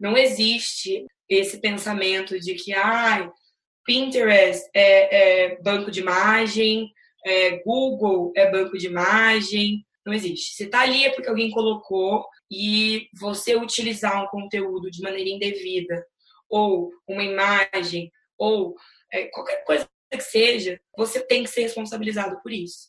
Não 0.00 0.16
existe 0.16 1.04
esse 1.28 1.60
pensamento 1.60 2.40
de 2.40 2.54
que 2.54 2.72
ah, 2.72 3.30
Pinterest 3.84 4.68
é, 4.74 5.50
é 5.52 5.62
banco 5.62 5.90
de 5.90 6.00
imagem, 6.00 6.90
é, 7.24 7.58
Google 7.58 8.32
é 8.34 8.50
banco 8.50 8.78
de 8.78 8.86
imagem. 8.86 9.84
Não 10.04 10.14
existe. 10.14 10.54
Se 10.54 10.64
está 10.64 10.80
ali 10.80 11.04
é 11.04 11.10
porque 11.10 11.28
alguém 11.28 11.50
colocou 11.50 12.26
e 12.50 13.08
você 13.20 13.54
utilizar 13.54 14.24
um 14.24 14.28
conteúdo 14.28 14.90
de 14.90 15.02
maneira 15.02 15.28
indevida, 15.28 16.04
ou 16.48 16.90
uma 17.06 17.22
imagem, 17.22 18.10
ou 18.36 18.74
é, 19.12 19.26
qualquer 19.26 19.62
coisa 19.64 19.88
que 20.10 20.20
seja, 20.20 20.80
você 20.96 21.20
tem 21.20 21.44
que 21.44 21.50
ser 21.50 21.62
responsabilizado 21.62 22.40
por 22.42 22.50
isso. 22.50 22.88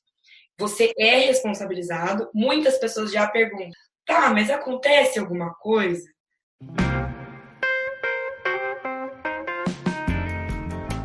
Você 0.57 0.91
é 0.98 1.18
responsabilizado. 1.18 2.30
Muitas 2.34 2.78
pessoas 2.78 3.12
já 3.12 3.28
perguntam: 3.28 3.70
tá, 4.05 4.32
mas 4.34 4.50
acontece 4.50 5.20
alguma 5.20 5.54
coisa? 5.55 6.09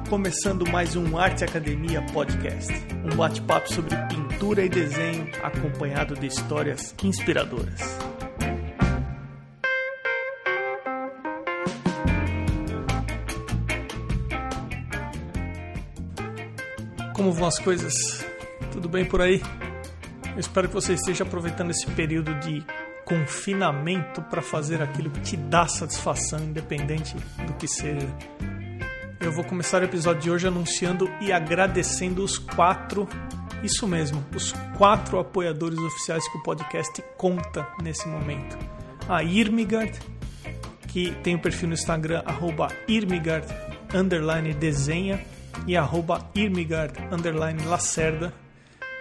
Começando 0.09 0.65
mais 0.71 0.95
um 0.95 1.19
Arte 1.19 1.43
Academia 1.43 2.01
Podcast, 2.13 2.73
um 3.05 3.17
bate-papo 3.17 3.73
sobre 3.73 3.97
pintura 4.07 4.65
e 4.65 4.69
desenho 4.69 5.29
acompanhado 5.43 6.15
de 6.15 6.29
histórias 6.29 6.95
inspiradoras. 7.03 7.81
Como 17.13 17.33
vão 17.33 17.49
as 17.49 17.59
coisas? 17.59 17.93
Tudo 18.71 18.89
bem 18.89 19.05
por 19.05 19.21
aí? 19.21 19.43
Eu 20.35 20.39
espero 20.39 20.69
que 20.69 20.75
você 20.75 20.93
esteja 20.93 21.25
aproveitando 21.25 21.73
esse 21.73 21.87
período 21.91 22.33
de 22.39 22.65
confinamento 23.05 24.23
para 24.23 24.41
fazer 24.41 24.81
aquilo 24.81 25.11
que 25.11 25.21
te 25.21 25.37
dá 25.37 25.67
satisfação, 25.67 26.39
independente 26.39 27.17
do 27.45 27.55
que 27.55 27.67
seja. 27.67 28.07
Eu 29.19 29.33
vou 29.33 29.43
começar 29.45 29.81
o 29.81 29.85
episódio 29.85 30.23
de 30.23 30.31
hoje 30.31 30.47
anunciando 30.47 31.11
e 31.21 31.33
agradecendo 31.33 32.23
os 32.23 32.39
quatro, 32.39 33.09
isso 33.63 33.89
mesmo, 33.89 34.25
os 34.35 34.53
quatro 34.77 35.19
apoiadores 35.19 35.79
oficiais 35.79 36.29
que 36.29 36.37
o 36.37 36.43
podcast 36.43 37.03
conta 37.17 37.67
nesse 37.83 38.07
momento. 38.07 38.57
A 39.09 39.25
Irmigard, 39.25 39.99
que 40.89 41.13
tem 41.23 41.35
o 41.35 41.39
perfil 41.39 41.69
no 41.69 41.75
Instagram, 41.75 42.23
arroba 42.27 42.69
Irmigard, 42.87 43.47
underline 43.95 44.53
desenha, 44.53 45.25
e 45.67 45.77
arroba 45.77 46.31
Irmigard, 46.35 46.95
underline 47.11 47.65
Lacerda. 47.65 48.35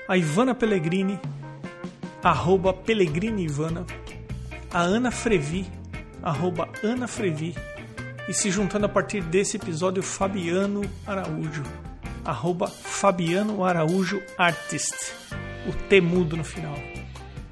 A 0.08 0.16
Ivana 0.16 0.56
Pellegrini, 0.56 1.20
arroba 2.24 2.74
Pellegrini 2.74 3.44
Ivana. 3.44 3.86
A 4.72 4.82
Ana 4.82 5.12
Frevi, 5.12 5.66
arroba 6.24 6.70
Ana 6.84 7.08
Frevi 7.08 7.54
e 8.28 8.34
se 8.34 8.50
juntando 8.50 8.86
a 8.86 8.90
partir 8.90 9.22
desse 9.22 9.58
episódio 9.58 10.02
Fabiano 10.02 10.82
Araújo, 11.06 11.64
arroba 12.24 12.68
Fabiano 12.68 13.64
Araújo 13.64 14.22
Artist, 14.38 15.14
o 15.68 15.74
T 15.88 16.02
mudo 16.02 16.36
no 16.36 16.44
final. 16.44 16.76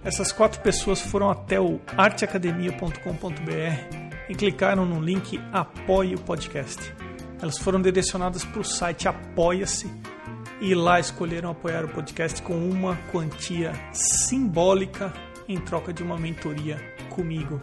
Essas 0.04 0.32
quatro 0.32 0.60
pessoas 0.62 1.00
foram 1.00 1.30
até 1.30 1.62
o 1.62 1.80
arteacademia.com.br 1.96 4.04
e 4.28 4.36
clicaram 4.36 4.86
no 4.86 5.02
link 5.02 5.40
Apoie 5.52 6.16
o 6.16 6.20
Podcast. 6.20 6.94
Elas 7.42 7.58
foram 7.58 7.82
direcionadas 7.82 8.44
para 8.44 8.60
o 8.60 8.64
site 8.64 9.08
Apoia-se 9.08 9.90
e 10.60 10.74
lá 10.74 11.00
escolheram 11.00 11.52
apoiar 11.52 11.86
o 11.86 11.90
podcast 11.90 12.42
com 12.42 12.56
uma 12.56 12.96
quantia 13.12 13.74
simbólica 13.92 15.14
em 15.48 15.58
troca 15.58 15.94
de 15.94 16.02
uma 16.02 16.18
mentoria 16.18 16.78
comigo. 17.10 17.62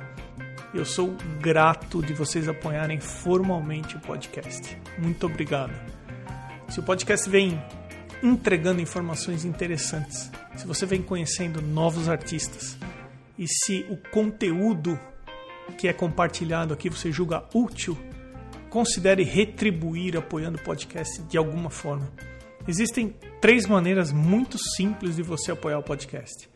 Eu 0.72 0.84
sou 0.84 1.16
grato 1.40 2.00
de 2.00 2.14
vocês 2.14 2.48
apoiarem 2.48 3.00
formalmente 3.00 3.96
o 3.96 4.00
podcast. 4.00 4.78
Muito 4.98 5.26
obrigado. 5.26 5.72
Se 6.68 6.78
o 6.78 6.82
podcast 6.84 7.28
vem 7.28 7.60
entregando 8.22 8.80
informações 8.80 9.44
interessantes, 9.44 10.30
se 10.56 10.64
você 10.68 10.86
vem 10.86 11.02
conhecendo 11.02 11.60
novos 11.60 12.08
artistas 12.08 12.78
e 13.36 13.48
se 13.48 13.84
o 13.90 13.96
conteúdo 14.10 14.96
que 15.76 15.88
é 15.88 15.92
compartilhado 15.92 16.72
aqui 16.72 16.88
você 16.88 17.10
julga 17.10 17.44
útil, 17.52 17.98
considere 18.68 19.24
retribuir 19.24 20.16
apoiando 20.16 20.56
o 20.56 20.62
podcast 20.62 21.20
de 21.22 21.36
alguma 21.36 21.70
forma. 21.70 22.08
Existem 22.68 23.16
três 23.40 23.66
maneiras 23.66 24.12
muito 24.12 24.56
simples 24.56 25.16
de 25.16 25.22
você 25.22 25.50
apoiar 25.50 25.78
o 25.78 25.82
podcast. 25.82 26.48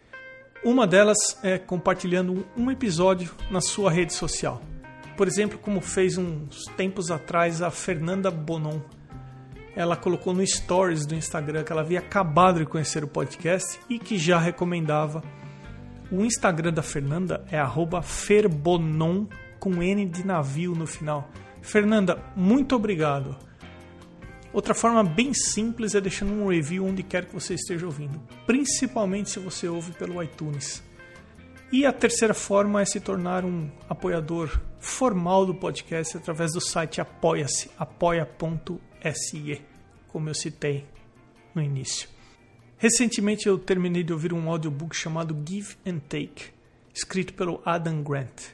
Uma 0.65 0.87
delas 0.87 1.19
é 1.43 1.59
compartilhando 1.59 2.47
um 2.57 2.71
episódio 2.71 3.33
na 3.51 3.61
sua 3.61 3.91
rede 3.91 4.15
social. 4.15 4.63
Por 5.15 5.29
exemplo, 5.29 5.59
como 5.59 5.83
fez 5.83 6.17
uns 6.17 6.65
tempos 6.75 7.11
atrás 7.11 7.61
a 7.61 7.71
Fernanda 7.71 8.31
Bonon. 8.31 8.81
Ela 9.77 9.95
colocou 9.95 10.33
no 10.33 10.45
stories 10.47 11.05
do 11.05 11.15
Instagram 11.15 11.65
que 11.65 11.71
ela 11.71 11.83
havia 11.83 11.99
acabado 11.99 12.61
de 12.61 12.65
conhecer 12.65 13.05
o 13.05 13.09
podcast 13.09 13.79
e 13.91 13.99
que 13.99 14.17
já 14.17 14.39
recomendava. 14.39 15.23
O 16.11 16.25
Instagram 16.25 16.73
da 16.73 16.83
Fernanda 16.83 17.45
é 17.51 17.59
@ferbonon 18.03 19.27
com 19.61 19.83
N 19.83 20.07
de 20.07 20.27
navio 20.27 20.75
no 20.75 20.87
final. 20.87 21.29
Fernanda, 21.61 22.25
muito 22.35 22.75
obrigado. 22.75 23.37
Outra 24.55 24.73
forma 24.73 25.03
bem 25.03 25.35
simples 25.35 25.97
é 25.97 26.01
deixando 26.01 26.33
um 26.33 26.47
review 26.47 26.87
onde 26.87 27.03
quer 27.03 27.25
que 27.25 27.35
você 27.35 27.55
esteja 27.55 27.87
ouvindo, 27.87 28.23
principalmente 28.47 29.29
se 29.31 29.41
você 29.41 29.67
ouve 29.69 29.91
pelo 29.91 30.23
iTunes. 30.23 30.81
E 31.73 31.85
a 31.85 31.93
terceira 31.93 32.33
forma 32.33 32.81
é 32.81 32.85
se 32.85 33.01
tornar 33.01 33.45
um 33.45 33.69
apoiador 33.89 34.61
formal 34.79 35.45
do 35.45 35.57
podcast 35.57 36.17
através 36.17 36.53
do 36.53 36.61
site 36.61 37.01
apoia-se, 37.01 37.69
apoia.se, 37.77 39.61
como 40.07 40.29
eu 40.29 40.35
citei 40.35 40.87
no 41.53 41.61
início. 41.61 42.09
Recentemente 42.79 43.49
eu 43.49 43.59
terminei 43.59 44.05
de 44.05 44.13
ouvir 44.13 44.33
um 44.33 44.49
audiobook 44.49 44.95
chamado 44.95 45.37
Give 45.45 45.75
and 45.85 45.99
Take, 46.09 46.53
escrito 46.95 47.35
pelo 47.35 47.61
Adam 47.65 48.05
Grant. 48.05 48.54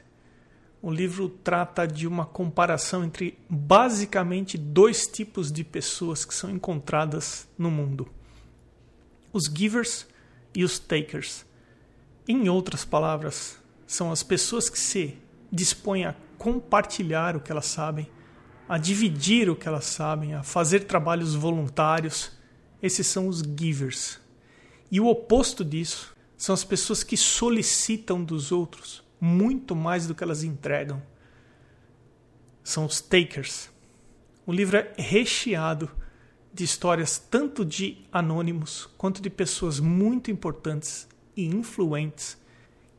O 0.83 0.89
livro 0.89 1.29
trata 1.29 1.87
de 1.87 2.07
uma 2.07 2.25
comparação 2.25 3.03
entre 3.05 3.37
basicamente 3.47 4.57
dois 4.57 5.05
tipos 5.05 5.51
de 5.51 5.63
pessoas 5.63 6.25
que 6.25 6.33
são 6.33 6.49
encontradas 6.49 7.47
no 7.55 7.69
mundo: 7.69 8.09
os 9.31 9.45
givers 9.45 10.07
e 10.55 10.63
os 10.63 10.79
takers. 10.79 11.45
Em 12.27 12.49
outras 12.49 12.83
palavras, 12.83 13.59
são 13.85 14.11
as 14.11 14.23
pessoas 14.23 14.71
que 14.71 14.79
se 14.79 15.17
dispõem 15.51 16.05
a 16.05 16.15
compartilhar 16.39 17.35
o 17.35 17.41
que 17.41 17.51
elas 17.51 17.67
sabem, 17.67 18.09
a 18.67 18.79
dividir 18.79 19.51
o 19.51 19.55
que 19.55 19.67
elas 19.67 19.85
sabem, 19.85 20.33
a 20.33 20.41
fazer 20.41 20.85
trabalhos 20.85 21.35
voluntários. 21.35 22.31
Esses 22.81 23.05
são 23.05 23.27
os 23.27 23.43
givers. 23.43 24.19
E 24.89 24.99
o 24.99 25.05
oposto 25.05 25.63
disso 25.63 26.15
são 26.35 26.53
as 26.53 26.63
pessoas 26.63 27.03
que 27.03 27.15
solicitam 27.15 28.23
dos 28.23 28.51
outros 28.51 29.03
muito 29.21 29.75
mais 29.75 30.07
do 30.07 30.15
que 30.15 30.23
elas 30.23 30.43
entregam. 30.43 30.99
São 32.63 32.85
os 32.85 32.99
takers. 32.99 33.69
O 34.47 34.51
livro 34.51 34.77
é 34.77 34.93
recheado 34.97 35.91
de 36.51 36.63
histórias 36.63 37.19
tanto 37.19 37.63
de 37.63 38.03
anônimos 38.11 38.89
quanto 38.97 39.21
de 39.21 39.29
pessoas 39.29 39.79
muito 39.79 40.31
importantes 40.31 41.07
e 41.37 41.45
influentes 41.45 42.35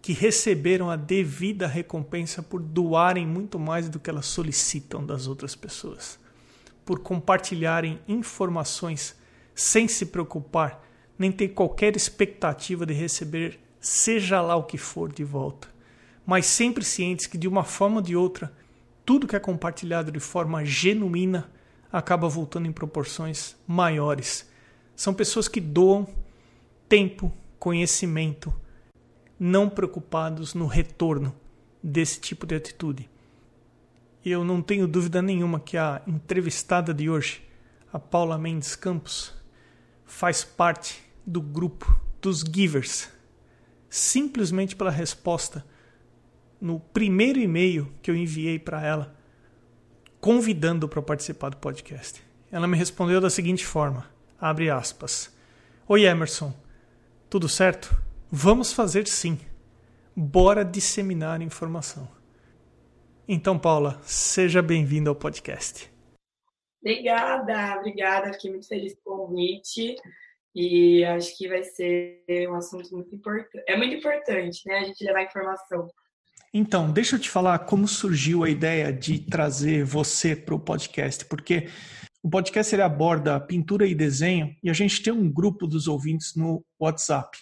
que 0.00 0.12
receberam 0.12 0.90
a 0.90 0.96
devida 0.96 1.66
recompensa 1.66 2.42
por 2.42 2.62
doarem 2.62 3.26
muito 3.26 3.58
mais 3.58 3.88
do 3.88 3.98
que 3.98 4.08
elas 4.08 4.26
solicitam 4.26 5.04
das 5.04 5.26
outras 5.26 5.54
pessoas, 5.54 6.18
por 6.84 7.00
compartilharem 7.00 8.00
informações 8.08 9.16
sem 9.54 9.86
se 9.86 10.06
preocupar 10.06 10.82
nem 11.18 11.30
ter 11.30 11.48
qualquer 11.48 11.94
expectativa 11.94 12.86
de 12.86 12.94
receber 12.94 13.60
seja 13.78 14.40
lá 14.40 14.56
o 14.56 14.64
que 14.64 14.78
for 14.78 15.12
de 15.12 15.22
volta 15.22 15.71
mas 16.26 16.46
sempre 16.46 16.84
cientes 16.84 17.26
que 17.26 17.38
de 17.38 17.48
uma 17.48 17.64
forma 17.64 17.96
ou 17.96 18.02
de 18.02 18.16
outra, 18.16 18.52
tudo 19.04 19.26
que 19.26 19.36
é 19.36 19.40
compartilhado 19.40 20.12
de 20.12 20.20
forma 20.20 20.64
genuína 20.64 21.50
acaba 21.92 22.28
voltando 22.28 22.66
em 22.66 22.72
proporções 22.72 23.56
maiores. 23.66 24.48
São 24.94 25.12
pessoas 25.12 25.48
que 25.48 25.60
doam 25.60 26.06
tempo, 26.88 27.32
conhecimento, 27.58 28.54
não 29.38 29.69
preocupados 29.69 30.54
no 30.54 30.66
retorno 30.66 31.34
desse 31.82 32.20
tipo 32.20 32.46
de 32.46 32.54
atitude. 32.54 33.10
Eu 34.25 34.44
não 34.44 34.62
tenho 34.62 34.86
dúvida 34.86 35.20
nenhuma 35.20 35.58
que 35.58 35.76
a 35.76 36.00
entrevistada 36.06 36.94
de 36.94 37.10
hoje, 37.10 37.42
a 37.92 37.98
Paula 37.98 38.38
Mendes 38.38 38.76
Campos, 38.76 39.34
faz 40.06 40.44
parte 40.44 41.02
do 41.26 41.40
grupo 41.40 42.00
dos 42.20 42.40
givers, 42.40 43.08
simplesmente 43.90 44.76
pela 44.76 44.90
resposta 44.90 45.66
no 46.62 46.79
primeiro 46.79 47.41
e-mail 47.41 47.93
que 48.00 48.09
eu 48.09 48.14
enviei 48.14 48.56
para 48.56 48.87
ela, 48.87 49.12
convidando 50.20 50.88
para 50.88 51.03
participar 51.03 51.49
do 51.49 51.56
podcast. 51.56 52.23
Ela 52.53 52.69
me 52.69 52.76
respondeu 52.76 53.20
da 53.20 53.29
seguinte 53.29 53.67
forma: 53.67 54.09
abre 54.41 54.70
aspas. 54.70 55.37
Oi 55.88 56.05
Emerson, 56.05 56.55
tudo 57.29 57.49
certo? 57.49 58.00
Vamos 58.31 58.73
fazer 58.73 59.09
sim. 59.09 59.41
Bora 60.14 60.64
disseminar 60.64 61.43
informação. 61.43 62.09
Então, 63.26 63.59
Paula, 63.59 64.00
seja 64.05 64.62
bem-vinda 64.62 65.11
ao 65.11 65.17
podcast. 65.17 65.91
Obrigada, 66.81 67.79
obrigada. 67.81 68.32
Fiquei 68.35 68.50
muito 68.53 68.69
feliz 68.69 68.94
com 69.03 69.14
o 69.14 69.26
convite 69.26 69.97
e 70.55 71.05
acho 71.06 71.37
que 71.37 71.49
vai 71.49 71.64
ser 71.64 72.23
um 72.49 72.55
assunto 72.55 72.94
muito 72.94 73.12
importante. 73.12 73.64
É 73.67 73.76
muito 73.76 73.97
importante, 73.97 74.62
né? 74.67 74.79
A 74.79 74.85
gente 74.85 75.03
levar 75.03 75.25
informação. 75.25 75.91
Então, 76.54 76.93
deixa 76.93 77.16
eu 77.16 77.20
te 77.20 77.31
falar 77.31 77.60
como 77.60 77.88
surgiu 77.88 78.44
a 78.44 78.50
ideia 78.50 78.93
de 78.93 79.19
trazer 79.20 79.84
você 79.84 80.37
para 80.37 80.54
o 80.54 80.60
podcast, 80.60 81.25
porque 81.25 81.70
o 82.22 82.28
podcast 82.28 82.75
ele 82.75 82.82
aborda 82.82 83.40
pintura 83.40 83.87
e 83.87 83.94
desenho 83.94 84.54
e 84.62 84.69
a 84.69 84.75
gente 84.75 85.02
tem 85.02 85.12
um 85.12 85.32
grupo 85.32 85.66
dos 85.66 85.88
ouvintes 85.88 86.37
no 86.37 86.62
WhatsApp. 86.78 87.38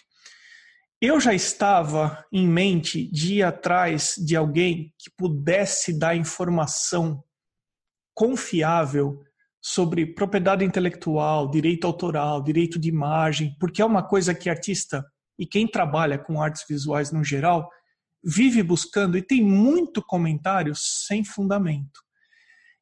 Eu 1.01 1.19
já 1.19 1.33
estava 1.33 2.23
em 2.31 2.47
mente 2.47 3.11
de 3.11 3.35
ir 3.35 3.43
atrás 3.43 4.15
de 4.17 4.35
alguém 4.35 4.93
que 4.97 5.11
pudesse 5.17 5.97
dar 5.97 6.15
informação 6.15 7.21
confiável 8.13 9.19
sobre 9.61 10.05
propriedade 10.05 10.63
intelectual, 10.63 11.51
direito 11.51 11.85
autoral, 11.85 12.41
direito 12.41 12.79
de 12.79 12.87
imagem, 12.87 13.55
porque 13.59 13.81
é 13.81 13.85
uma 13.85 14.03
coisa 14.03 14.33
que 14.33 14.49
artista 14.49 15.05
e 15.37 15.45
quem 15.45 15.67
trabalha 15.67 16.17
com 16.17 16.41
artes 16.41 16.63
visuais 16.67 17.11
no 17.11 17.23
geral 17.23 17.69
vive 18.23 18.63
buscando 18.63 19.17
e 19.17 19.21
tem 19.21 19.43
muito 19.43 20.01
comentário 20.01 20.73
sem 20.75 21.23
fundamento. 21.23 21.99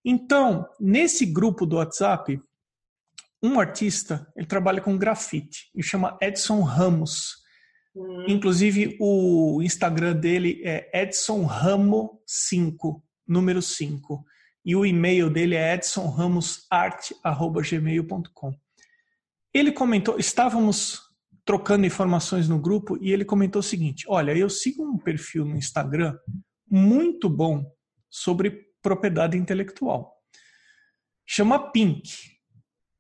Então, 0.04 0.68
nesse 0.80 1.26
grupo 1.26 1.66
do 1.66 1.78
WhatsApp, 1.78 2.42
um 3.42 3.60
artista, 3.60 4.28
ele 4.36 4.46
trabalha 4.46 4.82
com 4.82 4.98
grafite 4.98 5.70
e 5.76 5.82
chama 5.82 6.18
Edson 6.22 6.62
Ramos. 6.62 7.38
Hum. 7.96 8.26
Inclusive, 8.28 8.98
o 9.00 9.62
Instagram 9.62 10.16
dele 10.16 10.62
é 10.64 11.04
Edson 11.04 11.44
Ramo 11.44 12.22
5, 12.26 13.04
número 13.28 13.62
5 13.62 14.26
e 14.66 14.76
o 14.76 14.86
e-mail 14.86 15.32
dele 15.32 15.56
é 15.56 15.74
edsonramosart@gmail.com. 15.74 18.54
Ele 19.54 19.72
comentou, 19.72 20.20
estávamos 20.20 21.00
trocando 21.50 21.84
informações 21.84 22.48
no 22.48 22.60
grupo 22.60 22.96
e 23.02 23.12
ele 23.12 23.26
comentou 23.26 23.60
o 23.60 23.64
seguinte: 23.64 24.06
"Olha, 24.08 24.38
eu 24.38 24.48
sigo 24.48 24.84
um 24.84 25.00
perfil 25.00 25.44
no 25.44 25.58
Instagram 25.58 26.16
muito 26.70 27.28
bom 27.28 27.66
sobre 28.08 28.68
propriedade 28.84 29.36
intelectual. 29.36 30.16
Chama 31.26 31.72
Pink. 31.72 32.08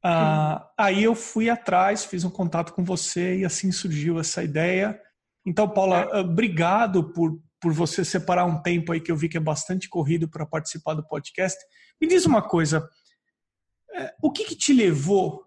Ah, 0.03 0.67
aí 0.75 1.03
eu 1.03 1.13
fui 1.13 1.47
atrás, 1.47 2.05
fiz 2.05 2.23
um 2.23 2.29
contato 2.31 2.73
com 2.73 2.83
você 2.83 3.37
e 3.37 3.45
assim 3.45 3.71
surgiu 3.71 4.19
essa 4.19 4.43
ideia. 4.43 4.99
Então, 5.45 5.69
Paula, 5.69 6.09
é. 6.11 6.17
obrigado 6.17 7.13
por 7.13 7.39
por 7.61 7.71
você 7.73 8.03
separar 8.03 8.45
um 8.45 8.61
tempo 8.61 8.91
aí 8.93 9.01
que 9.01 9.11
eu 9.11 9.17
vi 9.17 9.29
que 9.29 9.37
é 9.37 9.41
bastante 9.41 9.89
corrido 9.89 10.27
para 10.27 10.45
participar 10.45 10.95
do 10.95 11.05
podcast. 11.05 11.59
Me 12.01 12.07
diz 12.07 12.25
uma 12.25 12.41
coisa, 12.41 12.89
é, 13.93 14.15
o 14.23 14.31
que, 14.31 14.45
que 14.45 14.55
te 14.55 14.71
levou 14.71 15.43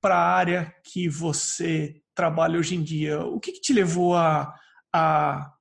para 0.00 0.16
a 0.16 0.34
área 0.34 0.74
que 0.82 1.06
você 1.06 2.00
trabalha 2.20 2.58
hoje 2.58 2.74
em 2.74 2.82
dia? 2.82 3.18
O 3.20 3.40
que, 3.40 3.52
que 3.52 3.62
te 3.62 3.72
levou 3.72 4.14
a, 4.14 4.54
a 4.92 5.54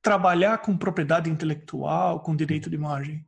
trabalhar 0.00 0.56
com 0.56 0.74
propriedade 0.74 1.28
intelectual, 1.28 2.20
com 2.20 2.34
direito 2.34 2.70
de 2.70 2.76
imagem? 2.76 3.22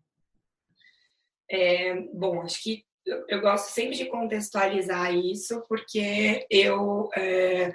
É, 1.51 2.01
bom, 2.15 2.41
acho 2.41 2.63
que 2.63 2.83
eu, 3.29 3.43
gosto 3.43 3.71
sempre 3.75 3.95
de 3.95 4.07
contextualizar 4.07 5.15
isso, 5.15 5.63
porque 5.69 6.47
eu 6.49 7.11
é, 7.15 7.71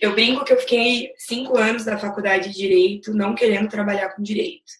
eu 0.00 0.12
brinco 0.12 0.44
que 0.44 0.52
eu 0.52 0.58
fiquei 0.58 1.12
cinco 1.16 1.56
anos 1.56 1.84
da 1.84 1.96
faculdade 1.96 2.50
de 2.50 2.56
direito 2.56 3.14
não 3.14 3.32
querendo 3.32 3.68
trabalhar 3.68 4.08
com 4.08 4.22
direito. 4.22 4.72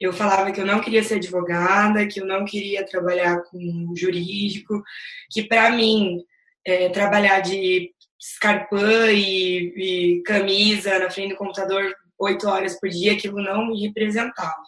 Eu 0.00 0.12
falava 0.12 0.50
que 0.50 0.60
eu 0.60 0.66
não 0.66 0.80
queria 0.80 1.04
ser 1.04 1.16
advogada, 1.16 2.06
que 2.08 2.20
eu 2.20 2.26
não 2.26 2.44
queria 2.44 2.84
trabalhar 2.84 3.42
com 3.44 3.94
jurídico, 3.94 4.82
que 5.30 5.44
para 5.44 5.70
mim 5.70 6.24
é, 6.66 6.88
trabalhar 6.88 7.40
de 7.40 7.94
escarpã 8.18 9.10
e, 9.12 10.18
e 10.18 10.22
camisa 10.22 10.98
na 10.98 11.10
frente 11.10 11.30
do 11.30 11.36
computador 11.36 11.94
oito 12.18 12.48
horas 12.48 12.78
por 12.80 12.88
dia, 12.88 13.12
aquilo 13.12 13.42
não 13.42 13.66
me 13.68 13.86
representava. 13.86 14.62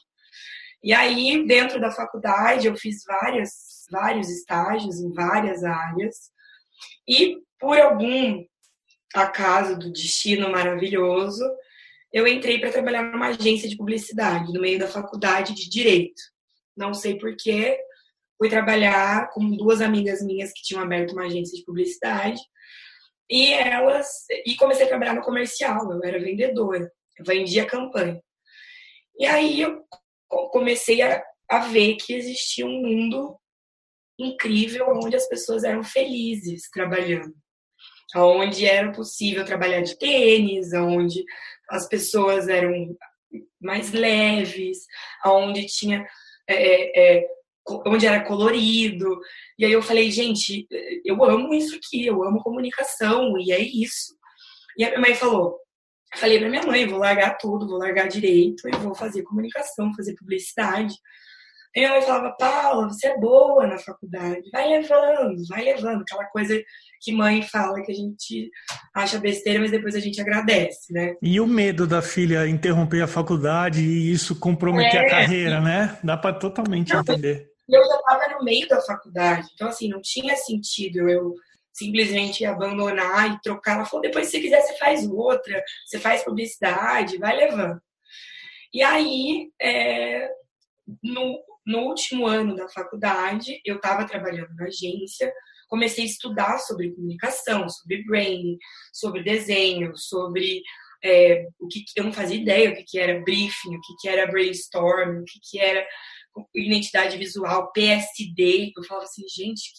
E 0.82 0.92
aí, 0.92 1.46
dentro 1.46 1.80
da 1.80 1.90
faculdade, 1.90 2.66
eu 2.66 2.76
fiz 2.76 3.02
várias, 3.04 3.50
vários 3.90 4.28
estágios 4.28 5.00
em 5.00 5.12
várias 5.12 5.64
áreas. 5.64 6.30
E 7.06 7.38
por 7.58 7.78
algum 7.80 8.44
acaso 9.14 9.78
do 9.78 9.90
destino 9.90 10.50
maravilhoso, 10.50 11.42
eu 12.12 12.26
entrei 12.26 12.60
para 12.60 12.72
trabalhar 12.72 13.02
numa 13.02 13.28
agência 13.28 13.68
de 13.68 13.76
publicidade, 13.76 14.52
no 14.52 14.60
meio 14.60 14.78
da 14.78 14.86
faculdade 14.86 15.54
de 15.54 15.68
Direito. 15.68 16.20
Não 16.76 16.94
sei 16.94 17.18
porquê, 17.18 17.78
fui 18.38 18.48
trabalhar 18.48 19.30
com 19.30 19.50
duas 19.50 19.80
amigas 19.80 20.22
minhas 20.22 20.52
que 20.52 20.62
tinham 20.62 20.82
aberto 20.82 21.12
uma 21.12 21.26
agência 21.26 21.58
de 21.58 21.64
publicidade. 21.64 22.40
E 23.30 23.52
elas. 23.52 24.08
E 24.46 24.56
comecei 24.56 24.86
a 24.86 24.88
trabalhar 24.88 25.14
no 25.14 25.22
comercial, 25.22 25.92
eu 25.92 26.02
era 26.02 26.18
vendedora, 26.18 26.90
vendia 27.20 27.66
campanha. 27.66 28.22
E 29.18 29.26
aí 29.26 29.60
eu 29.60 29.84
comecei 30.50 31.02
a, 31.02 31.22
a 31.50 31.60
ver 31.60 31.96
que 31.96 32.14
existia 32.14 32.66
um 32.66 32.82
mundo 32.82 33.38
incrível 34.18 34.86
onde 34.88 35.16
as 35.16 35.28
pessoas 35.28 35.64
eram 35.64 35.82
felizes 35.82 36.68
trabalhando 36.70 37.34
onde 38.16 38.66
era 38.66 38.92
possível 38.92 39.44
trabalhar 39.44 39.82
de 39.82 39.98
tênis, 39.98 40.72
onde 40.72 41.24
as 41.68 41.86
pessoas 41.88 42.48
eram 42.48 42.96
mais 43.60 43.92
leves, 43.92 44.86
onde 45.26 45.66
tinha 45.66 46.06
é, 46.48 46.54
é, 46.54 47.18
é, 47.18 47.28
onde 47.86 48.06
era 48.06 48.24
colorido. 48.24 49.18
E 49.58 49.64
aí 49.64 49.72
eu 49.72 49.82
falei, 49.82 50.10
gente, 50.10 50.66
eu 51.04 51.22
amo 51.24 51.52
isso 51.54 51.76
aqui, 51.76 52.06
eu 52.06 52.22
amo 52.22 52.42
comunicação, 52.42 53.38
e 53.38 53.52
é 53.52 53.60
isso. 53.60 54.16
E 54.76 54.84
a 54.84 54.88
minha 54.88 55.00
mãe 55.00 55.14
falou, 55.14 55.56
falei 56.16 56.38
pra 56.38 56.48
minha 56.48 56.62
mãe, 56.62 56.86
vou 56.86 56.98
largar 56.98 57.36
tudo, 57.38 57.66
vou 57.66 57.78
largar 57.78 58.08
direito 58.08 58.68
e 58.68 58.76
vou 58.76 58.94
fazer 58.94 59.22
comunicação, 59.22 59.92
fazer 59.94 60.14
publicidade. 60.14 60.94
E 61.74 61.80
minha 61.80 61.92
mãe 61.92 62.02
falava, 62.02 62.34
Paula, 62.38 62.88
você 62.88 63.08
é 63.08 63.18
boa 63.18 63.66
na 63.66 63.78
faculdade, 63.78 64.48
vai 64.50 64.68
levando, 64.68 65.46
vai 65.48 65.64
levando, 65.64 66.02
aquela 66.02 66.24
coisa 66.26 66.60
que 67.00 67.12
mãe 67.12 67.42
fala 67.42 67.82
que 67.82 67.92
a 67.92 67.94
gente 67.94 68.50
acha 68.94 69.18
besteira, 69.18 69.60
mas 69.60 69.70
depois 69.70 69.94
a 69.94 70.00
gente 70.00 70.20
agradece, 70.20 70.92
né? 70.92 71.14
E 71.22 71.40
o 71.40 71.46
medo 71.46 71.86
da 71.86 72.02
filha 72.02 72.48
interromper 72.48 73.02
a 73.02 73.06
faculdade 73.06 73.80
e 73.80 74.10
isso 74.10 74.34
comprometer 74.34 75.02
é, 75.02 75.06
a 75.06 75.10
carreira, 75.10 75.60
né? 75.60 75.98
Dá 76.02 76.16
para 76.16 76.34
totalmente 76.34 76.92
não, 76.92 77.00
entender. 77.00 77.48
Eu 77.68 77.84
já 77.84 77.96
estava 77.96 78.28
no 78.34 78.44
meio 78.44 78.66
da 78.66 78.80
faculdade, 78.80 79.48
então 79.54 79.68
assim, 79.68 79.88
não 79.88 80.00
tinha 80.00 80.34
sentido 80.36 81.08
eu 81.08 81.34
simplesmente 81.72 82.44
abandonar 82.44 83.34
e 83.34 83.40
trocar. 83.40 83.76
Ela 83.76 83.84
falou, 83.84 84.02
depois 84.02 84.26
se 84.26 84.32
você 84.32 84.40
quiser 84.40 84.60
você 84.62 84.76
faz 84.78 85.06
outra, 85.06 85.62
você 85.86 85.98
faz 85.98 86.24
publicidade, 86.24 87.18
vai 87.18 87.36
levando. 87.36 87.80
E 88.72 88.82
aí, 88.82 89.50
é, 89.60 90.28
no, 91.02 91.40
no 91.66 91.78
último 91.80 92.26
ano 92.26 92.56
da 92.56 92.68
faculdade, 92.68 93.60
eu 93.64 93.76
estava 93.76 94.06
trabalhando 94.06 94.54
na 94.56 94.66
agência, 94.66 95.32
comecei 95.68 96.04
a 96.04 96.06
estudar 96.06 96.58
sobre 96.58 96.92
comunicação, 96.92 97.68
sobre 97.68 98.02
branding, 98.04 98.58
sobre 98.92 99.22
desenho, 99.22 99.96
sobre 99.96 100.62
é, 101.04 101.46
o 101.60 101.68
que 101.68 101.84
eu 101.96 102.04
não 102.04 102.12
fazia 102.12 102.36
ideia 102.36 102.70
o 102.70 102.74
que, 102.74 102.84
que 102.84 102.98
era 102.98 103.20
briefing, 103.20 103.76
o 103.76 103.80
que, 103.80 103.94
que 104.00 104.08
era 104.08 104.30
brainstorm, 104.30 105.20
o 105.20 105.24
que, 105.24 105.38
que 105.42 105.60
era 105.60 105.86
identidade 106.54 107.16
visual, 107.16 107.72
PSD. 107.72 108.72
Eu 108.76 108.84
falava 108.84 109.04
assim, 109.04 109.24
gente, 109.28 109.72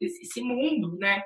esse 0.00 0.40
mundo, 0.40 0.96
né? 0.98 1.22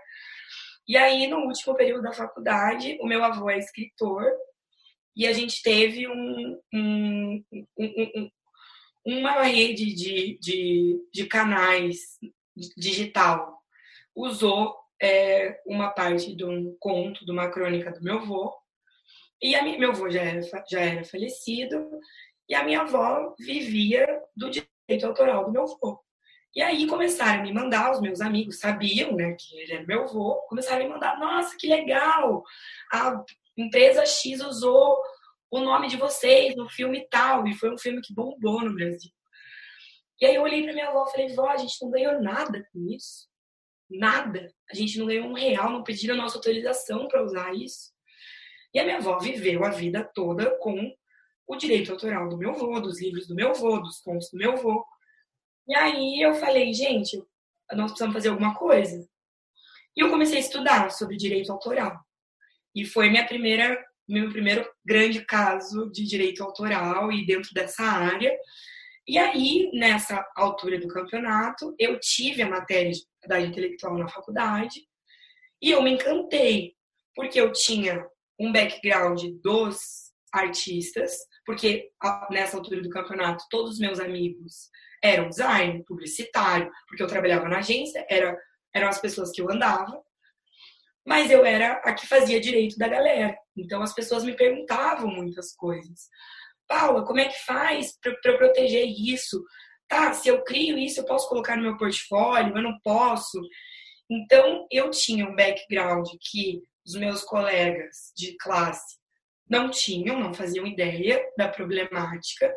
E 0.89 0.97
aí, 0.97 1.27
no 1.27 1.39
último 1.39 1.75
período 1.75 2.03
da 2.03 2.13
faculdade, 2.13 2.97
o 3.01 3.07
meu 3.07 3.25
avô 3.25 3.51
é 3.51 3.59
escritor 3.59 4.25
e 5.17 5.27
a 5.27 5.33
gente 5.33 5.63
teve 5.63 6.07
um, 6.07 6.61
um, 6.73 7.45
um, 7.79 8.31
uma 9.05 9.43
rede 9.43 9.95
de, 9.95 10.39
de, 10.41 11.01
de 11.13 11.27
canais 11.27 12.19
digital 12.77 13.57
usou 14.15 14.77
é, 15.01 15.61
uma 15.67 15.91
parte 15.91 16.35
de 16.35 16.45
um 16.45 16.75
conto, 16.81 17.25
de 17.25 17.31
uma 17.31 17.51
crônica 17.51 17.93
do 17.93 18.03
meu 18.03 18.19
avô. 18.19 18.55
E 19.43 19.55
a 19.55 19.63
meu 19.63 19.91
avô 19.91 20.09
já 20.11 20.23
era, 20.23 20.41
já 20.71 20.81
era 20.81 21.05
falecido, 21.05 21.91
e 22.49 22.55
a 22.55 22.65
minha 22.65 22.83
avó 22.83 23.35
vivia 23.39 24.07
do 24.37 24.51
direito 24.51 25.07
autoral 25.07 25.45
do 25.45 25.53
meu 25.53 25.63
avô. 25.63 26.01
E 26.55 26.63
aí 26.63 26.87
começaram 26.87 27.41
a 27.41 27.43
me 27.43 27.53
mandar, 27.53 27.93
os 27.93 28.01
meus 28.01 28.21
amigos 28.21 28.59
sabiam 28.59 29.15
né, 29.15 29.37
que 29.39 29.59
ele 29.59 29.73
era 29.73 29.87
meu 29.87 30.05
avô, 30.05 30.37
começaram 30.49 30.83
a 30.83 30.85
me 30.85 30.93
mandar, 30.95 31.19
nossa, 31.19 31.57
que 31.59 31.69
legal! 31.69 32.43
A 32.93 33.23
empresa 33.57 34.07
X 34.07 34.41
usou 34.41 34.99
o 35.51 35.61
nome 35.61 35.89
de 35.89 35.97
vocês 35.97 36.57
no 36.57 36.69
filme 36.69 37.07
tal, 37.11 37.47
e 37.47 37.55
foi 37.55 37.73
um 37.73 37.79
filme 37.79 38.01
que 38.01 38.15
bombou 38.15 38.63
no 38.63 38.75
Brasil. 38.75 39.11
E 40.21 40.25
aí 40.25 40.35
eu 40.35 40.43
olhei 40.43 40.63
para 40.63 40.73
minha 40.73 40.89
avó 40.89 41.07
e 41.07 41.11
falei, 41.11 41.35
vó, 41.35 41.49
a 41.49 41.59
gente 41.59 41.77
não 41.83 41.91
ganhou 41.91 42.23
nada 42.23 42.67
com 42.73 42.81
isso 42.89 43.27
nada. 43.91 44.53
A 44.71 44.75
gente 44.75 44.99
não 44.99 45.07
ganhou 45.07 45.27
um 45.27 45.35
real, 45.35 45.71
não 45.71 45.83
pediram 45.83 46.15
a 46.15 46.19
nossa 46.19 46.37
autorização 46.39 47.09
para 47.09 47.23
usar 47.23 47.55
isso. 47.55 47.93
E 48.75 48.79
a 48.79 48.85
minha 48.85 48.99
avó 48.99 49.19
viveu 49.19 49.65
a 49.65 49.71
vida 49.71 50.05
toda 50.15 50.51
com 50.59 50.93
o 51.47 51.57
direito 51.57 51.93
autoral 51.93 52.29
do 52.29 52.37
meu 52.37 52.51
avô, 52.51 52.81
dos 52.81 53.01
livros 53.01 53.27
do 53.27 53.35
meu 53.35 53.51
avô, 53.51 53.79
dos 53.79 54.01
contos 54.01 54.31
do 54.31 54.39
meu 54.39 54.53
avô. 54.53 54.85
E 55.69 55.75
aí 55.75 56.21
eu 56.21 56.35
falei, 56.35 56.73
gente, 56.73 57.23
nós 57.73 57.91
precisamos 57.91 58.15
fazer 58.15 58.29
alguma 58.29 58.55
coisa. 58.55 59.07
E 59.97 60.01
eu 60.01 60.11
comecei 60.11 60.37
a 60.37 60.41
estudar 60.41 60.91
sobre 60.91 61.17
direito 61.17 61.51
autoral. 61.51 61.99
E 62.75 62.85
foi 62.85 63.09
minha 63.09 63.27
primeira, 63.27 63.83
meu 64.09 64.31
primeiro 64.31 64.69
grande 64.85 65.25
caso 65.25 65.91
de 65.91 66.05
direito 66.05 66.43
autoral 66.43 67.11
e 67.11 67.25
dentro 67.25 67.53
dessa 67.55 67.83
área. 67.83 68.37
E 69.09 69.19
aí, 69.19 69.71
nessa 69.73 70.25
altura 70.37 70.81
do 70.81 70.89
campeonato, 70.89 71.75
eu 71.79 71.99
tive 72.01 72.43
a 72.43 72.51
matéria 72.51 72.91
de 72.91 73.03
propriedade 73.07 73.51
intelectual 73.51 73.97
na 73.97 74.09
faculdade 74.09 74.81
e 75.63 75.71
eu 75.71 75.83
me 75.83 75.93
encantei, 75.93 76.75
porque 77.15 77.41
eu 77.41 77.53
tinha 77.53 78.07
um 78.39 78.53
background 78.53 79.23
dos 79.43 80.13
artistas, 80.33 81.17
porque 81.47 81.91
nessa 82.31 82.57
altura 82.57 82.83
do 82.83 82.91
campeonato 82.91 83.45
todos 83.49 83.75
os 83.75 83.79
meus 83.79 84.01
amigos 84.01 84.69
eram 85.03 85.29
design, 85.29 85.85
publicitário, 85.85 86.71
porque 86.89 87.03
eu 87.03 87.07
trabalhava 87.07 87.49
na 87.49 87.59
agência, 87.59 88.05
era, 88.11 88.37
eram 88.75 88.89
as 88.89 89.01
pessoas 89.01 89.31
que 89.31 89.41
eu 89.41 89.51
andava, 89.51 90.03
mas 91.07 91.31
eu 91.31 91.47
era 91.47 91.75
a 91.85 91.95
que 91.95 92.07
fazia 92.07 92.41
direito 92.41 92.77
da 92.77 92.89
galera. 92.89 93.37
Então 93.57 93.81
as 93.81 93.95
pessoas 93.95 94.25
me 94.25 94.35
perguntavam 94.35 95.09
muitas 95.09 95.55
coisas. 95.55 96.09
Paula, 96.67 97.05
como 97.05 97.21
é 97.21 97.29
que 97.29 97.45
faz 97.45 97.97
para 98.01 98.37
proteger 98.37 98.87
isso? 98.87 99.43
Tá, 99.89 100.13
se 100.13 100.29
eu 100.29 100.43
crio 100.43 100.77
isso, 100.77 101.01
eu 101.01 101.05
posso 101.05 101.29
colocar 101.29 101.57
no 101.57 101.63
meu 101.63 101.77
portfólio, 101.77 102.57
eu 102.57 102.63
não 102.63 102.77
posso. 102.83 103.41
Então, 104.11 104.67
eu 104.71 104.91
tinha 104.91 105.25
um 105.25 105.37
background 105.37 106.09
que 106.21 106.61
os 106.85 106.95
meus 106.97 107.23
colegas 107.23 108.13
de 108.17 108.37
classe 108.37 108.99
não 109.49 109.71
tinham, 109.71 110.19
não 110.19 110.35
faziam 110.35 110.67
ideia 110.67 111.21
da 111.37 111.49
problemática. 111.49 112.53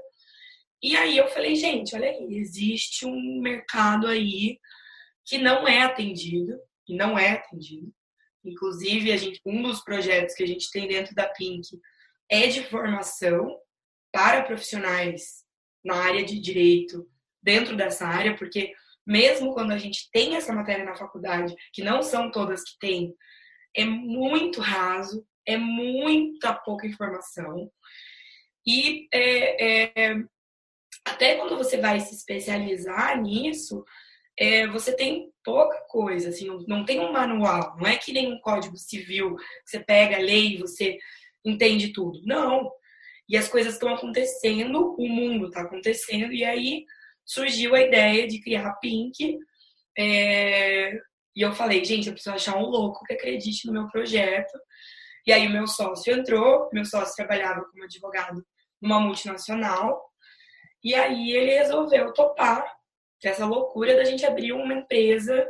E 0.81 0.95
aí 0.95 1.17
eu 1.17 1.27
falei, 1.27 1.55
gente, 1.55 1.95
olha 1.95 2.09
aí, 2.09 2.37
existe 2.37 3.05
um 3.05 3.39
mercado 3.41 4.07
aí 4.07 4.57
que 5.25 5.37
não 5.37 5.67
é 5.67 5.81
atendido, 5.81 6.59
e 6.89 6.95
não 6.95 7.17
é 7.17 7.31
atendido. 7.31 7.93
Inclusive, 8.43 9.11
a 9.11 9.17
gente, 9.17 9.39
um 9.45 9.61
dos 9.61 9.81
projetos 9.81 10.33
que 10.33 10.43
a 10.43 10.47
gente 10.47 10.71
tem 10.71 10.87
dentro 10.87 11.13
da 11.13 11.27
Pink 11.27 11.67
é 12.27 12.47
de 12.47 12.63
formação 12.63 13.55
para 14.11 14.43
profissionais 14.43 15.43
na 15.85 15.95
área 15.95 16.23
de 16.25 16.39
direito, 16.39 17.07
dentro 17.41 17.77
dessa 17.77 18.07
área, 18.07 18.35
porque 18.35 18.73
mesmo 19.05 19.53
quando 19.53 19.71
a 19.71 19.77
gente 19.77 20.09
tem 20.11 20.35
essa 20.35 20.51
matéria 20.53 20.83
na 20.83 20.95
faculdade, 20.95 21.55
que 21.73 21.83
não 21.83 22.01
são 22.01 22.31
todas 22.31 22.63
que 22.63 22.77
têm, 22.79 23.13
é 23.75 23.85
muito 23.85 24.61
raso, 24.61 25.25
é 25.45 25.57
muita 25.57 26.53
pouca 26.53 26.87
informação. 26.87 27.71
E 28.65 29.07
é, 29.11 29.87
é, 29.87 30.15
até 31.05 31.35
quando 31.35 31.57
você 31.57 31.77
vai 31.77 31.99
se 31.99 32.13
especializar 32.13 33.21
nisso, 33.21 33.83
é, 34.37 34.67
você 34.67 34.95
tem 34.95 35.31
pouca 35.43 35.77
coisa, 35.87 36.29
assim, 36.29 36.47
não, 36.47 36.59
não, 36.67 36.85
tem 36.85 36.99
um 36.99 37.11
manual, 37.11 37.75
não 37.77 37.87
é 37.87 37.97
que 37.97 38.13
nem 38.13 38.31
um 38.31 38.39
código 38.39 38.77
civil, 38.77 39.35
você 39.65 39.79
pega 39.79 40.17
a 40.17 40.21
lei 40.21 40.53
e 40.53 40.57
você 40.57 40.97
entende 41.43 41.91
tudo. 41.91 42.21
Não. 42.23 42.71
E 43.27 43.37
as 43.37 43.47
coisas 43.49 43.73
estão 43.73 43.93
acontecendo, 43.93 44.95
o 44.97 45.07
mundo 45.07 45.47
está 45.47 45.61
acontecendo, 45.61 46.33
e 46.33 46.43
aí 46.43 46.85
surgiu 47.25 47.75
a 47.75 47.81
ideia 47.81 48.27
de 48.27 48.41
criar 48.41 48.67
a 48.67 48.73
Pink. 48.73 49.37
É, 49.97 50.93
e 51.35 51.41
eu 51.41 51.53
falei, 51.53 51.83
gente, 51.83 52.07
eu 52.07 52.13
preciso 52.13 52.35
achar 52.35 52.57
um 52.57 52.65
louco 52.65 53.03
que 53.05 53.13
acredite 53.13 53.67
no 53.67 53.73
meu 53.73 53.87
projeto. 53.89 54.57
E 55.25 55.33
aí 55.33 55.47
o 55.47 55.51
meu 55.51 55.67
sócio 55.67 56.13
entrou, 56.13 56.69
meu 56.73 56.85
sócio 56.85 57.15
trabalhava 57.15 57.63
como 57.65 57.83
advogado 57.83 58.43
numa 58.81 58.99
multinacional. 58.99 60.01
E 60.83 60.95
aí 60.95 61.31
ele 61.31 61.53
resolveu 61.55 62.13
topar 62.13 62.65
essa 63.23 63.45
loucura 63.45 63.95
da 63.95 64.03
gente 64.03 64.25
abrir 64.25 64.53
uma 64.53 64.73
empresa 64.73 65.45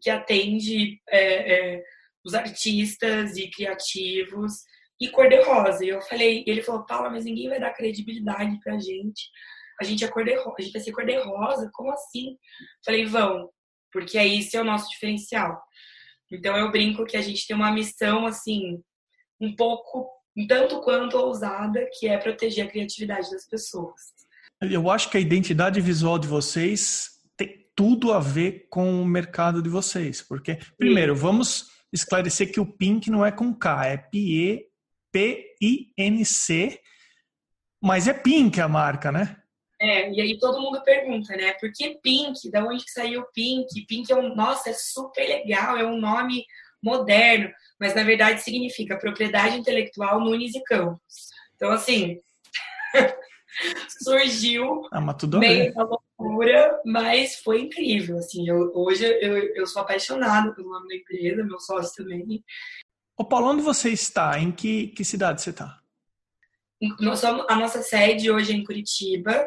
que 0.00 0.08
atende 0.08 1.00
é, 1.08 1.74
é, 1.76 1.84
os 2.24 2.34
artistas 2.34 3.36
e 3.36 3.50
criativos 3.50 4.62
e 5.00 5.08
cor-de-rosa. 5.10 5.84
E 5.84 5.88
eu 5.88 6.00
falei, 6.02 6.42
ele 6.46 6.62
falou, 6.62 6.86
Paula, 6.86 7.10
mas 7.10 7.24
ninguém 7.24 7.48
vai 7.48 7.60
dar 7.60 7.74
credibilidade 7.74 8.58
pra 8.60 8.78
gente 8.78 9.30
a 9.82 9.84
gente 9.84 10.04
é 10.04 10.08
cor 10.08 10.24
de 10.24 10.34
rosa, 10.36 10.56
a 10.58 10.62
gente 10.62 10.72
vai 10.72 10.80
ser 10.80 10.92
cor 10.92 11.04
de 11.04 11.16
rosa, 11.18 11.70
como 11.72 11.90
assim? 11.90 12.38
Falei, 12.84 13.04
vão, 13.04 13.50
porque 13.92 14.16
é 14.16 14.24
isso 14.24 14.56
é 14.56 14.60
o 14.60 14.64
nosso 14.64 14.88
diferencial. 14.90 15.60
Então 16.30 16.56
eu 16.56 16.70
brinco 16.70 17.04
que 17.04 17.16
a 17.16 17.20
gente 17.20 17.46
tem 17.46 17.54
uma 17.54 17.72
missão 17.72 18.24
assim, 18.26 18.82
um 19.42 19.54
pouco, 19.56 20.08
um 20.36 20.46
tanto 20.46 20.80
quanto 20.80 21.18
ousada, 21.18 21.86
que 21.98 22.08
é 22.08 22.16
proteger 22.16 22.66
a 22.66 22.70
criatividade 22.70 23.30
das 23.30 23.46
pessoas. 23.46 24.00
Eu 24.60 24.88
acho 24.88 25.10
que 25.10 25.16
a 25.16 25.20
identidade 25.20 25.80
visual 25.80 26.18
de 26.18 26.28
vocês 26.28 27.20
tem 27.36 27.66
tudo 27.74 28.12
a 28.12 28.20
ver 28.20 28.68
com 28.70 29.02
o 29.02 29.04
mercado 29.04 29.60
de 29.60 29.68
vocês, 29.68 30.22
porque 30.22 30.58
primeiro, 30.78 31.16
vamos 31.16 31.70
esclarecer 31.92 32.52
que 32.52 32.60
o 32.60 32.66
Pink 32.66 33.10
não 33.10 33.26
é 33.26 33.32
com 33.32 33.52
K, 33.52 33.86
é 33.86 33.96
P-E 33.96 34.72
P-I-N-C, 35.12 36.80
mas 37.80 38.08
é 38.08 38.14
Pink 38.14 38.60
a 38.60 38.66
marca, 38.66 39.12
né? 39.12 39.36
É, 39.80 40.10
e 40.10 40.20
aí 40.20 40.38
todo 40.38 40.60
mundo 40.60 40.82
pergunta, 40.82 41.36
né? 41.36 41.52
Por 41.54 41.70
que 41.72 41.98
Pink? 42.02 42.50
Da 42.50 42.64
onde 42.64 42.84
que 42.84 42.90
saiu 42.90 43.24
Pink? 43.34 43.84
Pink 43.86 44.10
é 44.10 44.16
um, 44.16 44.34
nossa, 44.34 44.70
é 44.70 44.72
super 44.72 45.26
legal, 45.26 45.76
é 45.76 45.84
um 45.84 46.00
nome 46.00 46.46
moderno, 46.82 47.50
mas 47.78 47.94
na 47.94 48.02
verdade 48.02 48.42
significa 48.42 48.98
propriedade 48.98 49.56
intelectual 49.56 50.20
Nunes 50.20 50.54
e 50.54 50.62
Campos. 50.64 51.30
Então, 51.54 51.70
assim, 51.70 52.18
surgiu 54.02 54.88
ah, 54.90 55.00
mas 55.00 55.16
tudo 55.16 55.38
meio 55.38 55.72
da 55.72 55.84
loucura, 55.84 56.80
mas 56.84 57.36
foi 57.36 57.60
incrível, 57.60 58.18
assim. 58.18 58.48
Eu, 58.48 58.72
hoje 58.74 59.04
eu, 59.04 59.36
eu 59.54 59.66
sou 59.66 59.82
apaixonada 59.82 60.52
pelo 60.54 60.70
nome 60.70 60.88
da 60.88 60.96
empresa, 60.96 61.44
meu 61.44 61.60
sócio 61.60 62.04
também. 62.04 62.42
Ô 63.16 63.24
Paulo, 63.24 63.48
onde 63.48 63.62
você 63.62 63.90
está? 63.90 64.38
Em 64.38 64.50
que, 64.50 64.88
que 64.88 65.04
cidade 65.04 65.42
você 65.42 65.50
está? 65.50 65.80
A 67.48 67.56
nossa 67.56 67.80
sede 67.80 68.30
hoje 68.30 68.52
é 68.52 68.56
em 68.56 68.64
Curitiba, 68.64 69.46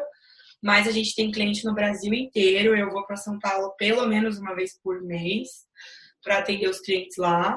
mas 0.62 0.88
a 0.88 0.90
gente 0.90 1.14
tem 1.14 1.30
cliente 1.30 1.64
no 1.66 1.74
Brasil 1.74 2.14
inteiro. 2.14 2.74
Eu 2.74 2.90
vou 2.90 3.04
para 3.04 3.16
São 3.16 3.38
Paulo 3.38 3.74
pelo 3.76 4.06
menos 4.06 4.38
uma 4.38 4.54
vez 4.54 4.80
por 4.82 5.02
mês 5.02 5.66
para 6.26 6.38
atender 6.38 6.68
os 6.68 6.80
clientes 6.80 7.16
lá. 7.16 7.56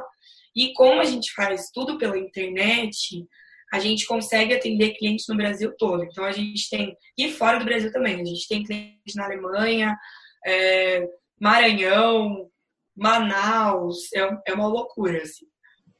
E 0.56 0.72
como 0.74 1.02
a 1.02 1.06
gente 1.06 1.34
faz 1.34 1.72
tudo 1.74 1.98
pela 1.98 2.18
internet, 2.18 3.26
a 3.74 3.80
gente 3.80 4.06
consegue 4.06 4.54
atender 4.54 4.94
clientes 4.94 5.26
no 5.28 5.36
Brasil 5.36 5.74
todo. 5.78 6.04
Então 6.04 6.24
a 6.24 6.32
gente 6.32 6.70
tem, 6.70 6.96
e 7.18 7.32
fora 7.32 7.58
do 7.58 7.66
Brasil 7.66 7.92
também, 7.92 8.22
a 8.22 8.26
gente 8.26 8.48
tem 8.48 8.64
clientes 8.64 9.16
na 9.16 9.26
Alemanha, 9.26 9.98
é, 10.46 11.08
Maranhão, 11.42 12.48
Manaus, 12.96 14.12
é, 14.14 14.30
é 14.48 14.54
uma 14.54 14.68
loucura, 14.68 15.24
assim. 15.24 15.46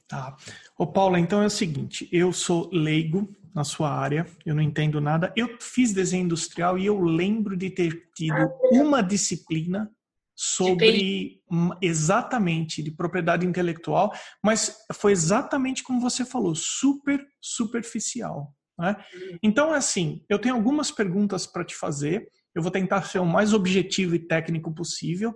Tá. 0.08 0.36
Ô 0.78 0.86
Paula, 0.86 1.20
então 1.20 1.42
é 1.42 1.48
o 1.48 1.52
seguinte, 1.52 2.08
eu 2.12 2.32
sou 2.32 2.70
leigo, 2.72 3.28
na 3.54 3.64
sua 3.64 3.92
área, 3.92 4.28
eu 4.46 4.54
não 4.54 4.62
entendo 4.62 5.02
nada. 5.02 5.34
Eu 5.36 5.58
fiz 5.60 5.92
desenho 5.92 6.26
industrial 6.26 6.78
e 6.78 6.86
eu 6.86 7.02
lembro 7.02 7.58
de 7.58 7.70
ter 7.70 8.10
tido 8.16 8.34
ah, 8.34 8.50
uma 8.72 9.02
disciplina 9.02 9.92
sobre 10.42 11.42
exatamente 11.82 12.82
de 12.82 12.92
propriedade 12.92 13.46
intelectual, 13.46 14.14
mas 14.42 14.86
foi 14.94 15.12
exatamente 15.12 15.84
como 15.84 16.00
você 16.00 16.24
falou, 16.24 16.56
super 16.56 17.28
superficial. 17.42 18.56
Né? 18.80 18.96
Uhum. 19.14 19.38
Então, 19.44 19.74
assim, 19.74 20.24
eu 20.30 20.40
tenho 20.40 20.56
algumas 20.56 20.92
perguntas 20.92 21.46
para 21.46 21.66
te 21.66 21.76
fazer. 21.76 22.32
Eu 22.56 22.62
vou 22.62 22.72
tentar 22.72 23.02
ser 23.02 23.20
o 23.20 23.26
mais 23.26 23.52
objetivo 23.52 24.16
e 24.16 24.28
técnico 24.28 24.74
possível. 24.74 25.36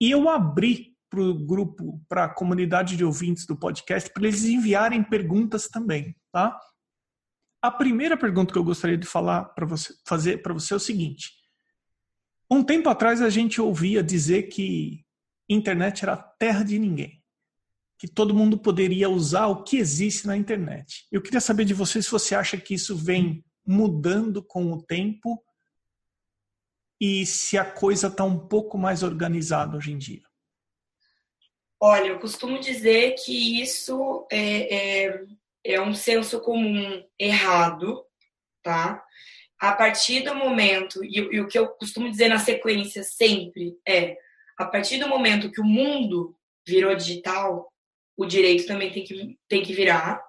E 0.00 0.10
eu 0.10 0.28
abri 0.28 0.96
para 1.08 1.22
o 1.22 1.32
grupo, 1.32 2.02
para 2.08 2.24
a 2.24 2.34
comunidade 2.34 2.96
de 2.96 3.04
ouvintes 3.04 3.46
do 3.46 3.56
podcast, 3.56 4.12
para 4.12 4.26
eles 4.26 4.44
enviarem 4.44 5.04
perguntas 5.04 5.68
também, 5.68 6.16
tá? 6.32 6.58
A 7.62 7.70
primeira 7.70 8.16
pergunta 8.16 8.52
que 8.52 8.58
eu 8.58 8.64
gostaria 8.64 8.98
de 8.98 9.06
falar 9.06 9.44
para 9.44 9.66
você, 9.66 9.94
fazer 10.04 10.42
para 10.42 10.54
você 10.54 10.72
é 10.72 10.76
o 10.76 10.80
seguinte: 10.80 11.30
um 12.50 12.62
tempo 12.62 12.88
atrás 12.88 13.22
a 13.22 13.30
gente 13.30 13.60
ouvia 13.60 14.02
dizer 14.02 14.44
que 14.44 15.04
internet 15.48 16.02
era 16.02 16.16
terra 16.16 16.64
de 16.64 16.78
ninguém, 16.78 17.22
que 17.98 18.08
todo 18.08 18.34
mundo 18.34 18.58
poderia 18.58 19.08
usar 19.08 19.46
o 19.46 19.62
que 19.62 19.76
existe 19.76 20.26
na 20.26 20.36
internet. 20.36 21.06
Eu 21.10 21.22
queria 21.22 21.40
saber 21.40 21.64
de 21.64 21.74
você 21.74 22.02
se 22.02 22.10
você 22.10 22.34
acha 22.34 22.56
que 22.56 22.74
isso 22.74 22.96
vem 22.96 23.44
mudando 23.66 24.42
com 24.42 24.72
o 24.72 24.82
tempo 24.82 25.42
e 27.00 27.24
se 27.24 27.56
a 27.56 27.64
coisa 27.64 28.08
está 28.08 28.24
um 28.24 28.38
pouco 28.38 28.76
mais 28.76 29.02
organizada 29.02 29.76
hoje 29.76 29.92
em 29.92 29.98
dia. 29.98 30.22
Olha, 31.82 32.08
eu 32.08 32.18
costumo 32.18 32.58
dizer 32.58 33.14
que 33.14 33.62
isso 33.62 34.26
é, 34.30 35.06
é 35.06 35.26
é 35.64 35.80
um 35.80 35.94
senso 35.94 36.40
comum 36.40 37.04
errado, 37.18 38.04
tá? 38.62 39.04
A 39.60 39.72
partir 39.72 40.22
do 40.22 40.34
momento, 40.34 41.04
e, 41.04 41.18
e, 41.18 41.40
o 41.40 41.46
que 41.46 41.58
eu 41.58 41.68
costumo 41.68 42.10
dizer 42.10 42.28
na 42.28 42.38
sequência 42.38 43.02
sempre 43.02 43.76
é: 43.86 44.16
a 44.58 44.64
partir 44.64 44.98
do 44.98 45.06
momento 45.06 45.50
que 45.50 45.60
o 45.60 45.64
mundo 45.64 46.34
virou 46.66 46.94
digital, 46.94 47.70
o 48.16 48.24
direito 48.24 48.66
também 48.66 48.90
tem 48.90 49.04
que, 49.04 49.38
tem 49.46 49.62
que 49.62 49.74
virar. 49.74 50.22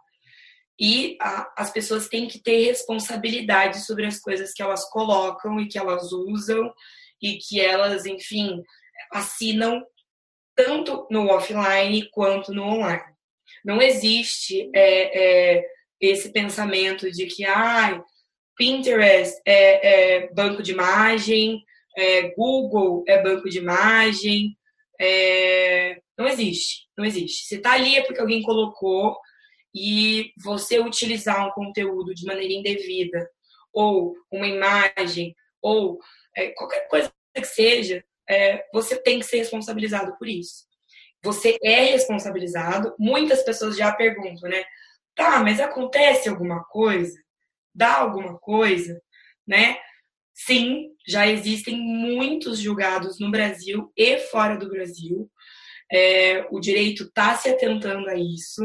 E 0.78 1.18
a, 1.22 1.54
as 1.58 1.72
pessoas 1.72 2.10
têm 2.10 2.28
que 2.28 2.40
ter 2.40 2.66
responsabilidade 2.66 3.86
sobre 3.86 4.06
as 4.06 4.20
coisas 4.20 4.52
que 4.52 4.62
elas 4.62 4.90
colocam 4.90 5.60
e 5.62 5.68
que 5.68 5.78
elas 5.78 6.12
usam 6.12 6.74
e 7.22 7.38
que 7.38 7.62
elas, 7.62 8.06
enfim, 8.06 8.62
assinam 9.14 9.82
tanto 10.56 11.08
no 11.10 11.28
offline 11.28 12.10
quanto 12.12 12.54
no 12.54 12.64
online. 12.64 13.14
Não 13.64 13.82
existe 13.82 14.70
é, 14.76 15.58
é, 15.60 15.66
esse 16.02 16.34
pensamento 16.34 17.10
de 17.10 17.28
que 17.28 17.46
ah, 17.46 18.04
Pinterest 18.62 19.42
é, 19.44 20.20
é 20.20 20.34
banco 20.34 20.62
de 20.62 20.72
imagem, 20.72 21.66
é, 21.98 22.30
Google 22.36 23.04
é 23.08 23.20
banco 23.20 23.50
de 23.50 23.58
imagem. 23.58 24.56
É, 25.00 26.00
não 26.16 26.28
existe, 26.28 26.88
não 26.96 27.04
existe. 27.04 27.48
Se 27.48 27.56
está 27.56 27.72
ali 27.72 27.96
é 27.96 28.04
porque 28.04 28.22
alguém 28.22 28.44
colocou 28.44 29.18
e 29.74 30.32
você 30.44 30.80
utilizar 30.80 31.48
um 31.48 31.52
conteúdo 31.54 32.14
de 32.14 32.24
maneira 32.24 32.54
indevida 32.54 33.28
ou 33.74 34.14
uma 34.32 34.46
imagem 34.46 35.36
ou 35.60 35.98
é, 36.38 36.50
qualquer 36.50 36.88
coisa 36.88 37.12
que 37.34 37.44
seja, 37.44 38.04
é, 38.30 38.64
você 38.72 38.96
tem 38.96 39.18
que 39.18 39.26
ser 39.26 39.38
responsabilizado 39.38 40.16
por 40.20 40.28
isso. 40.28 40.66
Você 41.24 41.58
é 41.64 41.86
responsabilizado. 41.86 42.94
Muitas 43.00 43.42
pessoas 43.42 43.76
já 43.76 43.92
perguntam, 43.92 44.48
né? 44.48 44.64
Tá, 45.16 45.40
mas 45.40 45.60
acontece 45.60 46.30
alguma 46.30 46.64
coisa? 46.66 47.20
Dá 47.74 47.98
alguma 47.98 48.38
coisa, 48.40 49.02
né? 49.48 49.78
Sim, 50.34 50.90
já 51.08 51.28
existem 51.28 51.78
muitos 51.78 52.60
julgados 52.60 53.20
no 53.20 53.30
Brasil 53.30 53.92
e 53.96 54.18
fora 54.18 54.58
do 54.58 54.70
Brasil. 54.70 55.30
É, 55.92 56.48
o 56.50 56.60
direito 56.60 57.04
está 57.04 57.36
se 57.36 57.50
atentando 57.50 58.10
a 58.10 58.16
isso. 58.16 58.62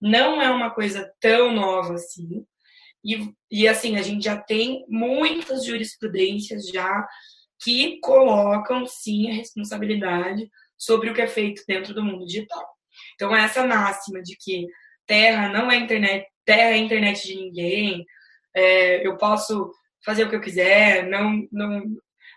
Não 0.00 0.42
é 0.42 0.50
uma 0.50 0.70
coisa 0.70 1.10
tão 1.20 1.52
nova 1.52 1.94
assim. 1.94 2.44
E, 3.04 3.32
e 3.50 3.68
assim, 3.68 3.96
a 3.96 4.02
gente 4.02 4.24
já 4.24 4.36
tem 4.36 4.84
muitas 4.88 5.64
jurisprudências 5.64 6.68
já 6.68 7.06
que 7.62 7.98
colocam 8.00 8.84
sim 8.86 9.30
a 9.30 9.34
responsabilidade 9.34 10.50
sobre 10.76 11.10
o 11.10 11.14
que 11.14 11.22
é 11.22 11.26
feito 11.26 11.62
dentro 11.66 11.94
do 11.94 12.02
mundo 12.02 12.26
digital. 12.26 12.66
Então, 13.14 13.34
essa 13.34 13.66
máxima 13.66 14.20
de 14.22 14.36
que 14.38 14.66
terra 15.06 15.48
não 15.48 15.70
é 15.70 15.76
internet, 15.76 16.26
terra 16.44 16.72
é 16.72 16.78
internet 16.78 17.26
de 17.26 17.34
ninguém, 17.36 18.04
é, 18.56 19.06
eu 19.06 19.18
posso 19.18 19.70
fazer 20.04 20.24
o 20.24 20.30
que 20.30 20.36
eu 20.36 20.40
quiser, 20.40 21.06
não, 21.08 21.46
não 21.52 21.82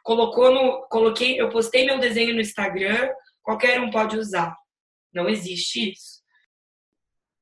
colocou 0.04 0.54
no, 0.54 0.88
coloquei, 0.90 1.40
eu 1.40 1.50
postei 1.50 1.86
meu 1.86 1.98
desenho 1.98 2.34
no 2.34 2.42
Instagram, 2.42 3.10
qualquer 3.42 3.80
um 3.80 3.90
pode 3.90 4.18
usar. 4.18 4.56
Não 5.14 5.30
existe 5.30 5.92
isso. 5.92 6.20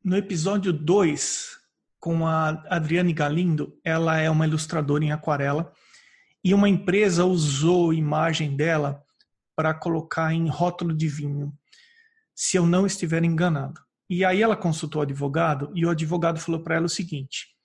No 0.04 0.16
episódio 0.16 0.72
2, 0.72 1.58
com 2.00 2.28
a 2.28 2.50
Adriane 2.70 3.14
Galindo, 3.14 3.78
ela 3.84 4.20
é 4.20 4.30
uma 4.30 4.46
ilustradora 4.46 5.04
em 5.04 5.12
aquarela 5.12 5.74
e 6.44 6.54
uma 6.54 6.70
empresa 6.70 7.26
usou 7.26 7.94
imagem 7.94 8.56
dela 8.56 9.04
para 9.56 9.74
colocar 9.74 10.32
em 10.32 10.48
rótulo 10.48 10.96
de 10.96 11.08
vinho, 11.08 11.52
se 12.36 12.58
eu 12.58 12.66
não 12.66 12.86
estiver 12.86 13.24
enganado. 13.24 13.82
E 14.10 14.24
aí 14.24 14.42
ela 14.42 14.56
consultou 14.56 15.00
o 15.00 15.04
advogado 15.04 15.72
e 15.74 15.86
o 15.86 15.90
advogado 15.90 16.40
falou 16.40 16.62
para 16.64 16.76
ela 16.76 16.86
o 16.86 16.90
seguinte: 16.90 17.57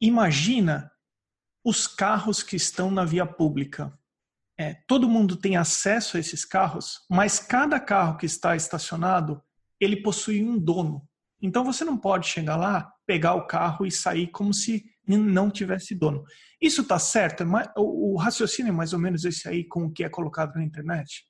Imagina 0.00 0.90
os 1.64 1.86
carros 1.86 2.42
que 2.42 2.56
estão 2.56 2.90
na 2.90 3.04
via 3.04 3.24
pública. 3.24 3.96
É, 4.58 4.74
todo 4.86 5.08
mundo 5.08 5.36
tem 5.36 5.56
acesso 5.56 6.16
a 6.16 6.20
esses 6.20 6.44
carros, 6.44 7.04
mas 7.10 7.40
cada 7.40 7.80
carro 7.80 8.16
que 8.16 8.26
está 8.26 8.54
estacionado, 8.54 9.42
ele 9.80 9.96
possui 10.02 10.44
um 10.44 10.58
dono. 10.58 11.08
Então 11.42 11.64
você 11.64 11.84
não 11.84 11.96
pode 11.96 12.28
chegar 12.28 12.56
lá, 12.56 12.92
pegar 13.06 13.34
o 13.34 13.46
carro 13.46 13.84
e 13.84 13.90
sair 13.90 14.28
como 14.28 14.54
se 14.54 14.84
não 15.06 15.50
tivesse 15.50 15.94
dono. 15.94 16.24
Isso 16.60 16.82
está 16.82 16.98
certo? 16.98 17.42
É 17.42 17.46
o 17.76 18.16
raciocínio 18.16 18.70
é 18.70 18.72
mais 18.72 18.92
ou 18.92 18.98
menos 18.98 19.24
esse 19.24 19.48
aí 19.48 19.64
com 19.64 19.84
o 19.84 19.92
que 19.92 20.04
é 20.04 20.08
colocado 20.08 20.54
na 20.54 20.64
internet? 20.64 21.26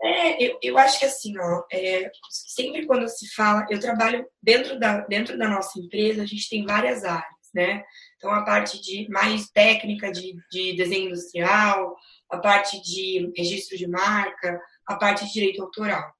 É, 0.00 0.44
eu, 0.44 0.58
eu 0.62 0.78
acho 0.78 0.98
que 0.98 1.06
assim, 1.06 1.36
ó, 1.38 1.64
é, 1.72 2.10
sempre 2.30 2.86
quando 2.86 3.08
se 3.08 3.34
fala, 3.34 3.66
eu 3.70 3.80
trabalho 3.80 4.26
dentro 4.42 4.78
da, 4.78 5.00
dentro 5.06 5.38
da 5.38 5.48
nossa 5.48 5.80
empresa, 5.80 6.22
a 6.22 6.26
gente 6.26 6.48
tem 6.48 6.64
várias 6.66 7.02
áreas, 7.02 7.35
né? 7.56 7.82
Então, 8.16 8.30
a 8.30 8.44
parte 8.44 8.80
de 8.82 9.08
mais 9.08 9.48
técnica 9.48 10.12
de, 10.12 10.36
de 10.52 10.76
desenho 10.76 11.08
industrial, 11.08 11.96
a 12.30 12.36
parte 12.36 12.80
de 12.82 13.32
registro 13.34 13.78
de 13.78 13.88
marca, 13.88 14.60
a 14.86 14.96
parte 14.96 15.24
de 15.24 15.32
direito 15.32 15.62
autoral. 15.62 16.14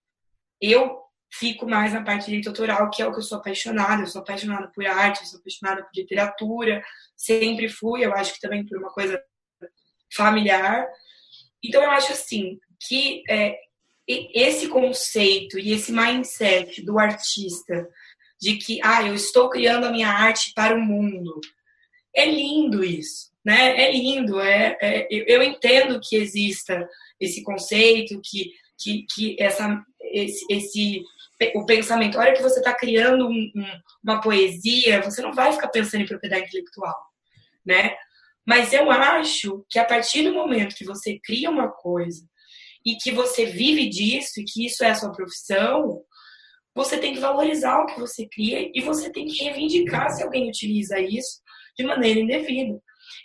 Eu 0.58 0.98
fico 1.30 1.68
mais 1.68 1.92
na 1.92 2.02
parte 2.02 2.20
de 2.20 2.26
direito 2.28 2.48
autoral, 2.48 2.88
que 2.88 3.02
é 3.02 3.06
o 3.06 3.12
que 3.12 3.18
eu 3.18 3.22
sou 3.22 3.36
apaixonada. 3.36 4.02
Eu 4.02 4.06
sou 4.06 4.22
apaixonada 4.22 4.72
por 4.74 4.86
arte, 4.86 5.20
eu 5.20 5.26
sou 5.26 5.38
apaixonada 5.38 5.82
por 5.82 5.90
literatura, 5.94 6.82
sempre 7.14 7.68
fui, 7.68 8.02
eu 8.02 8.14
acho 8.14 8.32
que 8.32 8.40
também 8.40 8.64
por 8.64 8.78
uma 8.78 8.90
coisa 8.90 9.22
familiar. 10.14 10.88
Então, 11.62 11.82
eu 11.82 11.90
acho 11.90 12.12
assim, 12.12 12.58
que 12.80 13.22
é, 13.28 13.58
esse 14.08 14.68
conceito 14.68 15.58
e 15.58 15.72
esse 15.72 15.92
mindset 15.92 16.82
do 16.82 16.98
artista 16.98 17.86
de 18.40 18.56
que, 18.56 18.80
ah, 18.82 19.02
eu 19.02 19.14
estou 19.14 19.48
criando 19.48 19.86
a 19.86 19.90
minha 19.90 20.08
arte 20.08 20.52
para 20.54 20.74
o 20.74 20.80
mundo, 20.80 21.40
é 22.14 22.24
lindo 22.26 22.84
isso, 22.84 23.30
né? 23.44 23.80
É 23.80 23.92
lindo, 23.92 24.40
é, 24.40 24.76
é 24.80 25.08
eu 25.10 25.42
entendo 25.42 26.00
que 26.02 26.16
exista 26.16 26.88
esse 27.20 27.42
conceito, 27.42 28.20
que, 28.22 28.52
que, 28.78 29.06
que 29.14 29.36
essa, 29.38 29.82
esse, 30.12 30.44
esse 30.50 31.02
o 31.54 31.66
pensamento. 31.66 32.16
A 32.16 32.22
hora 32.22 32.32
que 32.32 32.42
você 32.42 32.58
está 32.58 32.74
criando 32.74 33.26
um, 33.26 33.52
um, 33.54 33.80
uma 34.02 34.20
poesia, 34.20 35.02
você 35.02 35.20
não 35.20 35.32
vai 35.32 35.52
ficar 35.52 35.68
pensando 35.68 36.02
em 36.02 36.06
propriedade 36.06 36.46
intelectual, 36.46 36.96
né? 37.64 37.94
Mas 38.46 38.72
eu 38.72 38.90
acho 38.90 39.64
que 39.68 39.78
a 39.78 39.84
partir 39.84 40.22
do 40.22 40.32
momento 40.32 40.76
que 40.76 40.84
você 40.84 41.18
cria 41.22 41.50
uma 41.50 41.68
coisa 41.68 42.24
e 42.84 42.94
que 42.94 43.10
você 43.10 43.44
vive 43.44 43.88
disso 43.88 44.40
e 44.40 44.44
que 44.44 44.64
isso 44.64 44.84
é 44.84 44.90
a 44.90 44.94
sua 44.94 45.12
profissão, 45.12 46.00
você 46.76 46.98
tem 46.98 47.14
que 47.14 47.20
valorizar 47.20 47.80
o 47.80 47.86
que 47.86 47.98
você 47.98 48.28
cria 48.28 48.70
e 48.74 48.82
você 48.82 49.10
tem 49.10 49.24
que 49.24 49.42
reivindicar 49.42 50.10
se 50.10 50.22
alguém 50.22 50.46
utiliza 50.46 51.00
isso 51.00 51.40
de 51.74 51.86
maneira 51.86 52.20
indevida. 52.20 52.78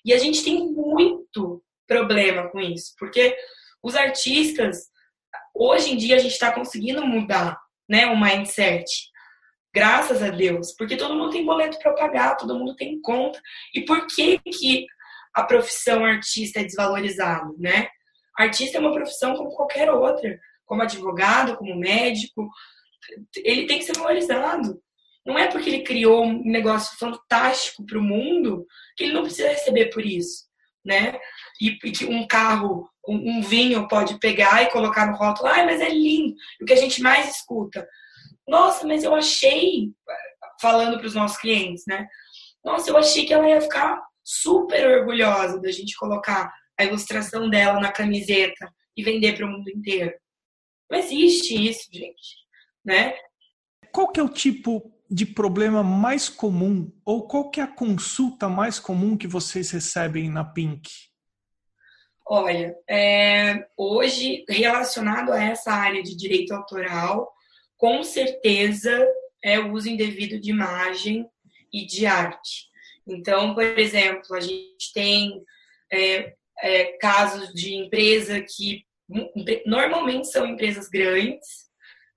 E 0.05 0.13
a 0.13 0.17
gente 0.17 0.41
tem 0.41 0.71
muito 0.71 1.61
problema 1.85 2.49
com 2.49 2.61
isso, 2.61 2.93
porque 2.97 3.35
os 3.83 3.93
artistas, 3.93 4.87
hoje 5.53 5.91
em 5.91 5.97
dia, 5.97 6.15
a 6.15 6.19
gente 6.19 6.31
está 6.31 6.53
conseguindo 6.53 7.05
mudar 7.05 7.59
né, 7.89 8.05
o 8.05 8.17
mindset. 8.17 8.85
Graças 9.73 10.23
a 10.23 10.29
Deus, 10.29 10.73
porque 10.77 10.95
todo 10.95 11.15
mundo 11.15 11.31
tem 11.31 11.45
boleto 11.45 11.77
para 11.79 11.93
pagar, 11.93 12.37
todo 12.37 12.57
mundo 12.57 12.75
tem 12.75 13.01
conta. 13.01 13.41
E 13.75 13.83
por 13.83 14.07
que 14.07 14.39
que 14.39 14.85
a 15.33 15.43
profissão 15.43 16.05
artista 16.05 16.61
é 16.61 16.63
desvalorizada, 16.63 17.49
né? 17.57 17.89
Artista 18.37 18.77
é 18.77 18.81
uma 18.81 18.93
profissão 18.93 19.35
como 19.35 19.49
qualquer 19.49 19.91
outra, 19.91 20.39
como 20.65 20.81
advogado, 20.81 21.57
como 21.57 21.75
médico, 21.75 22.49
ele 23.37 23.65
tem 23.67 23.79
que 23.79 23.85
ser 23.85 23.97
valorizado. 23.97 24.81
Não 25.25 25.37
é 25.37 25.47
porque 25.47 25.69
ele 25.69 25.83
criou 25.83 26.25
um 26.25 26.43
negócio 26.43 26.97
fantástico 26.97 27.85
para 27.85 27.99
o 27.99 28.03
mundo 28.03 28.65
que 28.95 29.03
ele 29.03 29.13
não 29.13 29.23
precisa 29.23 29.49
receber 29.49 29.87
por 29.87 30.03
isso, 30.03 30.45
né? 30.83 31.19
E, 31.61 31.77
e 31.83 31.91
que 31.91 32.05
um 32.05 32.25
carro 32.25 32.89
um, 33.07 33.37
um, 33.37 33.41
vinho 33.41 33.87
pode 33.87 34.19
pegar 34.19 34.63
e 34.63 34.71
colocar 34.71 35.05
no 35.05 35.17
rótulo, 35.17 35.47
ai, 35.47 35.65
mas 35.65 35.79
é 35.79 35.89
lindo. 35.89 36.35
o 36.61 36.65
que 36.65 36.73
a 36.73 36.77
gente 36.77 37.01
mais 37.01 37.35
escuta, 37.35 37.87
nossa, 38.47 38.85
mas 38.85 39.03
eu 39.03 39.13
achei, 39.15 39.91
falando 40.59 40.97
para 40.97 41.07
os 41.07 41.15
nossos 41.15 41.37
clientes, 41.37 41.83
né? 41.87 42.07
Nossa, 42.63 42.89
eu 42.89 42.97
achei 42.97 43.25
que 43.25 43.33
ela 43.33 43.47
ia 43.47 43.61
ficar 43.61 44.01
super 44.23 44.99
orgulhosa 44.99 45.59
da 45.61 45.71
gente 45.71 45.95
colocar 45.97 46.51
a 46.77 46.83
ilustração 46.83 47.49
dela 47.49 47.79
na 47.79 47.91
camiseta 47.91 48.71
e 48.95 49.03
vender 49.03 49.35
para 49.35 49.45
o 49.45 49.49
mundo 49.49 49.69
inteiro. 49.69 50.13
Não 50.89 50.99
existe 50.99 51.55
isso, 51.55 51.87
gente, 51.91 52.41
né? 52.83 53.13
Qual 53.91 54.11
que 54.11 54.19
é 54.19 54.23
o 54.23 54.29
tipo 54.29 54.91
de 55.09 55.25
problema 55.25 55.83
mais 55.83 56.29
comum 56.29 56.89
ou 57.03 57.27
qual 57.27 57.49
que 57.49 57.59
é 57.59 57.63
a 57.63 57.67
consulta 57.67 58.47
mais 58.47 58.79
comum 58.79 59.17
que 59.17 59.27
vocês 59.27 59.69
recebem 59.71 60.29
na 60.29 60.45
Pink? 60.45 60.89
Olha, 62.25 62.73
é, 62.89 63.67
hoje, 63.75 64.45
relacionado 64.47 65.33
a 65.33 65.43
essa 65.43 65.73
área 65.73 66.01
de 66.01 66.15
direito 66.15 66.53
autoral, 66.53 67.29
com 67.77 68.03
certeza 68.03 69.05
é 69.43 69.59
o 69.59 69.73
uso 69.73 69.89
indevido 69.89 70.39
de 70.39 70.49
imagem 70.49 71.27
e 71.73 71.85
de 71.85 72.05
arte. 72.05 72.69
Então, 73.05 73.53
por 73.53 73.77
exemplo, 73.77 74.33
a 74.33 74.39
gente 74.39 74.93
tem 74.93 75.43
é, 75.91 76.33
é, 76.61 76.97
casos 76.99 77.53
de 77.53 77.75
empresa 77.75 78.39
que 78.41 78.85
normalmente 79.65 80.27
são 80.27 80.47
empresas 80.47 80.87
grandes, 80.87 81.69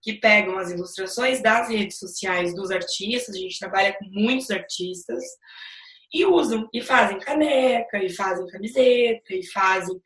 que 0.04 0.12
pegam 0.12 0.58
as 0.58 0.70
ilustrações 0.70 1.40
das 1.40 1.70
redes 1.70 1.98
sociais 1.98 2.54
dos 2.54 2.70
artistas, 2.70 3.34
a 3.34 3.38
gente 3.38 3.58
trabalha 3.58 3.94
com 3.94 4.04
muitos 4.10 4.50
artistas, 4.50 5.24
e 6.12 6.26
usam, 6.26 6.68
e 6.72 6.82
fazem 6.82 7.18
caneca, 7.18 7.98
e 8.04 8.10
fazem 8.10 8.46
camiseta, 8.46 9.34
e 9.34 9.42
fazem 9.50 9.98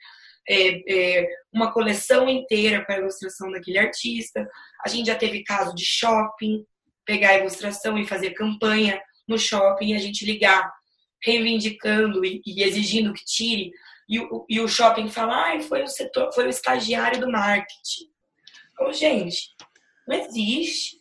é, 0.49 1.19
é, 1.21 1.29
uma 1.53 1.73
coleção 1.73 2.29
inteira 2.29 2.83
para 2.85 2.95
a 2.95 2.99
ilustração 2.99 3.51
daquele 3.51 3.79
artista. 3.79 4.49
A 4.87 4.89
gente 4.89 5.09
já 5.09 5.17
teve 5.17 5.43
caso 5.43 5.75
de 5.75 5.85
shopping, 5.85 6.65
pegar 7.05 7.31
a 7.31 7.39
ilustração 7.39 7.99
e 7.99 8.07
fazer 8.07 8.31
campanha 8.31 9.03
no 9.27 9.37
shopping 9.37 9.89
e 9.89 9.95
a 9.95 9.99
gente 9.99 10.25
ligar 10.25 10.73
reivindicando 11.23 12.25
e, 12.25 12.41
e 12.47 12.63
exigindo 12.63 13.13
que 13.13 13.25
tire, 13.25 13.73
e 14.09 14.21
o, 14.21 14.47
e 14.49 14.61
o 14.61 14.69
shopping 14.69 15.09
fala, 15.09 15.53
ah, 15.53 15.61
foi 15.61 15.83
o 15.83 15.89
setor, 15.89 16.33
foi 16.33 16.47
o 16.47 16.51
estagiário 16.51 17.21
do 17.21 17.31
marketing. 17.31 18.09
Então, 18.73 18.93
gente, 18.93 19.51
não 20.09 20.17
existe, 20.17 20.97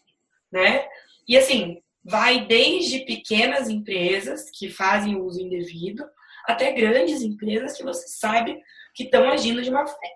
né? 0.52 0.86
E 1.28 1.38
assim, 1.38 1.82
vai 2.04 2.46
desde 2.46 3.00
pequenas 3.00 3.70
empresas 3.70 4.50
que 4.52 4.70
fazem 4.70 5.16
uso 5.16 5.42
indevido 5.42 6.06
até 6.46 6.72
grandes 6.72 7.22
empresas 7.22 7.76
que 7.76 7.84
você 7.84 8.08
sabe 8.08 8.62
que 8.94 9.04
estão 9.04 9.30
agindo 9.30 9.62
de 9.62 9.72
má 9.72 9.86
fé. 9.86 10.12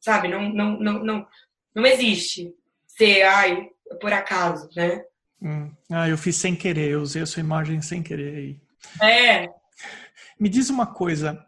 Sabe? 0.00 0.28
Não, 0.28 0.48
não, 0.48 0.78
não, 0.78 1.04
não, 1.04 1.26
não 1.74 1.86
existe 1.86 2.54
ser, 2.86 3.22
ai, 3.22 3.68
por 4.00 4.12
acaso, 4.12 4.68
né? 4.76 5.02
Hum. 5.42 5.70
Ah, 5.90 6.08
eu 6.08 6.16
fiz 6.16 6.36
sem 6.36 6.54
querer, 6.54 6.90
eu 6.90 7.00
usei 7.00 7.22
a 7.22 7.26
sua 7.26 7.40
imagem 7.40 7.80
sem 7.82 8.02
querer 8.02 8.36
aí. 8.36 8.60
É. 9.02 9.48
Me 10.38 10.48
diz 10.48 10.70
uma 10.70 10.86
coisa. 10.86 11.44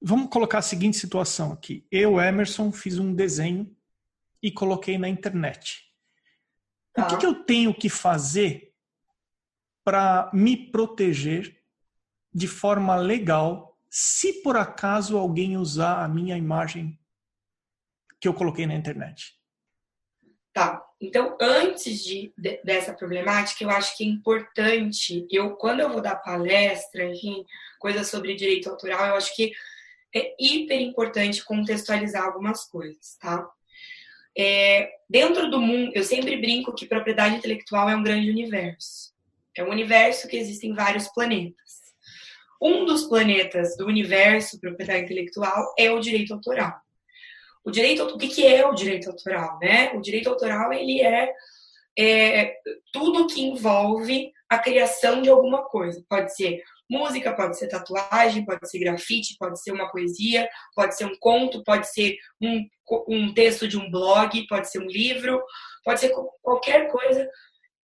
Vamos 0.00 0.28
colocar 0.28 0.58
a 0.58 0.62
seguinte 0.62 0.96
situação 0.96 1.52
aqui. 1.52 1.86
Eu, 1.90 2.20
Emerson, 2.20 2.70
fiz 2.72 2.98
um 2.98 3.14
desenho 3.14 3.74
e 4.42 4.50
coloquei 4.50 4.98
na 4.98 5.08
internet. 5.08 5.84
Tá. 6.94 7.06
O 7.06 7.08
que, 7.08 7.16
que 7.18 7.26
eu 7.26 7.34
tenho 7.34 7.74
que 7.74 7.88
fazer 7.88 8.72
para 9.84 10.30
me 10.32 10.56
proteger 10.70 11.60
de 12.32 12.48
forma 12.48 12.96
legal 12.96 13.78
se 13.90 14.42
por 14.42 14.56
acaso 14.56 15.18
alguém 15.18 15.56
usar 15.56 16.02
a 16.02 16.08
minha 16.08 16.36
imagem 16.36 16.98
que 18.20 18.26
eu 18.26 18.34
coloquei 18.34 18.66
na 18.66 18.74
internet? 18.74 19.38
Tá. 20.52 20.84
Então, 21.00 21.36
antes 21.40 22.02
de, 22.02 22.32
de, 22.38 22.62
dessa 22.64 22.92
problemática, 22.94 23.62
eu 23.62 23.70
acho 23.70 23.96
que 23.96 24.04
é 24.04 24.06
importante, 24.06 25.26
eu 25.30 25.56
quando 25.56 25.80
eu 25.80 25.90
vou 25.90 26.00
dar 26.00 26.16
palestra, 26.16 27.04
enfim, 27.04 27.44
coisas 27.78 28.08
sobre 28.08 28.36
direito 28.36 28.70
autoral, 28.70 29.08
eu 29.08 29.16
acho 29.16 29.34
que 29.34 29.52
é 30.14 30.34
hiper 30.40 30.80
importante 30.80 31.44
contextualizar 31.44 32.24
algumas 32.24 32.64
coisas, 32.64 33.16
tá? 33.20 33.46
É, 34.36 34.90
dentro 35.08 35.50
do 35.50 35.60
mundo, 35.60 35.92
eu 35.94 36.02
sempre 36.02 36.36
brinco 36.36 36.74
que 36.74 36.86
propriedade 36.86 37.36
intelectual 37.36 37.88
é 37.88 37.96
um 37.96 38.02
grande 38.02 38.30
universo. 38.30 39.12
É 39.56 39.62
um 39.62 39.70
universo 39.70 40.26
que 40.26 40.36
existem 40.36 40.74
vários 40.74 41.06
planetas. 41.08 41.84
Um 42.60 42.84
dos 42.84 43.04
planetas 43.04 43.76
do 43.76 43.86
universo 43.86 44.60
propriedade 44.60 45.04
intelectual 45.04 45.74
é 45.78 45.90
o 45.90 46.00
direito 46.00 46.34
autoral. 46.34 46.74
O 47.64 47.70
direito, 47.70 48.02
o 48.02 48.18
que, 48.18 48.46
é 48.46 48.66
o 48.66 48.74
direito 48.74 49.10
autoral, 49.10 49.58
né? 49.60 49.92
O 49.92 50.00
direito 50.00 50.28
autoral 50.28 50.72
ele 50.72 51.00
é, 51.00 51.32
é 51.98 52.54
tudo 52.92 53.26
que 53.26 53.42
envolve 53.42 54.32
a 54.48 54.58
criação 54.58 55.22
de 55.22 55.30
alguma 55.30 55.64
coisa. 55.64 56.04
Pode 56.08 56.34
ser 56.34 56.62
música, 56.88 57.34
pode 57.34 57.58
ser 57.58 57.68
tatuagem, 57.68 58.44
pode 58.44 58.68
ser 58.68 58.78
grafite, 58.78 59.36
pode 59.38 59.60
ser 59.62 59.72
uma 59.72 59.90
poesia, 59.90 60.48
pode 60.74 60.96
ser 60.96 61.06
um 61.06 61.16
conto, 61.18 61.62
pode 61.64 61.90
ser 61.90 62.16
um, 62.40 62.66
um 63.08 63.34
texto 63.34 63.66
de 63.66 63.78
um 63.78 63.90
blog, 63.90 64.46
pode 64.46 64.70
ser 64.70 64.80
um 64.80 64.86
livro, 64.86 65.42
pode 65.84 66.00
ser 66.00 66.12
qualquer 66.42 66.90
coisa 66.90 67.28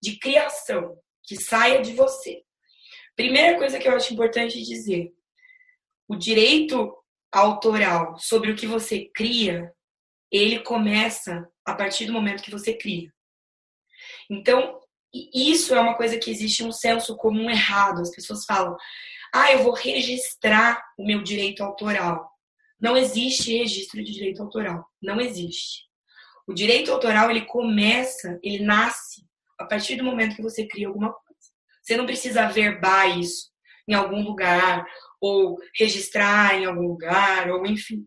de 0.02 0.18
criação 0.18 0.96
que 1.24 1.36
saia 1.36 1.82
de 1.82 1.92
você. 1.92 2.42
Primeira 3.16 3.58
coisa 3.58 3.78
que 3.78 3.88
eu 3.88 3.94
acho 3.94 4.12
importante 4.12 4.62
dizer: 4.62 5.12
o 6.08 6.16
direito 6.16 6.96
autoral 7.32 8.18
sobre 8.18 8.50
o 8.50 8.56
que 8.56 8.66
você 8.66 9.10
cria, 9.14 9.72
ele 10.30 10.60
começa 10.60 11.48
a 11.64 11.74
partir 11.74 12.06
do 12.06 12.12
momento 12.12 12.42
que 12.42 12.50
você 12.50 12.74
cria. 12.74 13.12
Então, 14.28 14.79
isso 15.12 15.74
é 15.74 15.80
uma 15.80 15.96
coisa 15.96 16.18
que 16.18 16.30
existe 16.30 16.62
um 16.62 16.72
senso 16.72 17.16
comum 17.16 17.50
errado. 17.50 18.00
As 18.00 18.10
pessoas 18.10 18.44
falam: 18.44 18.76
"Ah, 19.34 19.52
eu 19.52 19.62
vou 19.62 19.74
registrar 19.74 20.82
o 20.98 21.06
meu 21.06 21.22
direito 21.22 21.62
autoral". 21.62 22.30
Não 22.80 22.96
existe 22.96 23.56
registro 23.56 24.02
de 24.02 24.12
direito 24.12 24.42
autoral, 24.42 24.86
não 25.02 25.20
existe. 25.20 25.84
O 26.48 26.54
direito 26.54 26.90
autoral 26.90 27.30
ele 27.30 27.44
começa, 27.44 28.38
ele 28.42 28.64
nasce 28.64 29.22
a 29.58 29.64
partir 29.66 29.96
do 29.96 30.04
momento 30.04 30.34
que 30.36 30.42
você 30.42 30.66
cria 30.66 30.88
alguma 30.88 31.12
coisa. 31.12 31.30
Você 31.82 31.96
não 31.96 32.06
precisa 32.06 32.48
verbar 32.48 33.18
isso 33.18 33.50
em 33.86 33.94
algum 33.94 34.22
lugar 34.22 34.86
ou 35.20 35.58
registrar 35.76 36.58
em 36.58 36.64
algum 36.64 36.88
lugar, 36.88 37.50
ou 37.50 37.66
enfim. 37.66 38.06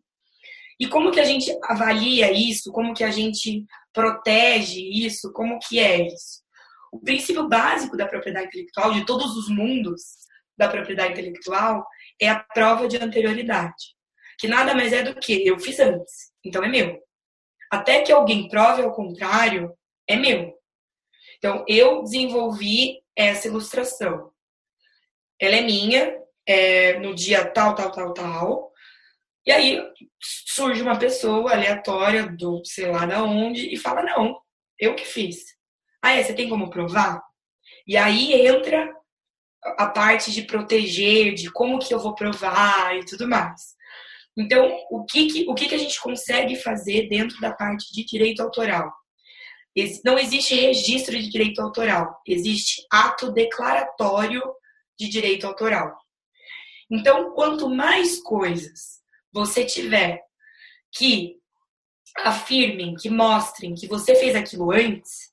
E 0.79 0.87
como 0.87 1.11
que 1.11 1.19
a 1.19 1.25
gente 1.25 1.55
avalia 1.63 2.31
isso? 2.31 2.71
Como 2.71 2.93
que 2.93 3.03
a 3.03 3.11
gente 3.11 3.65
protege 3.93 4.81
isso? 4.81 5.31
Como 5.31 5.59
que 5.59 5.79
é 5.79 6.07
isso? 6.07 6.42
O 6.93 6.99
princípio 6.99 7.49
básico 7.49 7.97
da 7.97 8.06
propriedade 8.06 8.49
intelectual, 8.49 8.93
de 8.93 9.03
todos 9.03 9.36
os 9.36 9.49
mundos 9.49 9.99
da 10.56 10.69
propriedade 10.69 11.13
intelectual, 11.13 11.84
é 12.21 12.29
a 12.29 12.39
prova 12.39 12.88
de 12.88 12.97
anterioridade. 12.97 13.95
Que 14.38 14.47
nada 14.47 14.75
mais 14.75 14.93
é 14.93 15.01
do 15.01 15.19
que 15.19 15.43
eu 15.43 15.58
fiz 15.58 15.79
antes, 15.79 16.32
então 16.45 16.63
é 16.63 16.67
meu. 16.67 17.01
Até 17.71 18.03
que 18.03 18.12
alguém 18.12 18.47
prove 18.47 18.84
ao 18.84 18.93
contrário, 18.93 19.73
é 20.08 20.15
meu. 20.15 20.53
Então, 21.39 21.65
eu 21.67 22.03
desenvolvi 22.03 23.01
essa 23.15 23.47
ilustração. 23.47 24.32
Ela 25.41 25.56
é 25.56 25.62
minha, 25.62 26.15
é, 26.45 26.99
no 26.99 27.15
dia 27.15 27.43
tal, 27.43 27.73
tal, 27.73 27.91
tal, 27.91 28.13
tal. 28.13 28.71
E 29.47 29.51
aí 29.51 29.82
surge 30.21 30.84
uma 30.84 30.99
pessoa 30.99 31.53
aleatória 31.53 32.27
do 32.27 32.63
sei 32.63 32.91
lá 32.91 33.08
da 33.08 33.23
onde 33.23 33.73
e 33.73 33.77
fala: 33.77 34.03
Não, 34.03 34.39
eu 34.77 34.95
que 34.95 35.06
fiz. 35.06 35.62
Ah, 36.03 36.11
é? 36.11 36.21
Você 36.21 36.33
tem 36.33 36.49
como 36.49 36.69
provar? 36.69 37.23
E 37.87 37.95
aí 37.95 38.33
entra 38.45 38.93
a 39.77 39.87
parte 39.87 40.33
de 40.33 40.41
proteger, 40.41 41.33
de 41.33 41.49
como 41.49 41.79
que 41.79 41.93
eu 41.93 41.99
vou 41.99 42.13
provar 42.13 42.93
e 42.97 43.05
tudo 43.05 43.25
mais. 43.25 43.73
Então, 44.37 44.69
o 44.91 45.05
que, 45.05 45.27
que, 45.27 45.45
o 45.49 45.55
que, 45.55 45.69
que 45.69 45.75
a 45.75 45.77
gente 45.77 46.01
consegue 46.01 46.57
fazer 46.57 47.07
dentro 47.07 47.39
da 47.39 47.53
parte 47.53 47.93
de 47.93 48.03
direito 48.03 48.41
autoral? 48.41 48.91
Não 50.03 50.19
existe 50.19 50.53
registro 50.53 51.17
de 51.17 51.29
direito 51.29 51.61
autoral, 51.61 52.21
existe 52.27 52.85
ato 52.91 53.31
declaratório 53.31 54.41
de 54.99 55.07
direito 55.07 55.47
autoral. 55.47 55.97
Então, 56.91 57.33
quanto 57.33 57.69
mais 57.69 58.21
coisas 58.21 58.99
você 59.31 59.65
tiver 59.65 60.21
que 60.91 61.37
afirmem, 62.19 62.93
que 62.93 63.09
mostrem 63.09 63.73
que 63.73 63.87
você 63.87 64.15
fez 64.15 64.35
aquilo 64.35 64.71
antes, 64.71 65.32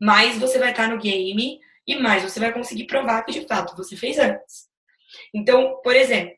mais 0.00 0.38
você 0.38 0.58
vai 0.58 0.70
estar 0.70 0.88
no 0.88 0.98
game 0.98 1.58
e 1.86 1.96
mais 1.96 2.22
você 2.22 2.38
vai 2.38 2.52
conseguir 2.52 2.86
provar 2.86 3.22
que 3.24 3.32
de 3.32 3.46
fato 3.46 3.76
você 3.76 3.96
fez 3.96 4.18
antes. 4.18 4.68
Então, 5.34 5.80
por 5.82 5.96
exemplo, 5.96 6.36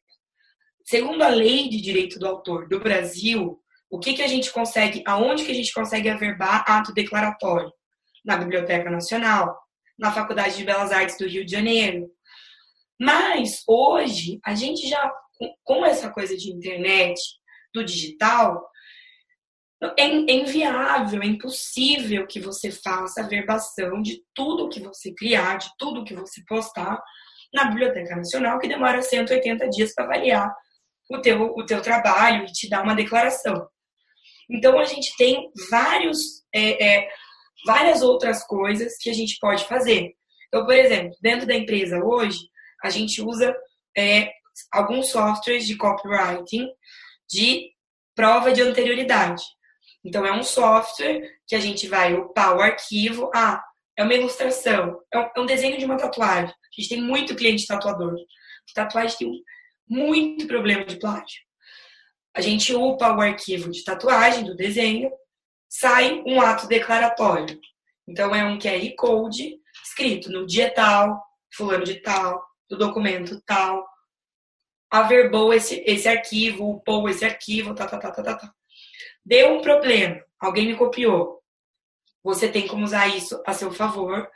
segundo 0.84 1.22
a 1.22 1.28
lei 1.28 1.68
de 1.68 1.80
direito 1.80 2.18
do 2.18 2.26
autor 2.26 2.68
do 2.68 2.80
Brasil, 2.80 3.60
o 3.90 3.98
que, 3.98 4.14
que 4.14 4.22
a 4.22 4.28
gente 4.28 4.52
consegue, 4.52 5.02
aonde 5.06 5.44
que 5.44 5.50
a 5.50 5.54
gente 5.54 5.72
consegue 5.72 6.08
averbar 6.08 6.64
ato 6.66 6.92
declaratório? 6.92 7.72
Na 8.24 8.36
Biblioteca 8.36 8.90
Nacional, 8.90 9.58
na 9.98 10.12
Faculdade 10.12 10.56
de 10.56 10.64
Belas 10.64 10.92
Artes 10.92 11.16
do 11.16 11.26
Rio 11.26 11.44
de 11.44 11.50
Janeiro, 11.50 12.10
mas 13.00 13.62
hoje, 13.66 14.38
a 14.44 14.54
gente 14.54 14.86
já, 14.86 15.10
com 15.64 15.86
essa 15.86 16.10
coisa 16.10 16.36
de 16.36 16.52
internet, 16.52 17.18
do 17.72 17.82
digital, 17.82 18.69
é, 19.82 20.02
é 20.02 20.32
inviável, 20.32 21.22
é 21.22 21.26
impossível 21.26 22.26
que 22.26 22.38
você 22.38 22.70
faça 22.70 23.22
a 23.22 23.26
verbação 23.26 24.02
de 24.02 24.22
tudo 24.34 24.68
que 24.68 24.80
você 24.80 25.12
criar, 25.14 25.56
de 25.56 25.70
tudo 25.78 26.04
que 26.04 26.14
você 26.14 26.42
postar 26.46 27.02
na 27.52 27.64
Biblioteca 27.64 28.14
Nacional, 28.14 28.58
que 28.58 28.68
demora 28.68 29.02
180 29.02 29.68
dias 29.70 29.94
para 29.94 30.04
avaliar 30.04 30.54
o 31.10 31.20
teu, 31.20 31.42
o 31.56 31.64
teu 31.64 31.80
trabalho 31.80 32.44
e 32.44 32.52
te 32.52 32.68
dar 32.68 32.82
uma 32.82 32.94
declaração. 32.94 33.68
Então, 34.48 34.78
a 34.78 34.84
gente 34.84 35.16
tem 35.16 35.50
vários, 35.70 36.44
é, 36.54 36.84
é, 36.84 37.08
várias 37.66 38.02
outras 38.02 38.44
coisas 38.46 38.96
que 38.98 39.08
a 39.08 39.14
gente 39.14 39.38
pode 39.40 39.64
fazer. 39.64 40.12
Então, 40.48 40.64
por 40.64 40.74
exemplo, 40.74 41.16
dentro 41.20 41.46
da 41.46 41.54
empresa 41.54 42.04
hoje, 42.04 42.38
a 42.82 42.90
gente 42.90 43.22
usa 43.22 43.56
é, 43.96 44.30
alguns 44.72 45.10
softwares 45.10 45.66
de 45.66 45.76
copywriting 45.76 46.68
de 47.28 47.70
prova 48.14 48.52
de 48.52 48.60
anterioridade. 48.60 49.42
Então, 50.04 50.24
é 50.24 50.32
um 50.32 50.42
software 50.42 51.20
que 51.46 51.54
a 51.54 51.60
gente 51.60 51.86
vai 51.86 52.14
upar 52.14 52.56
o 52.56 52.60
arquivo. 52.60 53.30
Ah, 53.34 53.62
é 53.96 54.02
uma 54.02 54.14
ilustração, 54.14 55.00
é 55.12 55.18
um, 55.18 55.44
é 55.44 55.46
desenho 55.46 55.78
de 55.78 55.84
uma 55.84 55.96
tatuagem. 55.96 56.48
A 56.48 56.80
gente 56.80 56.88
tem 56.88 57.02
muito 57.02 57.36
cliente 57.36 57.66
tatuador. 57.66 58.16
Tatuagem 58.74 59.18
tem 59.18 59.42
muito 59.88 60.46
problema 60.46 60.84
de 60.84 60.96
plágio. 60.96 61.40
A 62.34 62.40
gente 62.40 62.74
upa 62.74 63.14
o 63.14 63.20
arquivo 63.20 63.70
de 63.70 63.82
tatuagem 63.82 64.44
do 64.44 64.56
desenho, 64.56 65.10
sai 65.68 66.22
um 66.24 66.40
ato 66.40 66.66
declaratório. 66.68 67.60
Então, 68.08 68.34
é 68.34 68.44
um 68.44 68.58
QR 68.58 68.94
Code 68.96 69.58
escrito 69.84 70.30
no 70.30 70.46
dia 70.46 70.72
tal, 70.72 71.22
fulano 71.52 71.84
de 71.84 72.00
tal, 72.00 72.42
do 72.68 72.78
documento 72.78 73.40
tal, 73.44 73.86
averbou 74.90 75.52
esse, 75.52 75.82
esse 75.86 76.08
arquivo, 76.08 76.70
upou 76.70 77.08
esse 77.08 77.24
arquivo, 77.24 77.74
tá, 77.74 77.86
tá, 77.86 77.98
tá, 77.98 78.10
tá, 78.10 78.22
tá, 78.22 78.36
tá. 78.36 78.54
Deu 79.30 79.54
um 79.54 79.62
problema, 79.62 80.20
alguém 80.40 80.66
me 80.66 80.76
copiou. 80.76 81.40
Você 82.24 82.48
tem 82.48 82.66
como 82.66 82.84
usar 82.84 83.06
isso 83.06 83.40
a 83.46 83.54
seu 83.54 83.72
favor 83.72 84.28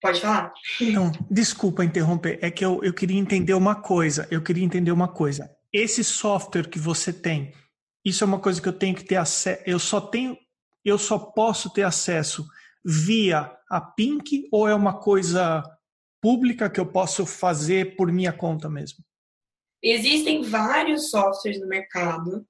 Pode 0.00 0.20
falar. 0.20 0.52
Não, 0.92 1.10
desculpa 1.30 1.84
interromper. 1.84 2.38
É 2.42 2.50
que 2.50 2.64
eu, 2.64 2.82
eu 2.84 2.92
queria 2.92 3.18
entender 3.18 3.54
uma 3.54 3.74
coisa. 3.74 4.28
Eu 4.30 4.42
queria 4.42 4.64
entender 4.64 4.92
uma 4.92 5.08
coisa. 5.08 5.50
Esse 5.72 6.04
software 6.04 6.68
que 6.68 6.78
você 6.78 7.12
tem, 7.12 7.52
isso 8.04 8.22
é 8.22 8.26
uma 8.26 8.38
coisa 8.38 8.60
que 8.60 8.68
eu 8.68 8.72
tenho 8.72 8.94
que 8.94 9.04
ter 9.04 9.16
acesso. 9.16 9.62
Eu 9.66 9.78
só 9.78 10.00
tenho, 10.00 10.36
eu 10.84 10.98
só 10.98 11.18
posso 11.18 11.72
ter 11.72 11.82
acesso 11.82 12.46
via 12.84 13.50
a 13.68 13.80
Pink 13.80 14.48
ou 14.52 14.68
é 14.68 14.74
uma 14.74 15.00
coisa 15.00 15.62
pública 16.20 16.70
que 16.70 16.78
eu 16.78 16.86
posso 16.86 17.26
fazer 17.26 17.96
por 17.96 18.12
minha 18.12 18.32
conta 18.32 18.68
mesmo? 18.68 19.04
Existem 19.82 20.42
vários 20.42 21.10
softwares 21.10 21.60
no 21.60 21.66
mercado 21.66 22.46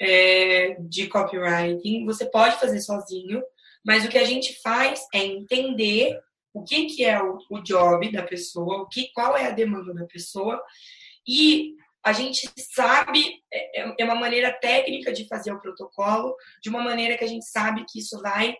é, 0.00 0.76
de 0.80 1.06
copywriting. 1.06 2.04
Você 2.06 2.24
pode 2.24 2.56
fazer 2.56 2.80
sozinho, 2.80 3.42
mas 3.84 4.04
o 4.04 4.08
que 4.08 4.18
a 4.18 4.24
gente 4.24 4.60
faz 4.62 5.06
é 5.14 5.18
entender 5.18 6.18
o 6.52 6.64
que, 6.64 6.86
que 6.86 7.04
é 7.04 7.22
o, 7.22 7.38
o 7.50 7.60
job 7.60 8.10
da 8.10 8.22
pessoa, 8.22 8.82
o 8.82 8.88
que, 8.88 9.12
qual 9.12 9.36
é 9.36 9.46
a 9.46 9.52
demanda 9.52 9.94
da 9.94 10.06
pessoa 10.06 10.60
e 11.28 11.76
a 12.02 12.12
gente 12.12 12.50
sabe, 12.74 13.42
é, 13.52 13.82
é, 13.82 13.94
é 13.98 14.04
uma 14.04 14.14
maneira 14.14 14.50
técnica 14.52 15.12
de 15.12 15.28
fazer 15.28 15.52
o 15.52 15.60
protocolo, 15.60 16.34
de 16.62 16.70
uma 16.70 16.82
maneira 16.82 17.16
que 17.16 17.24
a 17.24 17.28
gente 17.28 17.44
sabe 17.44 17.84
que 17.86 17.98
isso 17.98 18.20
vai 18.22 18.56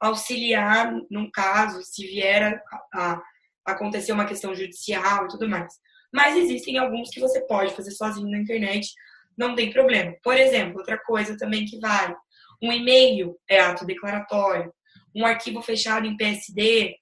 auxiliar 0.00 0.92
num 1.10 1.30
caso, 1.30 1.82
se 1.82 2.04
vier 2.06 2.60
a, 2.92 3.12
a 3.14 3.22
acontecer 3.64 4.12
uma 4.12 4.24
questão 4.24 4.54
judicial 4.54 5.26
e 5.26 5.28
tudo 5.28 5.48
mais. 5.48 5.78
Mas 6.12 6.36
existem 6.36 6.78
alguns 6.78 7.10
que 7.10 7.20
você 7.20 7.40
pode 7.42 7.74
fazer 7.74 7.92
sozinho 7.92 8.30
na 8.30 8.38
internet, 8.38 8.92
não 9.40 9.54
tem 9.54 9.72
problema. 9.72 10.14
Por 10.22 10.36
exemplo, 10.36 10.78
outra 10.78 10.98
coisa 10.98 11.34
também 11.38 11.64
que 11.64 11.80
vale: 11.80 12.14
um 12.62 12.70
e-mail 12.70 13.34
é 13.48 13.58
ato 13.58 13.86
declaratório, 13.86 14.70
um 15.16 15.24
arquivo 15.24 15.62
fechado 15.62 16.06
em 16.06 16.16
PSD 16.16 16.94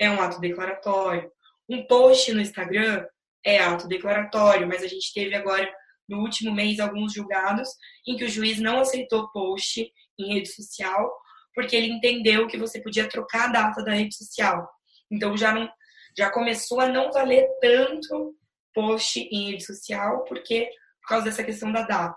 é 0.00 0.10
um 0.10 0.20
ato 0.20 0.40
declaratório, 0.40 1.30
um 1.68 1.86
post 1.86 2.32
no 2.32 2.40
Instagram 2.40 3.06
é 3.44 3.58
ato 3.58 3.86
declaratório, 3.86 4.66
mas 4.66 4.82
a 4.82 4.88
gente 4.88 5.12
teve 5.12 5.34
agora 5.34 5.70
no 6.08 6.20
último 6.20 6.54
mês 6.54 6.80
alguns 6.80 7.12
julgados 7.12 7.68
em 8.08 8.16
que 8.16 8.24
o 8.24 8.28
juiz 8.28 8.58
não 8.58 8.80
aceitou 8.80 9.30
post 9.30 9.86
em 10.18 10.34
rede 10.34 10.48
social 10.48 11.12
porque 11.54 11.76
ele 11.76 11.92
entendeu 11.92 12.46
que 12.46 12.56
você 12.56 12.80
podia 12.80 13.08
trocar 13.08 13.48
a 13.48 13.52
data 13.52 13.84
da 13.84 13.92
rede 13.92 14.16
social. 14.16 14.68
Então 15.10 15.36
já 15.36 15.52
não 15.54 15.68
já 16.16 16.30
começou 16.30 16.80
a 16.80 16.88
não 16.88 17.10
valer 17.10 17.46
tanto 17.60 18.34
post 18.72 19.20
em 19.20 19.50
rede 19.50 19.64
social 19.64 20.24
porque 20.24 20.68
por 21.04 21.08
causa 21.08 21.26
dessa 21.26 21.44
questão 21.44 21.70
da 21.70 21.82
data. 21.82 22.16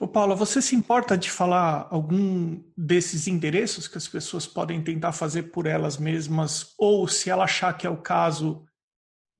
Ô 0.00 0.06
Paula, 0.06 0.34
você 0.36 0.62
se 0.62 0.76
importa 0.76 1.18
de 1.18 1.28
falar 1.28 1.88
algum 1.90 2.62
desses 2.76 3.26
endereços 3.26 3.88
que 3.88 3.98
as 3.98 4.06
pessoas 4.06 4.46
podem 4.46 4.82
tentar 4.82 5.10
fazer 5.10 5.44
por 5.44 5.66
elas 5.66 5.98
mesmas 5.98 6.72
ou 6.78 7.08
se 7.08 7.28
ela 7.28 7.44
achar 7.44 7.76
que 7.76 7.84
é 7.84 7.90
o 7.90 8.00
caso 8.00 8.64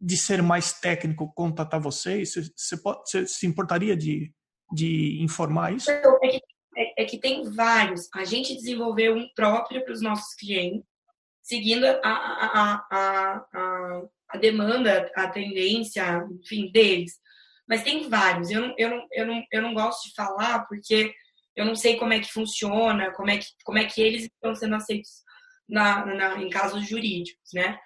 de 0.00 0.16
ser 0.16 0.42
mais 0.42 0.72
técnico 0.72 1.32
contatar 1.32 1.80
vocês? 1.80 2.34
Você, 2.56 2.76
pode, 2.76 3.08
você 3.08 3.26
se 3.26 3.46
importaria 3.46 3.96
de, 3.96 4.32
de 4.72 5.22
informar 5.22 5.74
isso? 5.74 5.90
É 5.92 6.00
que, 6.00 6.42
é, 6.76 7.02
é 7.02 7.04
que 7.04 7.18
tem 7.18 7.44
vários. 7.44 8.08
A 8.12 8.24
gente 8.24 8.54
desenvolveu 8.54 9.14
um 9.14 9.28
próprio 9.36 9.84
para 9.84 9.94
os 9.94 10.02
nossos 10.02 10.34
clientes, 10.34 10.84
seguindo 11.40 11.84
a, 11.86 11.92
a, 12.02 12.84
a, 12.90 13.46
a, 13.54 14.02
a 14.30 14.38
demanda, 14.38 15.08
a 15.14 15.28
tendência, 15.28 16.26
enfim, 16.42 16.68
deles. 16.72 17.12
Mas 17.68 17.82
tem 17.82 18.08
vários. 18.08 18.50
Eu 18.50 18.62
não, 18.62 18.74
eu, 18.78 19.08
eu, 19.12 19.26
não, 19.26 19.44
eu 19.52 19.62
não 19.62 19.74
gosto 19.74 20.08
de 20.08 20.14
falar 20.14 20.66
porque 20.66 21.12
eu 21.54 21.64
não 21.64 21.74
sei 21.74 21.96
como 21.96 22.12
é 22.12 22.20
que 22.20 22.32
funciona, 22.32 23.12
como 23.12 23.30
é 23.30 23.38
que, 23.38 23.46
como 23.64 23.78
é 23.78 23.84
que 23.84 24.00
eles 24.00 24.24
estão 24.24 24.54
sendo 24.54 24.76
aceitos 24.76 25.22
na, 25.68 26.06
na, 26.06 26.42
em 26.42 26.48
casos 26.48 26.88
jurídicos, 26.88 27.50
né? 27.52 27.78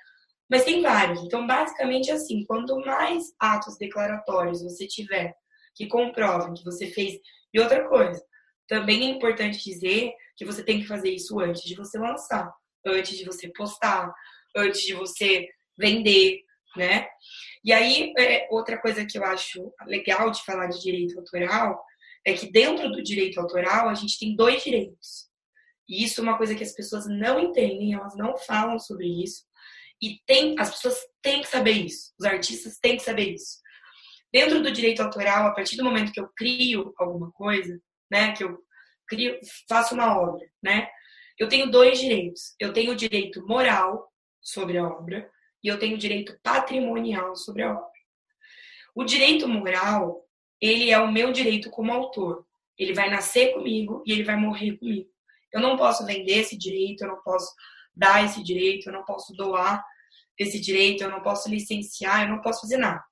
Mas 0.49 0.65
tem 0.65 0.83
vários. 0.83 1.21
Então, 1.23 1.47
basicamente, 1.47 2.11
assim, 2.11 2.45
quanto 2.45 2.79
mais 2.81 3.25
atos 3.41 3.77
declaratórios 3.79 4.63
você 4.63 4.87
tiver 4.87 5.35
que 5.75 5.87
comprovem 5.87 6.55
que 6.55 6.65
você 6.65 6.87
fez. 6.87 7.19
E 7.53 7.59
outra 7.59 7.89
coisa, 7.89 8.23
também 8.69 9.05
é 9.05 9.11
importante 9.11 9.65
dizer 9.65 10.13
que 10.37 10.45
você 10.45 10.63
tem 10.63 10.81
que 10.81 10.87
fazer 10.87 11.11
isso 11.11 11.41
antes 11.41 11.63
de 11.63 11.75
você 11.75 11.99
lançar, 11.99 12.53
antes 12.87 13.17
de 13.17 13.25
você 13.25 13.51
postar, 13.55 14.13
antes 14.57 14.83
de 14.83 14.95
você 14.95 15.49
vender, 15.79 16.41
né? 16.77 17.07
E 17.65 17.73
aí, 17.73 18.13
é, 18.19 18.47
outra 18.51 18.81
coisa 18.81 19.05
que 19.05 19.19
eu 19.19 19.25
acho 19.25 19.73
legal 19.87 20.31
de 20.31 20.45
falar 20.45 20.67
de 20.69 20.81
direito 20.81 21.19
autoral 21.19 21.83
é 22.25 22.33
que 22.33 22.51
dentro 22.51 22.91
do 22.91 23.03
direito 23.03 23.41
autoral 23.41 23.89
a 23.89 23.95
gente 23.95 24.19
tem 24.19 24.37
dois 24.37 24.63
direitos. 24.63 25.31
E 25.89 26.05
isso 26.05 26.21
é 26.21 26.23
uma 26.23 26.37
coisa 26.37 26.55
que 26.55 26.63
as 26.63 26.75
pessoas 26.75 27.07
não 27.07 27.41
entendem, 27.41 27.95
elas 27.95 28.17
não 28.17 28.37
falam 28.37 28.79
sobre 28.79 29.07
isso. 29.23 29.45
E 30.01 30.21
tem, 30.27 30.55
as 30.59 30.71
pessoas 30.71 30.99
têm 31.21 31.43
que 31.43 31.49
saber 31.49 31.73
isso, 31.73 32.13
os 32.19 32.27
artistas 32.27 32.79
têm 32.79 32.97
que 32.97 33.03
saber 33.03 33.35
isso. 33.35 33.61
Dentro 34.33 34.63
do 34.63 34.73
direito 34.73 35.03
autoral, 35.03 35.47
a 35.47 35.55
partir 35.55 35.77
do 35.77 35.85
momento 35.85 36.13
que 36.13 36.21
eu 36.21 36.29
crio 36.35 36.93
alguma 36.99 37.31
coisa, 37.33 37.79
né, 38.11 38.33
que 38.33 38.43
eu 38.43 38.59
crio, 39.07 39.39
faço 39.69 39.95
uma 39.95 40.19
obra, 40.19 40.45
né, 40.63 40.89
eu 41.39 41.49
tenho 41.49 41.71
dois 41.71 41.99
direitos. 41.99 42.55
Eu 42.59 42.73
tenho 42.73 42.93
o 42.93 42.97
direito 42.97 43.45
moral 43.47 44.11
sobre 44.41 44.79
a 44.79 44.87
obra 44.87 45.31
e 45.63 45.69
eu 45.69 45.79
tenho 45.79 45.99
direito 45.99 46.39
patrimonial 46.43 47.37
sobre 47.37 47.63
a 47.63 47.73
obra. 47.73 47.93
O 48.95 49.05
direito 49.05 49.49
moral, 49.49 50.27
ele 50.61 50.91
é 50.91 50.99
o 50.99 51.11
meu 51.11 51.33
direito 51.33 51.71
como 51.71 51.93
autor. 51.93 52.47
Ele 52.79 52.93
vai 52.93 53.09
nascer 53.09 53.55
comigo 53.55 54.03
e 54.07 54.13
ele 54.13 54.25
vai 54.25 54.37
morrer 54.37 54.77
comigo. 54.77 55.09
Eu 55.53 55.61
não 55.61 55.77
posso 55.77 56.05
vender 56.05 56.39
esse 56.39 56.57
direito, 56.57 57.03
eu 57.03 57.09
não 57.09 57.23
posso 57.23 57.55
dar 57.95 58.25
esse 58.25 58.43
direito, 58.43 58.89
eu 58.89 58.93
não 58.93 59.05
posso 59.05 59.33
doar 59.35 59.85
esse 60.39 60.59
direito, 60.59 61.05
eu 61.05 61.11
não 61.11 61.21
posso 61.21 61.49
licenciar, 61.49 62.23
eu 62.23 62.29
não 62.29 62.41
posso 62.41 62.63
fazer 62.63 62.79
nada. 62.79 63.03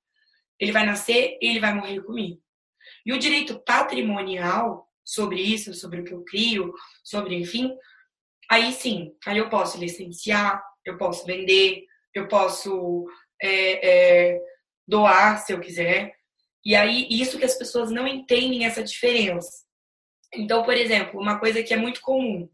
Ele 0.59 0.71
vai 0.71 0.85
nascer 0.85 1.37
e 1.41 1.47
ele 1.47 1.59
vai 1.59 1.73
morrer 1.73 2.01
comigo. 2.01 2.41
E 3.05 3.13
o 3.13 3.19
direito 3.19 3.59
patrimonial 3.59 4.87
sobre 5.03 5.41
isso, 5.41 5.73
sobre 5.73 6.01
o 6.01 6.03
que 6.03 6.13
eu 6.13 6.23
crio, 6.23 6.73
sobre, 7.03 7.35
enfim, 7.35 7.75
aí 8.49 8.71
sim, 8.71 9.15
aí 9.25 9.37
eu 9.37 9.49
posso 9.49 9.79
licenciar, 9.79 10.63
eu 10.85 10.97
posso 10.97 11.25
vender, 11.25 11.85
eu 12.13 12.27
posso 12.27 13.05
é, 13.41 14.33
é, 14.33 14.41
doar 14.87 15.39
se 15.39 15.53
eu 15.53 15.59
quiser. 15.59 16.13
E 16.63 16.75
aí, 16.75 17.07
isso 17.09 17.39
que 17.39 17.45
as 17.45 17.55
pessoas 17.55 17.89
não 17.91 18.07
entendem 18.07 18.65
essa 18.65 18.83
diferença. 18.83 19.63
Então, 20.33 20.63
por 20.63 20.75
exemplo, 20.75 21.19
uma 21.19 21.39
coisa 21.39 21.63
que 21.63 21.73
é 21.73 21.77
muito 21.77 22.01
comum, 22.01 22.49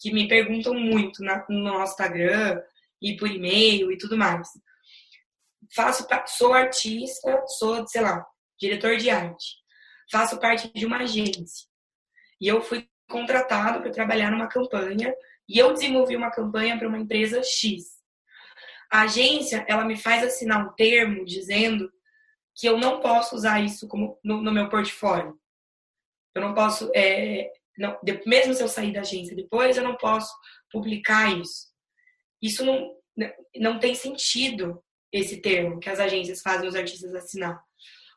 que 0.00 0.12
me 0.12 0.28
perguntam 0.28 0.74
muito 0.74 1.22
na, 1.22 1.44
no 1.48 1.60
nosso 1.60 1.92
Instagram, 1.92 2.60
e 3.02 3.16
por 3.16 3.28
e-mail 3.28 3.90
e 3.90 3.98
tudo 3.98 4.16
mais. 4.16 4.48
Faço, 5.74 6.06
sou 6.28 6.54
artista, 6.54 7.42
sou, 7.46 7.86
sei 7.86 8.00
lá, 8.00 8.24
diretor 8.58 8.96
de 8.96 9.10
arte. 9.10 9.56
Faço 10.10 10.38
parte 10.38 10.70
de 10.72 10.86
uma 10.86 10.98
agência. 10.98 11.66
E 12.40 12.46
eu 12.46 12.62
fui 12.62 12.88
contratado 13.08 13.80
para 13.80 13.90
trabalhar 13.90 14.30
numa 14.30 14.46
campanha 14.46 15.14
e 15.48 15.58
eu 15.58 15.72
desenvolvi 15.72 16.16
uma 16.16 16.30
campanha 16.30 16.78
para 16.78 16.88
uma 16.88 16.98
empresa 16.98 17.42
X. 17.42 18.01
A 18.92 19.02
agência, 19.02 19.64
ela 19.66 19.86
me 19.86 19.96
faz 19.96 20.22
assinar 20.22 20.64
um 20.64 20.72
termo 20.74 21.24
dizendo 21.24 21.90
que 22.54 22.68
eu 22.68 22.76
não 22.76 23.00
posso 23.00 23.34
usar 23.34 23.64
isso 23.64 23.88
como 23.88 24.18
no, 24.22 24.42
no 24.42 24.52
meu 24.52 24.68
portfólio. 24.68 25.38
Eu 26.34 26.42
não 26.42 26.54
posso, 26.54 26.90
é, 26.94 27.50
não, 27.78 27.98
mesmo 28.26 28.52
se 28.52 28.62
eu 28.62 28.68
sair 28.68 28.92
da 28.92 29.00
agência 29.00 29.34
depois, 29.34 29.76
eu 29.76 29.82
não 29.82 29.96
posso 29.96 30.30
publicar 30.70 31.34
isso. 31.38 31.68
Isso 32.40 32.64
não, 32.64 32.94
não 33.56 33.78
tem 33.78 33.94
sentido, 33.94 34.82
esse 35.12 35.40
termo 35.40 35.78
que 35.78 35.90
as 35.90 36.00
agências 36.00 36.42
fazem 36.42 36.68
os 36.68 36.74
artistas 36.74 37.14
assinar. 37.14 37.62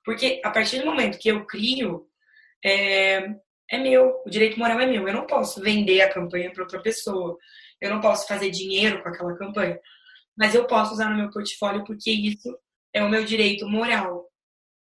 Porque 0.04 0.42
a 0.44 0.50
partir 0.50 0.80
do 0.80 0.86
momento 0.86 1.20
que 1.20 1.30
eu 1.30 1.46
crio, 1.46 2.08
é, 2.64 3.30
é 3.70 3.78
meu, 3.78 4.22
o 4.26 4.30
direito 4.30 4.58
moral 4.58 4.80
é 4.80 4.86
meu. 4.86 5.08
Eu 5.08 5.14
não 5.14 5.26
posso 5.26 5.62
vender 5.62 6.02
a 6.02 6.14
campanha 6.14 6.52
para 6.52 6.64
outra 6.64 6.82
pessoa, 6.82 7.38
eu 7.82 7.90
não 7.90 8.00
posso 8.00 8.28
fazer 8.28 8.50
dinheiro 8.50 9.02
com 9.04 9.10
aquela 9.10 9.38
campanha, 9.38 9.80
mas 10.38 10.54
eu 10.54 10.67
posso 10.67 10.93
usar 10.93 11.10
no 11.10 11.17
meu 11.17 11.30
portfólio 11.30 11.84
porque 11.84 12.12
isso 12.12 12.58
é 12.93 13.04
o 13.04 13.10
meu 13.10 13.24
direito 13.24 13.67
moral. 13.67 14.30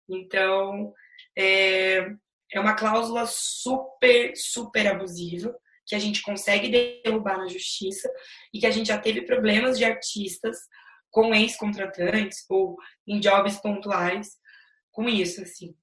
Então, 0.09 0.93
é, 1.37 2.11
é 2.51 2.59
uma 2.59 2.75
cláusula 2.75 3.25
super, 3.25 4.33
super 4.35 4.87
abusiva 4.87 5.55
que 5.85 5.95
a 5.95 5.99
gente 5.99 6.21
consegue 6.21 6.69
derrubar 7.03 7.37
na 7.37 7.47
justiça 7.47 8.09
e 8.53 8.59
que 8.59 8.65
a 8.65 8.71
gente 8.71 8.87
já 8.87 8.97
teve 8.97 9.23
problemas 9.23 9.77
de 9.77 9.85
artistas 9.85 10.57
com 11.09 11.33
ex-contratantes 11.35 12.45
ou 12.49 12.77
em 13.07 13.19
jobs 13.19 13.57
pontuais 13.57 14.29
com 14.91 15.07
isso, 15.09 15.41
assim. 15.41 15.75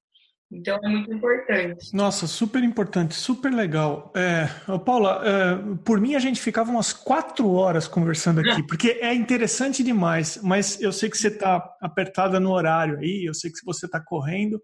Então 0.50 0.78
é 0.82 0.88
muito 0.88 1.12
importante. 1.12 1.94
Nossa, 1.94 2.26
super 2.26 2.62
importante, 2.62 3.14
super 3.14 3.52
legal. 3.52 4.10
É, 4.16 4.46
Paula, 4.78 5.22
é, 5.22 5.76
por 5.84 6.00
mim 6.00 6.14
a 6.14 6.18
gente 6.18 6.40
ficava 6.40 6.70
umas 6.70 6.92
quatro 6.92 7.50
horas 7.50 7.86
conversando 7.86 8.40
aqui, 8.40 8.62
porque 8.66 8.92
é 9.00 9.14
interessante 9.14 9.82
demais, 9.82 10.40
mas 10.42 10.80
eu 10.80 10.90
sei 10.90 11.10
que 11.10 11.18
você 11.18 11.28
está 11.28 11.62
apertada 11.82 12.40
no 12.40 12.50
horário 12.50 12.98
aí, 12.98 13.28
eu 13.28 13.34
sei 13.34 13.50
que 13.50 13.64
você 13.64 13.84
está 13.84 14.00
correndo, 14.00 14.60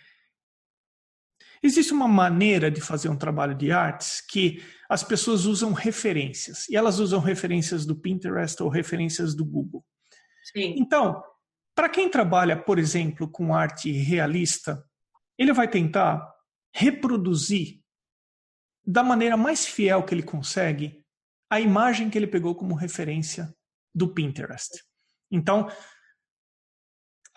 Existe 1.68 1.92
uma 1.92 2.08
maneira 2.08 2.72
de 2.72 2.80
fazer 2.80 3.10
um 3.10 3.18
trabalho 3.18 3.54
de 3.54 3.74
artes 3.74 4.22
que 4.22 4.64
as 4.90 5.04
pessoas 5.04 5.44
usam 5.44 5.74
referências, 5.74 6.66
e 6.70 6.78
elas 6.78 6.98
usam 6.98 7.20
referências 7.20 7.86
do 7.86 7.94
Pinterest 7.94 8.64
ou 8.64 8.70
referências 8.70 9.36
do 9.36 9.44
Google. 9.44 9.86
Sim. 10.46 10.76
Então, 10.78 11.22
para 11.76 11.90
quem 11.90 12.10
trabalha, 12.10 12.56
por 12.56 12.80
exemplo, 12.80 13.30
com 13.30 13.54
arte 13.54 13.92
realista, 13.92 14.82
ele 15.38 15.52
vai 15.52 15.68
tentar 15.68 16.26
reproduzir 16.74 17.82
da 18.86 19.04
maneira 19.04 19.36
mais 19.36 19.66
fiel 19.66 20.04
que 20.04 20.16
ele 20.16 20.24
consegue 20.24 21.04
a 21.50 21.60
imagem 21.60 22.10
que 22.10 22.18
ele 22.18 22.28
pegou 22.28 22.56
como 22.56 22.76
referência 22.76 23.54
do 23.94 24.14
Pinterest. 24.14 24.82
Então, 25.30 25.70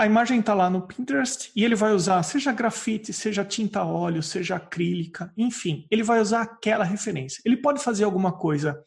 a 0.01 0.07
imagem 0.07 0.41
está 0.41 0.55
lá 0.55 0.71
no 0.71 0.81
Pinterest 0.81 1.53
e 1.55 1.63
ele 1.63 1.75
vai 1.75 1.93
usar, 1.93 2.23
seja 2.23 2.51
grafite, 2.53 3.13
seja 3.13 3.45
tinta 3.45 3.85
óleo, 3.85 4.23
seja 4.23 4.57
acrílica, 4.57 5.31
enfim, 5.37 5.87
ele 5.91 6.03
vai 6.03 6.23
usar 6.23 6.41
aquela 6.41 6.85
referência. 6.85 7.43
Ele 7.45 7.59
pode 7.59 7.85
fazer 7.85 8.05
alguma 8.05 8.33
coisa 8.33 8.83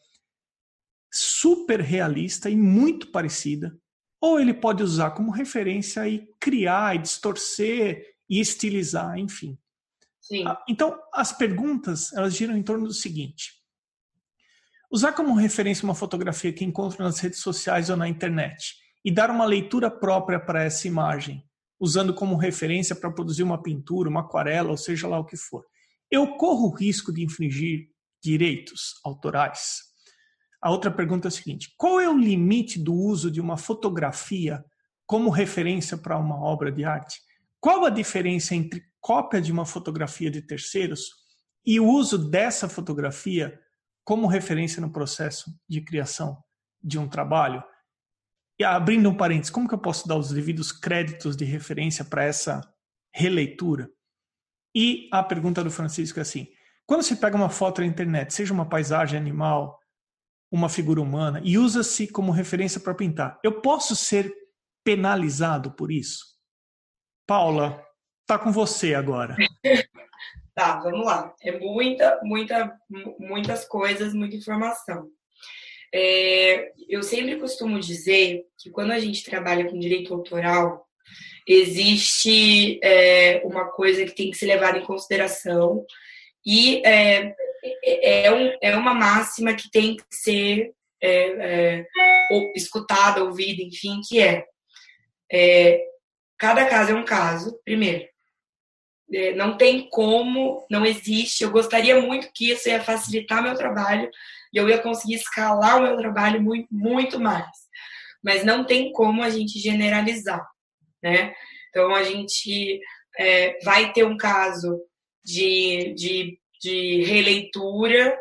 super 1.12 1.80
realista 1.80 2.50
e 2.50 2.56
muito 2.56 3.12
parecida, 3.12 3.78
ou 4.20 4.40
ele 4.40 4.52
pode 4.52 4.82
usar 4.82 5.12
como 5.12 5.30
referência 5.30 6.08
e 6.08 6.26
criar, 6.40 6.96
e 6.96 6.98
distorcer 6.98 8.04
e 8.28 8.40
estilizar, 8.40 9.16
enfim. 9.16 9.56
Sim. 10.20 10.44
Ah, 10.44 10.60
então, 10.68 11.00
as 11.12 11.30
perguntas, 11.30 12.12
elas 12.12 12.34
giram 12.34 12.56
em 12.56 12.62
torno 12.64 12.88
do 12.88 12.92
seguinte. 12.92 13.52
Usar 14.90 15.12
como 15.12 15.36
referência 15.36 15.84
uma 15.84 15.94
fotografia 15.94 16.52
que 16.52 16.64
encontra 16.64 17.04
nas 17.04 17.20
redes 17.20 17.38
sociais 17.38 17.88
ou 17.88 17.96
na 17.96 18.08
internet 18.08 18.82
e 19.04 19.10
dar 19.10 19.30
uma 19.30 19.44
leitura 19.44 19.90
própria 19.90 20.40
para 20.40 20.64
essa 20.64 20.88
imagem, 20.88 21.44
usando 21.78 22.14
como 22.14 22.36
referência 22.36 22.96
para 22.96 23.10
produzir 23.10 23.42
uma 23.42 23.62
pintura, 23.62 24.08
uma 24.08 24.20
aquarela, 24.20 24.70
ou 24.70 24.76
seja 24.76 25.06
lá 25.06 25.18
o 25.18 25.24
que 25.24 25.36
for. 25.36 25.64
Eu 26.10 26.36
corro 26.36 26.68
o 26.68 26.74
risco 26.74 27.12
de 27.12 27.22
infringir 27.22 27.88
direitos 28.22 28.98
autorais? 29.04 29.82
A 30.62 30.70
outra 30.70 30.90
pergunta 30.90 31.26
é 31.26 31.30
a 31.30 31.32
seguinte: 31.32 31.74
qual 31.76 32.00
é 32.00 32.08
o 32.08 32.16
limite 32.16 32.78
do 32.78 32.94
uso 32.94 33.30
de 33.30 33.40
uma 33.40 33.58
fotografia 33.58 34.64
como 35.06 35.28
referência 35.28 35.98
para 35.98 36.18
uma 36.18 36.42
obra 36.42 36.72
de 36.72 36.84
arte? 36.84 37.20
Qual 37.60 37.84
a 37.84 37.90
diferença 37.90 38.54
entre 38.54 38.82
cópia 39.00 39.40
de 39.40 39.52
uma 39.52 39.66
fotografia 39.66 40.30
de 40.30 40.40
terceiros 40.40 41.10
e 41.66 41.78
o 41.78 41.86
uso 41.86 42.16
dessa 42.16 42.68
fotografia 42.68 43.60
como 44.02 44.26
referência 44.26 44.80
no 44.80 44.90
processo 44.90 45.50
de 45.68 45.82
criação 45.82 46.42
de 46.82 46.98
um 46.98 47.06
trabalho? 47.06 47.62
E 48.58 48.64
abrindo 48.64 49.08
um 49.08 49.16
parênteses, 49.16 49.50
como 49.50 49.68
que 49.68 49.74
eu 49.74 49.78
posso 49.78 50.06
dar 50.06 50.16
os 50.16 50.30
devidos 50.30 50.70
créditos 50.70 51.36
de 51.36 51.44
referência 51.44 52.04
para 52.04 52.24
essa 52.24 52.60
releitura? 53.12 53.90
E 54.74 55.08
a 55.12 55.22
pergunta 55.22 55.62
do 55.62 55.70
Francisco 55.70 56.18
é 56.18 56.22
assim: 56.22 56.48
quando 56.86 57.02
se 57.02 57.16
pega 57.16 57.36
uma 57.36 57.50
foto 57.50 57.80
na 57.80 57.86
internet, 57.86 58.32
seja 58.32 58.52
uma 58.52 58.68
paisagem 58.68 59.18
animal, 59.18 59.78
uma 60.50 60.68
figura 60.68 61.00
humana, 61.00 61.40
e 61.44 61.58
usa-se 61.58 62.06
como 62.06 62.30
referência 62.30 62.80
para 62.80 62.94
pintar, 62.94 63.38
eu 63.42 63.60
posso 63.60 63.96
ser 63.96 64.32
penalizado 64.84 65.72
por 65.72 65.90
isso? 65.90 66.34
Paula, 67.26 67.82
tá 68.26 68.38
com 68.38 68.52
você 68.52 68.94
agora. 68.94 69.36
Tá, 70.54 70.78
vamos 70.78 71.04
lá. 71.04 71.34
É 71.42 71.58
muita, 71.58 72.20
muita, 72.22 72.78
muitas 73.18 73.66
coisas, 73.66 74.14
muita 74.14 74.36
informação. 74.36 75.10
É, 75.96 76.72
eu 76.88 77.04
sempre 77.04 77.36
costumo 77.36 77.78
dizer 77.78 78.42
que 78.58 78.68
quando 78.68 78.90
a 78.90 78.98
gente 78.98 79.22
trabalha 79.22 79.70
com 79.70 79.78
direito 79.78 80.12
autoral, 80.12 80.84
existe 81.46 82.80
é, 82.82 83.40
uma 83.44 83.66
coisa 83.70 84.04
que 84.04 84.14
tem 84.14 84.28
que 84.28 84.36
ser 84.36 84.46
levada 84.46 84.78
em 84.78 84.84
consideração 84.84 85.86
e 86.44 86.82
é, 86.84 87.32
é, 87.84 88.26
é 88.26 88.32
um, 88.32 88.58
é 88.60 88.76
uma 88.76 88.92
máxima 88.92 89.54
que 89.54 89.70
tem 89.70 89.96
que 89.96 90.04
ser 90.10 90.72
é, 91.00 91.80
é, 91.80 91.86
escutada, 92.56 93.22
ouvida, 93.22 93.62
enfim, 93.62 94.00
que 94.08 94.20
é, 94.20 94.44
é 95.30 95.80
cada 96.36 96.66
caso 96.66 96.90
é 96.90 96.94
um 96.94 97.04
caso, 97.04 97.56
primeiro. 97.64 98.04
Não 99.36 99.56
tem 99.56 99.88
como, 99.90 100.66
não 100.70 100.84
existe. 100.84 101.44
Eu 101.44 101.50
gostaria 101.50 102.00
muito 102.00 102.30
que 102.34 102.50
isso 102.50 102.68
ia 102.68 102.82
facilitar 102.82 103.42
meu 103.42 103.54
trabalho, 103.54 104.10
e 104.52 104.56
eu 104.56 104.68
ia 104.68 104.78
conseguir 104.78 105.14
escalar 105.14 105.78
o 105.78 105.82
meu 105.82 105.96
trabalho 105.96 106.42
muito, 106.42 106.68
muito 106.70 107.20
mais. 107.20 107.50
Mas 108.22 108.44
não 108.44 108.64
tem 108.64 108.92
como 108.92 109.22
a 109.22 109.30
gente 109.30 109.58
generalizar, 109.58 110.44
né? 111.02 111.34
Então 111.68 111.94
a 111.94 112.04
gente 112.04 112.80
é, 113.18 113.58
vai 113.64 113.92
ter 113.92 114.04
um 114.04 114.16
caso 114.16 114.80
de, 115.24 115.92
de, 115.94 116.38
de 116.60 117.02
releitura 117.04 118.16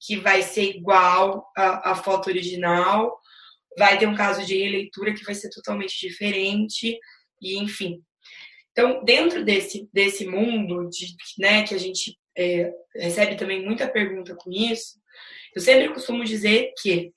que 0.00 0.16
vai 0.16 0.42
ser 0.42 0.76
igual 0.76 1.46
à, 1.56 1.92
à 1.92 1.94
foto 1.94 2.28
original, 2.28 3.16
vai 3.78 3.98
ter 3.98 4.06
um 4.06 4.14
caso 4.14 4.44
de 4.44 4.56
releitura 4.56 5.14
que 5.14 5.24
vai 5.24 5.34
ser 5.34 5.50
totalmente 5.50 5.98
diferente, 6.00 6.98
e 7.40 7.58
enfim. 7.58 8.02
Então, 8.76 9.02
dentro 9.02 9.42
desse, 9.42 9.88
desse 9.90 10.26
mundo 10.26 10.90
de, 10.90 11.16
né, 11.38 11.62
que 11.62 11.74
a 11.74 11.78
gente 11.78 12.14
é, 12.36 12.70
recebe 12.94 13.34
também 13.34 13.64
muita 13.64 13.88
pergunta 13.88 14.36
com 14.36 14.52
isso, 14.52 15.00
eu 15.54 15.62
sempre 15.62 15.88
costumo 15.88 16.22
dizer 16.22 16.74
que 16.82 17.10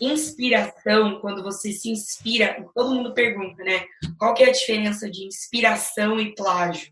inspiração, 0.00 1.20
quando 1.20 1.42
você 1.42 1.70
se 1.70 1.90
inspira, 1.90 2.66
todo 2.74 2.94
mundo 2.94 3.12
pergunta, 3.12 3.62
né? 3.62 3.84
Qual 4.18 4.32
que 4.32 4.42
é 4.42 4.48
a 4.48 4.52
diferença 4.52 5.10
de 5.10 5.26
inspiração 5.26 6.18
e 6.18 6.34
plágio, 6.34 6.90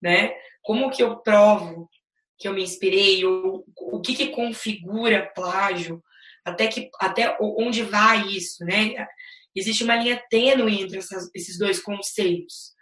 né? 0.00 0.32
Como 0.62 0.90
que 0.90 1.02
eu 1.02 1.18
provo 1.18 1.90
que 2.38 2.48
eu 2.48 2.54
me 2.54 2.62
inspirei? 2.62 3.22
Ou, 3.26 3.62
o 3.76 4.00
que 4.00 4.14
que 4.14 4.28
configura 4.28 5.30
plágio? 5.34 6.02
Até 6.44 6.66
que 6.66 6.90
até 6.98 7.36
onde 7.40 7.82
vai 7.82 8.26
isso, 8.28 8.64
né? 8.64 9.06
Existe 9.54 9.84
uma 9.84 9.96
linha 9.96 10.22
tênue 10.30 10.82
entre 10.82 10.98
essas, 10.98 11.30
esses 11.34 11.58
dois 11.58 11.80
conceitos. 11.80 12.72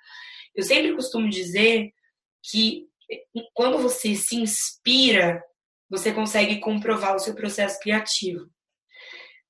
Eu 0.54 0.62
sempre 0.62 0.94
costumo 0.94 1.28
dizer 1.28 1.90
que 2.42 2.86
quando 3.54 3.78
você 3.78 4.14
se 4.14 4.36
inspira 4.36 5.42
você 5.90 6.12
consegue 6.12 6.60
comprovar 6.60 7.16
o 7.16 7.18
seu 7.18 7.34
processo 7.34 7.80
criativo. 7.80 8.48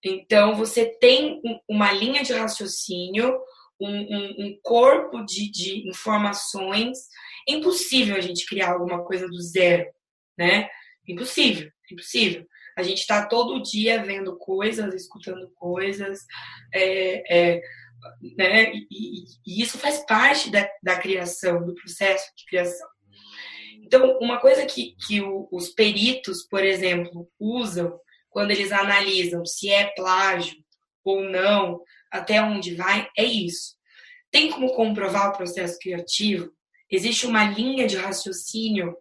Então, 0.03 0.57
você 0.57 0.87
tem 0.99 1.39
uma 1.69 1.93
linha 1.93 2.23
de 2.23 2.33
raciocínio, 2.33 3.39
um, 3.79 3.91
um, 3.91 4.47
um 4.47 4.61
corpo 4.63 5.23
de, 5.27 5.51
de, 5.51 5.87
informações. 5.87 6.99
É 7.47 7.53
impossível 7.53 8.17
a 8.17 8.21
gente 8.21 8.47
criar 8.47 8.73
alguma 8.73 9.05
coisa 9.05 9.29
do 9.29 9.41
zero, 9.43 9.87
né? 10.39 10.67
Impossível, 11.07 11.71
impossível. 11.93 12.47
A 12.81 12.83
gente 12.83 13.01
está 13.01 13.27
todo 13.27 13.63
dia 13.63 14.03
vendo 14.03 14.37
coisas, 14.37 14.95
escutando 14.95 15.51
coisas, 15.55 16.21
é, 16.73 17.57
é, 17.57 17.63
né? 18.37 18.73
E, 18.73 19.25
e, 19.47 19.63
isso 19.63 19.79
faz 19.79 20.05
parte 20.07 20.51
da, 20.51 20.69
da 20.83 20.99
criação, 20.99 21.65
do 21.65 21.75
processo 21.75 22.31
de 22.37 22.45
criação. 22.47 22.89
Então, 23.83 24.19
uma 24.21 24.39
coisa 24.41 24.65
que, 24.65 24.95
que 25.07 25.21
o, 25.21 25.49
os 25.53 25.69
peritos, 25.69 26.47
por 26.49 26.65
exemplo, 26.65 27.29
usam 27.39 27.99
quando 28.29 28.53
eles 28.53 28.73
analisam 28.73 29.45
se 29.45 29.71
é 29.71 29.93
plágio 29.95 30.57
ou 31.05 31.23
não, 31.23 31.83
até 32.11 32.41
onde 32.41 32.75
vai, 32.75 33.09
é 33.17 33.25
isso. 33.25 33.75
Tem 34.31 34.51
como 34.51 34.75
comprovar 34.75 35.31
o 35.31 35.37
processo 35.37 35.79
criativo? 35.79 36.51
Existe 36.89 37.27
uma 37.27 37.45
linha 37.45 37.87
de 37.87 37.97
raciocínio 37.97 38.97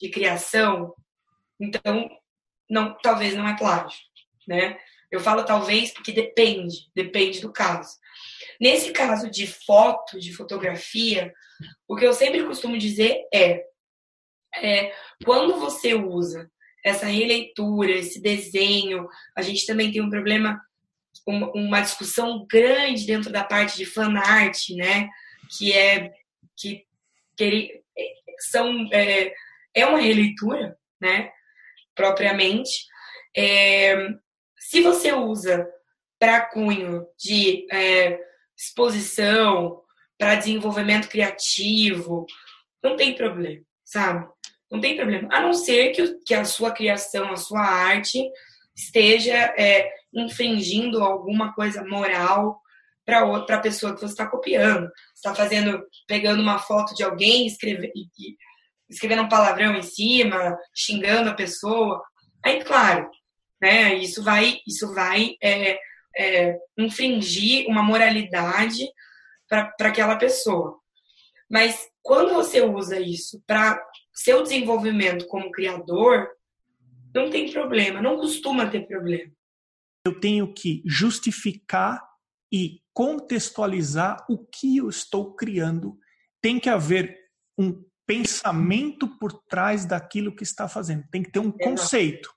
de 0.00 0.08
criação? 0.10 0.92
Então, 1.60 2.10
não, 2.68 2.96
talvez 3.02 3.34
não 3.34 3.48
é 3.48 3.56
plágio, 3.56 3.98
né? 4.46 4.78
Eu 5.10 5.20
falo 5.20 5.44
talvez 5.44 5.92
porque 5.92 6.12
depende, 6.12 6.90
depende 6.94 7.40
do 7.40 7.52
caso. 7.52 7.96
Nesse 8.60 8.92
caso 8.92 9.30
de 9.30 9.46
foto, 9.46 10.18
de 10.18 10.32
fotografia, 10.34 11.32
o 11.86 11.94
que 11.94 12.04
eu 12.04 12.12
sempre 12.12 12.44
costumo 12.44 12.76
dizer 12.78 13.22
é 13.32 13.64
é, 14.56 14.92
quando 15.24 15.56
você 15.58 15.94
usa 15.94 16.50
essa 16.84 17.06
releitura, 17.06 17.92
esse 17.92 18.20
desenho, 18.20 19.08
a 19.36 19.42
gente 19.42 19.66
também 19.66 19.90
tem 19.90 20.02
um 20.02 20.10
problema, 20.10 20.60
uma, 21.26 21.80
discussão 21.80 22.46
grande 22.48 23.06
dentro 23.06 23.32
da 23.32 23.42
parte 23.42 23.76
de 23.76 23.86
fanart, 23.86 24.70
né? 24.70 25.08
Que 25.56 25.72
é 25.72 26.12
que, 26.56 26.86
que 27.36 27.82
são 28.50 28.88
é, 28.92 29.32
é 29.74 29.86
uma 29.86 29.98
releitura, 29.98 30.76
né? 31.00 31.30
Propriamente. 31.94 32.70
É, 33.36 33.96
se 34.58 34.80
você 34.80 35.12
usa 35.12 35.66
para 36.18 36.40
cunho 36.40 37.06
de 37.18 37.66
é, 37.70 38.18
exposição, 38.56 39.82
para 40.18 40.36
desenvolvimento 40.36 41.08
criativo, 41.08 42.26
não 42.82 42.96
tem 42.96 43.14
problema, 43.14 43.62
sabe? 43.84 44.26
Não 44.70 44.80
tem 44.80 44.96
problema. 44.96 45.28
A 45.32 45.40
não 45.40 45.52
ser 45.52 45.90
que, 45.90 46.18
que 46.24 46.34
a 46.34 46.44
sua 46.44 46.70
criação, 46.70 47.32
a 47.32 47.36
sua 47.36 47.60
arte 47.60 48.22
esteja 48.74 49.54
é, 49.58 49.90
infringindo 50.12 51.02
alguma 51.02 51.52
coisa 51.54 51.84
moral 51.84 52.60
para 53.04 53.24
outra 53.24 53.60
pessoa 53.60 53.94
que 53.94 54.00
você 54.00 54.12
está 54.12 54.26
copiando. 54.26 54.90
Está 55.14 55.34
fazendo, 55.34 55.84
pegando 56.06 56.42
uma 56.42 56.58
foto 56.58 56.94
de 56.94 57.02
alguém, 57.02 57.46
escreve, 57.46 57.92
escrevendo 58.88 59.22
um 59.22 59.28
palavrão 59.28 59.74
em 59.74 59.82
cima, 59.82 60.56
xingando 60.74 61.30
a 61.30 61.34
pessoa. 61.34 62.02
Aí, 62.44 62.62
claro, 62.64 63.10
né, 63.60 63.94
isso 63.94 64.22
vai, 64.22 64.58
isso 64.66 64.92
vai 64.94 65.36
é, 65.42 65.78
é, 66.16 66.58
infringir 66.78 67.66
uma 67.68 67.82
moralidade 67.82 68.86
para 69.48 69.88
aquela 69.88 70.16
pessoa. 70.16 70.78
Mas 71.50 71.88
quando 72.02 72.34
você 72.34 72.60
usa 72.60 72.98
isso 73.00 73.42
para 73.46 73.82
seu 74.12 74.42
desenvolvimento 74.42 75.26
como 75.26 75.50
criador, 75.50 76.28
não 77.14 77.30
tem 77.30 77.50
problema, 77.52 78.02
não 78.02 78.16
costuma 78.16 78.68
ter 78.68 78.86
problema. 78.86 79.32
Eu 80.06 80.20
tenho 80.20 80.52
que 80.52 80.82
justificar 80.84 82.02
e 82.52 82.82
contextualizar 82.92 84.24
o 84.28 84.38
que 84.38 84.76
eu 84.76 84.88
estou 84.88 85.34
criando. 85.34 85.98
Tem 86.40 86.60
que 86.60 86.68
haver 86.68 87.18
um 87.58 87.84
pensamento 88.06 89.18
por 89.18 89.32
trás 89.48 89.84
daquilo 89.84 90.34
que 90.34 90.42
está 90.42 90.68
fazendo. 90.68 91.04
Tem 91.10 91.22
que 91.22 91.30
ter 91.30 91.38
um 91.38 91.50
conceito. 91.50 92.30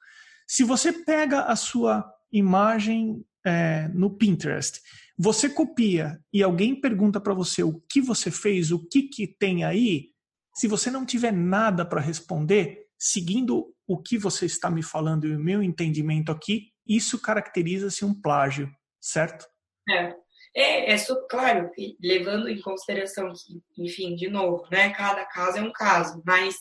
Se 0.48 0.64
você 0.64 0.92
pega 0.92 1.42
a 1.42 1.56
sua 1.56 2.10
imagem 2.32 3.26
é, 3.46 3.88
no 3.90 4.10
Pinterest, 4.18 4.82
você 5.18 5.50
copia 5.50 6.20
e 6.32 6.44
alguém 6.44 6.80
pergunta 6.80 7.20
para 7.20 7.34
você 7.34 7.64
o 7.64 7.82
que 7.90 8.00
você 8.00 8.30
fez, 8.30 8.72
o 8.72 8.88
que, 8.88 9.04
que 9.04 9.28
tem 9.28 9.64
aí, 9.64 10.10
se 10.56 10.68
você 10.68 10.92
não 10.92 11.06
tiver 11.06 11.32
nada 11.32 11.86
para 11.86 12.02
responder, 12.02 12.88
seguindo 12.98 13.74
o 13.88 13.98
que 14.02 14.18
você 14.18 14.46
está 14.46 14.70
me 14.70 14.84
falando 14.84 15.28
e 15.28 15.36
o 15.36 15.40
meu 15.40 15.64
entendimento 15.64 16.32
aqui, 16.32 16.72
isso 16.86 17.20
caracteriza-se 17.20 18.06
um 18.06 18.14
plágio, 18.14 18.72
certo? 19.02 19.46
É. 19.90 20.16
É, 20.56 20.94
é 20.94 20.98
claro, 21.30 21.70
levando 22.02 22.50
em 22.50 22.60
consideração 22.62 23.32
que, 23.34 23.84
enfim, 23.84 24.16
de 24.16 24.30
novo, 24.30 24.66
né, 24.72 24.90
cada 24.90 25.24
caso 25.26 25.58
é 25.58 25.62
um 25.62 25.72
caso, 25.72 26.22
mas 26.26 26.56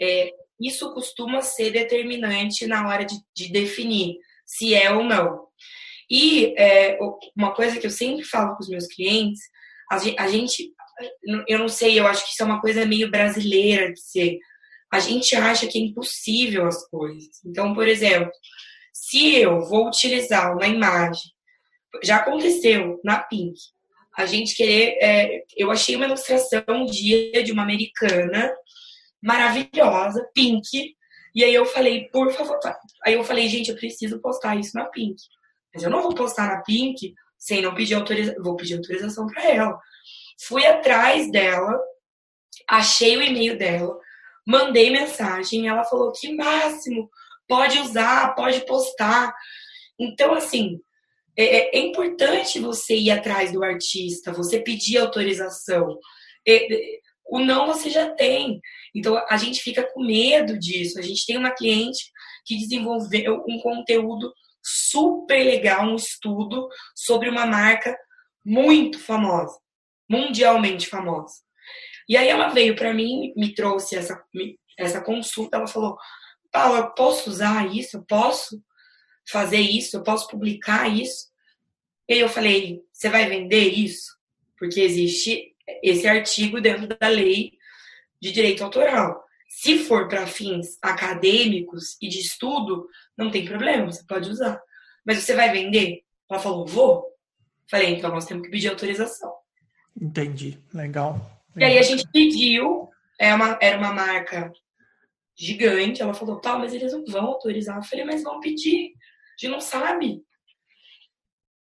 é, 0.00 0.32
isso 0.60 0.92
costuma 0.92 1.40
ser 1.40 1.70
determinante 1.70 2.66
na 2.66 2.86
hora 2.86 3.04
de, 3.04 3.16
de 3.34 3.50
definir 3.50 4.16
se 4.44 4.74
é 4.74 4.92
ou 4.92 5.04
não. 5.04 5.46
E 6.10 6.54
é, 6.58 6.98
uma 7.36 7.54
coisa 7.54 7.78
que 7.78 7.86
eu 7.86 7.90
sempre 7.90 8.24
falo 8.24 8.56
com 8.56 8.62
os 8.62 8.68
meus 8.68 8.86
clientes, 8.86 9.40
a 9.90 10.28
gente, 10.28 10.72
eu 11.48 11.58
não 11.58 11.68
sei, 11.68 11.98
eu 11.98 12.06
acho 12.06 12.24
que 12.24 12.32
isso 12.32 12.42
é 12.42 12.46
uma 12.46 12.60
coisa 12.60 12.84
meio 12.84 13.10
brasileira 13.10 13.92
de 13.92 14.00
ser. 14.00 14.38
A 14.92 14.98
gente 14.98 15.34
acha 15.36 15.66
que 15.66 15.78
é 15.78 15.82
impossível 15.82 16.66
as 16.66 16.88
coisas. 16.88 17.44
Então, 17.44 17.74
por 17.74 17.86
exemplo, 17.86 18.30
se 18.92 19.36
eu 19.36 19.60
vou 19.60 19.86
utilizar 19.86 20.52
uma 20.52 20.66
imagem 20.66 21.30
já 22.02 22.16
aconteceu 22.16 23.00
na 23.04 23.18
Pink. 23.18 23.58
A 24.16 24.26
gente 24.26 24.54
querer. 24.54 24.98
É, 25.00 25.44
eu 25.56 25.70
achei 25.70 25.96
uma 25.96 26.06
ilustração 26.06 26.62
um 26.68 26.86
dia 26.86 27.42
de 27.42 27.52
uma 27.52 27.62
americana 27.62 28.52
maravilhosa, 29.22 30.28
Pink. 30.34 30.94
E 31.34 31.44
aí 31.44 31.54
eu 31.54 31.64
falei, 31.64 32.08
por 32.08 32.32
favor. 32.32 32.58
Aí 33.04 33.14
eu 33.14 33.24
falei, 33.24 33.48
gente, 33.48 33.70
eu 33.70 33.76
preciso 33.76 34.20
postar 34.20 34.56
isso 34.56 34.76
na 34.76 34.86
Pink. 34.86 35.16
Mas 35.72 35.82
eu 35.82 35.90
não 35.90 36.02
vou 36.02 36.14
postar 36.14 36.48
na 36.48 36.62
Pink 36.62 37.14
sem 37.38 37.62
não 37.62 37.74
pedir 37.74 37.94
autorização. 37.94 38.42
Vou 38.42 38.56
pedir 38.56 38.76
autorização 38.76 39.26
para 39.26 39.44
ela. 39.44 39.78
Fui 40.46 40.66
atrás 40.66 41.30
dela, 41.30 41.78
achei 42.66 43.16
o 43.16 43.22
e-mail 43.22 43.58
dela, 43.58 43.98
mandei 44.46 44.90
mensagem. 44.90 45.68
ela 45.68 45.84
falou 45.84 46.12
que 46.12 46.34
máximo, 46.34 47.10
pode 47.46 47.78
usar, 47.78 48.34
pode 48.34 48.64
postar. 48.66 49.34
Então, 49.98 50.34
assim, 50.34 50.80
é, 51.40 51.44
é, 51.44 51.76
é, 51.76 51.78
importante 51.78 52.58
você 52.58 52.96
ir 52.96 53.10
atrás 53.10 53.50
do 53.50 53.64
artista, 53.64 54.32
você 54.32 54.60
pedir 54.60 54.98
autorização. 54.98 55.98
É, 56.46 56.74
é, 56.74 57.00
o 57.26 57.38
não 57.38 57.66
você 57.66 57.88
já 57.88 58.10
tem. 58.10 58.60
Então 58.94 59.16
a 59.28 59.36
gente 59.38 59.62
fica 59.62 59.82
com 59.82 60.04
medo 60.04 60.58
disso. 60.58 60.98
A 60.98 61.02
gente 61.02 61.24
tem 61.24 61.38
uma 61.38 61.50
cliente 61.50 62.10
que 62.44 62.58
desenvolveu 62.58 63.42
um 63.48 63.58
conteúdo 63.58 64.32
super 64.62 65.42
legal, 65.42 65.86
um 65.86 65.96
estudo 65.96 66.68
sobre 66.94 67.30
uma 67.30 67.46
marca 67.46 67.96
muito 68.44 68.98
famosa, 68.98 69.58
mundialmente 70.08 70.88
famosa. 70.88 71.36
E 72.06 72.18
aí 72.18 72.28
ela 72.28 72.48
veio 72.48 72.76
para 72.76 72.92
mim, 72.92 73.32
me 73.34 73.54
trouxe 73.54 73.96
essa, 73.96 74.22
essa 74.78 75.00
consulta, 75.00 75.56
ela 75.56 75.66
falou: 75.66 75.96
Paula, 76.52 76.90
posso 76.94 77.30
usar 77.30 77.74
isso? 77.74 77.96
Eu 77.96 78.04
posso 78.04 78.62
fazer 79.30 79.60
isso? 79.60 79.96
Eu 79.96 80.02
posso 80.02 80.28
publicar 80.28 80.88
isso? 80.88 81.29
E 82.10 82.14
aí 82.14 82.20
eu 82.20 82.28
falei, 82.28 82.82
você 82.92 83.08
vai 83.08 83.28
vender 83.28 83.68
isso? 83.68 84.18
Porque 84.58 84.80
existe 84.80 85.54
esse 85.80 86.08
artigo 86.08 86.60
dentro 86.60 86.88
da 86.88 87.06
lei 87.06 87.52
de 88.20 88.32
direito 88.32 88.64
autoral. 88.64 89.24
Se 89.48 89.78
for 89.78 90.08
para 90.08 90.26
fins 90.26 90.76
acadêmicos 90.82 91.96
e 92.02 92.08
de 92.08 92.18
estudo, 92.18 92.88
não 93.16 93.30
tem 93.30 93.44
problema, 93.44 93.86
você 93.86 94.02
pode 94.02 94.28
usar. 94.28 94.60
Mas 95.06 95.18
você 95.18 95.36
vai 95.36 95.52
vender? 95.52 96.02
Ela 96.28 96.40
falou, 96.40 96.66
vou. 96.66 97.06
Falei, 97.70 97.94
então 97.94 98.10
nós 98.10 98.24
temos 98.24 98.42
que 98.42 98.50
pedir 98.50 98.70
autorização. 98.70 99.32
Entendi, 100.00 100.58
legal. 100.74 101.40
E 101.56 101.62
aí 101.62 101.78
a 101.78 101.82
gente 101.82 102.08
pediu, 102.10 102.88
é 103.20 103.32
uma, 103.32 103.56
era 103.62 103.78
uma 103.78 103.92
marca 103.92 104.52
gigante, 105.36 106.02
ela 106.02 106.12
falou, 106.12 106.40
tá, 106.40 106.58
mas 106.58 106.74
eles 106.74 106.92
não 106.92 107.04
vão 107.04 107.26
autorizar. 107.26 107.76
Eu 107.76 107.84
falei, 107.84 108.04
mas 108.04 108.24
vão 108.24 108.40
pedir, 108.40 108.94
a 108.96 109.44
gente 109.44 109.52
não 109.52 109.60
sabe. 109.60 110.24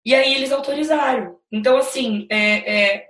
E 0.06 0.14
aí 0.14 0.34
eles 0.34 0.52
autorizaram. 0.52 1.40
Então, 1.52 1.78
assim, 1.78 2.28
é, 2.30 2.94
é, 2.94 3.08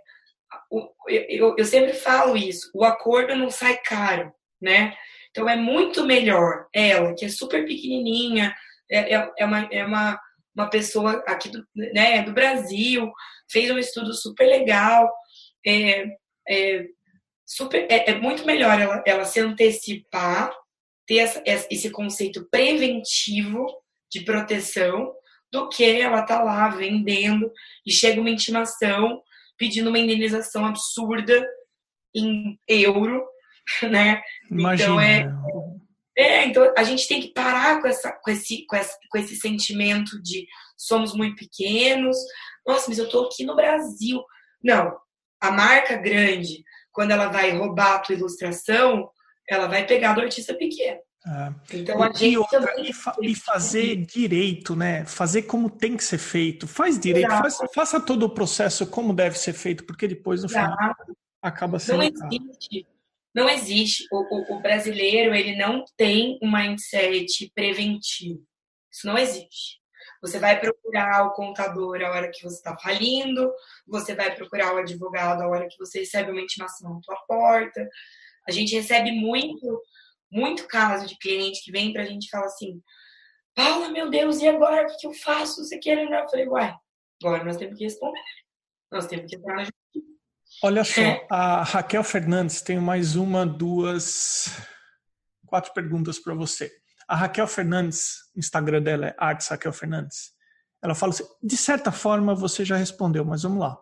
eu, 1.07 1.55
eu 1.57 1.65
sempre 1.65 1.93
falo 1.93 2.37
isso: 2.37 2.69
o 2.73 2.83
acordo 2.83 3.35
não 3.35 3.49
sai 3.49 3.77
caro, 3.77 4.31
né? 4.61 4.95
Então 5.31 5.49
é 5.49 5.55
muito 5.55 6.05
melhor 6.05 6.67
ela, 6.71 7.15
que 7.15 7.25
é 7.25 7.29
super 7.29 7.65
pequenininha, 7.65 8.55
é, 8.89 9.15
é, 9.15 9.31
é, 9.39 9.45
uma, 9.45 9.59
é 9.71 9.83
uma, 9.83 10.19
uma 10.55 10.69
pessoa 10.69 11.23
aqui 11.27 11.49
do, 11.49 11.65
né, 11.75 12.21
do 12.21 12.31
Brasil, 12.31 13.11
fez 13.51 13.71
um 13.71 13.79
estudo 13.79 14.13
super 14.13 14.45
legal, 14.45 15.11
é, 15.65 16.05
é, 16.47 16.85
super, 17.45 17.87
é, 17.89 18.11
é 18.11 18.15
muito 18.15 18.45
melhor 18.45 18.79
ela, 18.79 19.03
ela 19.07 19.25
se 19.25 19.39
antecipar, 19.39 20.53
ter 21.07 21.17
essa, 21.17 21.43
esse 21.47 21.89
conceito 21.89 22.47
preventivo 22.51 23.65
de 24.11 24.23
proteção, 24.23 25.11
do 25.53 25.69
que 25.69 25.85
ela 25.85 26.23
tá 26.23 26.41
lá 26.41 26.67
vendendo 26.67 27.51
e 27.85 27.93
chega 27.93 28.19
uma 28.19 28.31
intimação 28.31 29.21
pedindo 29.55 29.89
uma 29.89 29.99
indenização 29.99 30.65
absurda 30.65 31.47
em 32.13 32.59
euro, 32.67 33.23
né? 33.87 34.19
Imagina. 34.49 34.89
Então 34.89 34.99
é, 34.99 35.31
é, 36.17 36.45
então 36.47 36.73
a 36.75 36.83
gente 36.83 37.07
tem 37.07 37.21
que 37.21 37.31
parar 37.33 37.79
com, 37.79 37.87
essa, 37.87 38.11
com, 38.11 38.31
esse, 38.31 38.65
com, 38.65 38.75
esse, 38.75 38.97
com 39.09 39.17
esse 39.19 39.35
sentimento 39.35 40.19
de 40.23 40.47
somos 40.75 41.13
muito 41.13 41.35
pequenos. 41.35 42.17
Nossa, 42.65 42.89
mas 42.89 42.97
eu 42.97 43.07
tô 43.07 43.27
aqui 43.27 43.45
no 43.45 43.55
Brasil. 43.55 44.23
Não, 44.63 44.97
a 45.39 45.51
marca 45.51 45.95
grande, 45.97 46.63
quando 46.91 47.11
ela 47.11 47.27
vai 47.27 47.51
roubar 47.51 47.97
a 47.97 47.99
tua 47.99 48.15
ilustração, 48.15 49.07
ela 49.47 49.67
vai 49.67 49.85
pegar 49.85 50.13
do 50.13 50.21
artista 50.21 50.55
pequeno. 50.55 50.99
Ah, 51.25 51.53
então, 51.73 52.03
a 52.03 52.11
gente 52.11 52.37
outra, 52.37 52.81
e, 52.81 52.91
fa 52.91 53.15
e, 53.21 53.33
fazer 53.33 53.95
direito, 53.95 54.75
né? 54.75 55.05
Fazer 55.05 55.43
como 55.43 55.69
tem 55.69 55.95
que 55.95 56.03
ser 56.03 56.17
feito. 56.17 56.67
Faz 56.67 56.99
direito, 56.99 57.29
faz, 57.29 57.57
faça 57.73 57.99
todo 57.99 58.23
o 58.23 58.29
processo 58.29 58.85
como 58.85 59.13
deve 59.13 59.37
ser 59.39 59.53
feito, 59.53 59.85
porque 59.85 60.05
depois 60.05 60.43
no 60.43 60.49
final 60.49 60.75
acaba 61.41 61.79
sendo. 61.79 61.97
Não 61.97 62.03
existe. 62.03 62.87
Não 63.33 63.49
existe. 63.49 64.05
O, 64.11 64.17
o, 64.17 64.57
o, 64.57 64.61
brasileiro 64.61 65.33
ele 65.33 65.55
não 65.55 65.85
tem 65.97 66.37
um 66.41 66.51
mindset 66.51 67.51
preventivo. 67.55 68.43
Isso 68.91 69.07
não 69.07 69.17
existe. 69.17 69.81
Você 70.21 70.39
vai 70.39 70.59
procurar 70.59 71.25
o 71.25 71.33
contador 71.33 72.01
a 72.01 72.11
hora 72.11 72.31
que 72.31 72.43
você 72.43 72.57
está 72.57 72.77
falindo, 72.77 73.51
você 73.87 74.13
vai 74.13 74.35
procurar 74.35 74.73
o 74.73 74.77
advogado 74.77 75.41
a 75.41 75.47
hora 75.47 75.67
que 75.67 75.77
você 75.77 75.99
recebe 75.99 76.31
uma 76.31 76.41
intimação 76.41 76.93
na 76.93 77.01
sua 77.01 77.15
porta. 77.27 77.87
A 78.47 78.51
gente 78.51 78.75
recebe 78.75 79.11
muito 79.11 79.81
muito 80.33 80.67
caso 80.67 81.05
de 81.05 81.17
cliente 81.17 81.63
que 81.63 81.71
vem 81.71 81.93
pra 81.93 82.05
gente 82.05 82.25
e 82.25 82.29
fala 82.29 82.45
assim: 82.45 82.81
Paula, 83.55 83.89
meu 83.89 84.09
Deus, 84.09 84.41
e 84.41 84.47
agora? 84.47 84.83
O 84.83 84.87
que, 84.87 84.97
que 84.97 85.07
eu 85.07 85.13
faço? 85.13 85.63
Você 85.63 85.77
quer? 85.77 85.97
Eu 85.97 86.29
falei, 86.29 86.47
uai, 86.47 86.75
agora 87.23 87.43
nós 87.43 87.57
temos 87.57 87.77
que 87.77 87.83
responder. 87.83 88.19
Nós 88.91 89.05
temos 89.05 89.29
que 89.29 89.35
entrar 89.35 89.55
na 89.55 89.63
justiça. 89.63 90.13
Olha 90.63 90.83
só, 90.83 91.01
é. 91.01 91.27
a 91.29 91.63
Raquel 91.63 92.03
Fernandes 92.03 92.61
tem 92.61 92.79
mais 92.79 93.15
uma, 93.15 93.45
duas, 93.45 94.61
quatro 95.45 95.73
perguntas 95.73 96.19
para 96.19 96.33
você. 96.33 96.71
A 97.07 97.15
Raquel 97.15 97.47
Fernandes, 97.47 98.31
o 98.35 98.39
Instagram 98.39 98.81
dela 98.81 99.07
é 99.07 99.15
Arts 99.17 99.47
Raquel 99.49 99.73
Fernandes. 99.73 100.31
Ela 100.81 100.95
fala 100.95 101.11
assim: 101.11 101.25
de 101.41 101.57
certa 101.57 101.91
forma 101.91 102.33
você 102.33 102.65
já 102.65 102.75
respondeu, 102.75 103.23
mas 103.23 103.43
vamos 103.43 103.59
lá. 103.59 103.77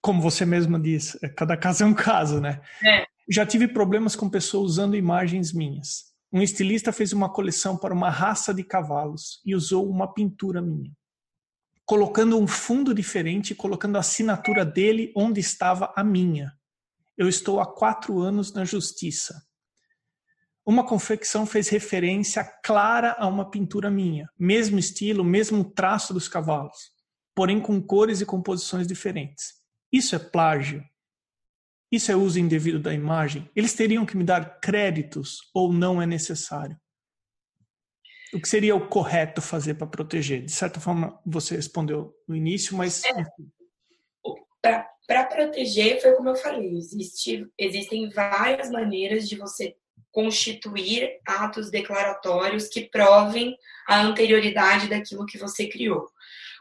Como 0.00 0.22
você 0.22 0.46
mesma 0.46 0.80
disse, 0.80 1.18
é, 1.22 1.28
cada 1.28 1.56
caso 1.56 1.84
é 1.84 1.86
um 1.86 1.94
caso, 1.94 2.40
né? 2.40 2.62
É. 2.82 3.04
Já 3.32 3.46
tive 3.46 3.68
problemas 3.68 4.16
com 4.16 4.28
pessoas 4.28 4.72
usando 4.72 4.96
imagens 4.96 5.52
minhas. 5.52 6.06
Um 6.32 6.42
estilista 6.42 6.92
fez 6.92 7.12
uma 7.12 7.32
coleção 7.32 7.76
para 7.76 7.94
uma 7.94 8.10
raça 8.10 8.52
de 8.52 8.64
cavalos 8.64 9.40
e 9.46 9.54
usou 9.54 9.88
uma 9.88 10.12
pintura 10.12 10.60
minha, 10.60 10.90
colocando 11.84 12.36
um 12.36 12.46
fundo 12.48 12.92
diferente 12.92 13.52
e 13.52 13.54
colocando 13.54 13.94
a 13.94 14.00
assinatura 14.00 14.64
dele 14.64 15.12
onde 15.16 15.38
estava 15.38 15.94
a 15.96 16.02
minha. 16.02 16.52
Eu 17.16 17.28
estou 17.28 17.60
há 17.60 17.72
quatro 17.72 18.18
anos 18.18 18.52
na 18.52 18.64
justiça. 18.64 19.40
Uma 20.66 20.84
confecção 20.84 21.46
fez 21.46 21.68
referência 21.68 22.42
clara 22.64 23.14
a 23.16 23.28
uma 23.28 23.48
pintura 23.48 23.88
minha, 23.88 24.28
mesmo 24.36 24.76
estilo, 24.76 25.22
mesmo 25.22 25.62
traço 25.62 26.12
dos 26.12 26.26
cavalos, 26.26 26.90
porém 27.32 27.60
com 27.60 27.80
cores 27.80 28.20
e 28.20 28.26
composições 28.26 28.88
diferentes. 28.88 29.52
Isso 29.92 30.16
é 30.16 30.18
plágio? 30.18 30.84
Isso 31.90 32.12
é 32.12 32.16
uso 32.16 32.38
indevido 32.38 32.78
da 32.78 32.94
imagem? 32.94 33.50
Eles 33.54 33.74
teriam 33.74 34.06
que 34.06 34.16
me 34.16 34.24
dar 34.24 34.60
créditos 34.60 35.38
ou 35.52 35.72
não 35.72 36.00
é 36.00 36.06
necessário? 36.06 36.78
O 38.32 38.40
que 38.40 38.48
seria 38.48 38.76
o 38.76 38.86
correto 38.86 39.42
fazer 39.42 39.74
para 39.74 39.88
proteger? 39.88 40.44
De 40.44 40.52
certa 40.52 40.78
forma, 40.78 41.20
você 41.26 41.56
respondeu 41.56 42.14
no 42.28 42.36
início, 42.36 42.76
mas. 42.76 43.02
É. 43.04 43.10
Para 45.06 45.24
proteger, 45.24 46.00
foi 46.00 46.12
como 46.12 46.28
eu 46.28 46.36
falei: 46.36 46.76
existe, 46.76 47.44
existem 47.58 48.08
várias 48.10 48.70
maneiras 48.70 49.28
de 49.28 49.36
você 49.36 49.74
constituir 50.12 51.18
atos 51.26 51.70
declaratórios 51.70 52.68
que 52.68 52.88
provem 52.88 53.56
a 53.88 54.00
anterioridade 54.00 54.88
daquilo 54.88 55.26
que 55.26 55.38
você 55.38 55.66
criou. 55.66 56.08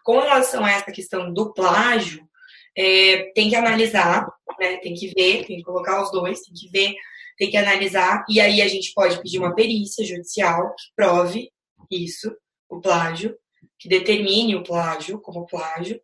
Com 0.04 0.20
relação 0.20 0.66
a 0.66 0.72
essa 0.72 0.92
questão 0.92 1.32
do 1.32 1.54
plágio, 1.54 2.28
é, 2.78 3.32
tem 3.34 3.50
que 3.50 3.56
analisar, 3.56 4.28
né? 4.60 4.78
Tem 4.78 4.94
que 4.94 5.08
ver, 5.08 5.46
tem 5.46 5.58
que 5.58 5.64
colocar 5.64 6.02
os 6.02 6.12
dois, 6.12 6.42
tem 6.42 6.54
que 6.54 6.70
ver, 6.70 6.96
tem 7.38 7.50
que 7.50 7.58
analisar, 7.58 8.26
e 8.30 8.42
aí 8.42 8.62
a 8.62 8.68
gente 8.68 8.94
pode 8.94 9.22
pedir 9.22 9.40
uma 9.40 9.56
perícia 9.56 10.06
judicial 10.06 10.76
que 10.76 10.84
prove 10.96 11.50
isso, 11.90 12.36
o 12.70 12.80
plágio, 12.82 13.36
que 13.80 13.88
determine 13.88 14.56
o 14.56 14.64
plágio 14.64 15.20
como 15.22 15.46
plágio. 15.46 16.00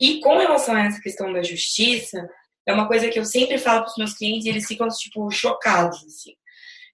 E 0.00 0.20
com 0.20 0.38
relação 0.38 0.74
a 0.74 0.86
essa 0.86 1.00
questão 1.00 1.32
da 1.32 1.42
justiça, 1.42 2.26
é 2.66 2.72
uma 2.72 2.86
coisa 2.86 3.08
que 3.08 3.18
eu 3.18 3.24
sempre 3.24 3.58
falo 3.58 3.82
para 3.82 3.90
os 3.90 3.96
meus 3.98 4.14
clientes 4.14 4.46
e 4.46 4.48
eles 4.48 4.66
ficam, 4.66 4.88
tipo, 4.88 5.30
chocados, 5.30 5.98
assim. 6.04 6.34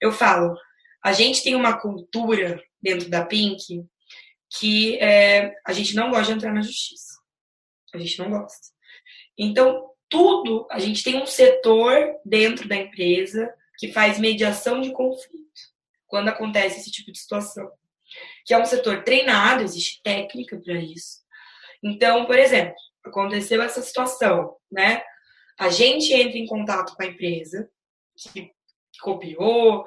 Eu 0.00 0.10
falo, 0.10 0.56
a 1.04 1.12
gente 1.12 1.42
tem 1.42 1.54
uma 1.54 1.78
cultura 1.78 2.60
dentro 2.82 3.08
da 3.08 3.24
Pink 3.24 3.84
que 4.58 4.98
é, 4.98 5.54
a 5.66 5.72
gente 5.72 5.94
não 5.94 6.10
gosta 6.10 6.26
de 6.26 6.32
entrar 6.32 6.52
na 6.52 6.62
justiça. 6.62 7.16
A 7.94 7.98
gente 7.98 8.18
não 8.18 8.30
gosta. 8.30 8.75
Então, 9.38 9.90
tudo, 10.08 10.66
a 10.70 10.78
gente 10.78 11.02
tem 11.02 11.20
um 11.20 11.26
setor 11.26 12.16
dentro 12.24 12.68
da 12.68 12.76
empresa 12.76 13.52
que 13.78 13.92
faz 13.92 14.18
mediação 14.18 14.80
de 14.80 14.92
conflito 14.92 15.46
quando 16.06 16.28
acontece 16.28 16.80
esse 16.80 16.90
tipo 16.90 17.12
de 17.12 17.18
situação. 17.18 17.70
Que 18.44 18.54
é 18.54 18.58
um 18.58 18.64
setor 18.64 19.02
treinado, 19.02 19.62
existe 19.62 20.00
técnica 20.02 20.58
para 20.58 20.74
isso. 20.74 21.18
Então, 21.82 22.24
por 22.24 22.38
exemplo, 22.38 22.76
aconteceu 23.04 23.60
essa 23.62 23.82
situação, 23.82 24.56
né? 24.70 25.02
A 25.58 25.68
gente 25.68 26.12
entra 26.12 26.38
em 26.38 26.46
contato 26.46 26.94
com 26.94 27.02
a 27.02 27.06
empresa 27.06 27.68
que 28.32 28.50
copiou, 29.00 29.86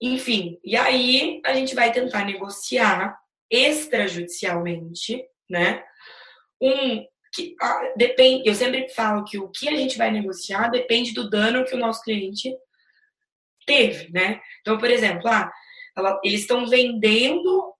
enfim, 0.00 0.58
e 0.64 0.76
aí 0.76 1.40
a 1.44 1.54
gente 1.54 1.74
vai 1.74 1.92
tentar 1.92 2.24
negociar 2.24 3.16
extrajudicialmente, 3.50 5.24
né? 5.48 5.84
Um 6.60 7.06
que 7.32 7.56
ah, 7.60 7.92
depende, 7.96 8.48
eu 8.48 8.54
sempre 8.54 8.88
falo 8.90 9.24
que 9.24 9.38
o 9.38 9.48
que 9.48 9.68
a 9.68 9.76
gente 9.76 9.96
vai 9.96 10.10
negociar 10.10 10.68
depende 10.68 11.12
do 11.12 11.30
dano 11.30 11.64
que 11.64 11.74
o 11.74 11.78
nosso 11.78 12.02
cliente 12.02 12.54
teve, 13.66 14.10
né? 14.12 14.40
Então, 14.60 14.76
por 14.78 14.90
exemplo, 14.90 15.26
ah, 15.28 15.50
ela, 15.96 16.20
eles 16.22 16.42
estão 16.42 16.66
vendendo 16.66 17.74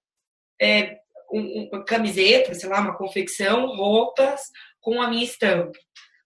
é, 0.60 0.98
um, 1.32 1.68
uma 1.70 1.84
camiseta, 1.84 2.54
sei 2.54 2.68
lá, 2.68 2.80
uma 2.80 2.96
confecção, 2.96 3.66
roupas 3.76 4.42
com 4.80 5.00
a 5.00 5.08
minha 5.08 5.24
estampa. 5.24 5.78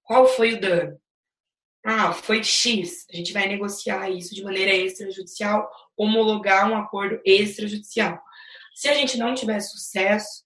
Qual 0.02 0.26
foi 0.26 0.54
o 0.54 0.60
dano? 0.60 1.00
Ah, 1.84 2.12
foi 2.12 2.42
X. 2.42 3.06
A 3.12 3.16
gente 3.16 3.32
vai 3.32 3.46
negociar 3.46 4.10
isso 4.10 4.34
de 4.34 4.42
maneira 4.42 4.74
extrajudicial, 4.74 5.70
homologar 5.96 6.70
um 6.70 6.76
acordo 6.76 7.20
extrajudicial. 7.24 8.20
Se 8.74 8.88
a 8.88 8.94
gente 8.94 9.16
não 9.16 9.34
tiver 9.34 9.60
sucesso, 9.60 10.44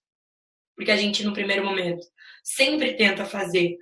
porque 0.75 0.91
a 0.91 0.97
gente, 0.97 1.23
no 1.23 1.33
primeiro 1.33 1.65
momento, 1.65 2.05
sempre 2.43 2.95
tenta 2.95 3.25
fazer 3.25 3.77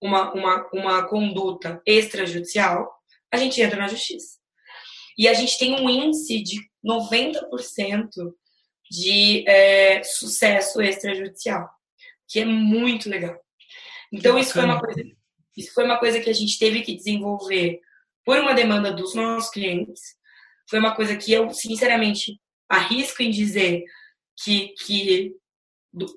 uma, 0.00 0.32
uma, 0.32 0.68
uma 0.72 1.08
conduta 1.08 1.80
extrajudicial, 1.86 2.90
a 3.32 3.36
gente 3.36 3.60
entra 3.60 3.78
na 3.78 3.88
justiça. 3.88 4.38
E 5.18 5.26
a 5.26 5.34
gente 5.34 5.58
tem 5.58 5.74
um 5.74 5.88
índice 5.88 6.42
de 6.42 6.60
90% 6.84 8.08
de 8.90 9.44
é, 9.48 10.02
sucesso 10.04 10.80
extrajudicial, 10.80 11.68
que 12.28 12.40
é 12.40 12.44
muito 12.44 13.08
legal. 13.08 13.36
Então, 14.12 14.38
isso 14.38 14.52
foi, 14.52 14.64
uma 14.64 14.80
coisa, 14.80 15.02
isso 15.56 15.72
foi 15.72 15.84
uma 15.84 15.98
coisa 15.98 16.20
que 16.20 16.30
a 16.30 16.32
gente 16.32 16.58
teve 16.58 16.82
que 16.82 16.94
desenvolver 16.94 17.80
por 18.24 18.38
uma 18.38 18.54
demanda 18.54 18.92
dos 18.92 19.14
nossos 19.14 19.50
clientes. 19.50 20.00
Foi 20.68 20.78
uma 20.78 20.94
coisa 20.94 21.16
que 21.16 21.32
eu, 21.32 21.50
sinceramente, 21.50 22.40
arrisco 22.68 23.22
em 23.22 23.30
dizer 23.30 23.84
que, 24.42 24.74
que 24.84 25.34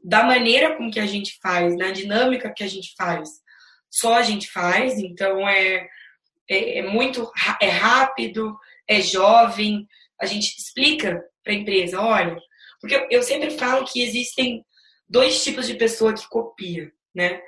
da 0.04 0.24
maneira 0.24 0.76
com 0.76 0.92
que 0.92 1.00
a 1.00 1.06
gente 1.06 1.38
faz, 1.42 1.76
na 1.76 1.92
dinâmica 1.92 2.54
que 2.54 2.64
a 2.64 2.68
gente 2.68 2.94
faz, 2.98 3.30
só 3.90 4.16
a 4.16 4.22
gente 4.22 4.52
faz, 4.52 5.00
então 5.00 5.48
é, 5.48 5.88
é, 6.50 6.80
é 6.80 6.82
muito 6.84 7.32
é 7.62 7.70
rápido, 7.70 8.58
é 8.88 9.02
jovem, 9.02 9.88
a 10.22 10.26
gente 10.26 10.58
explica 10.58 11.24
para 11.44 11.54
a 11.54 11.56
empresa, 11.56 12.00
olha, 12.02 12.38
porque 12.82 13.08
eu 13.10 13.24
sempre 13.24 13.52
falo 13.52 13.86
que 13.86 14.02
existem 14.02 14.64
dois 15.08 15.44
tipos 15.44 15.66
de 15.68 15.76
pessoa 15.76 16.14
que 16.14 16.28
copia, 16.28 16.92
né? 17.16 17.42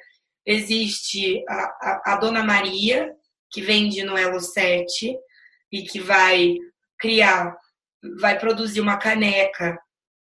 Existe 0.45 1.43
a, 1.47 1.53
a, 1.53 2.01
a 2.13 2.15
dona 2.17 2.43
Maria, 2.43 3.13
que 3.51 3.61
vende 3.61 4.03
no 4.03 4.17
Elo 4.17 4.39
7 4.39 5.15
e 5.71 5.83
que 5.83 5.99
vai 5.99 6.55
criar, 6.97 7.55
vai 8.19 8.39
produzir 8.39 8.81
uma 8.81 8.97
caneca 8.97 9.77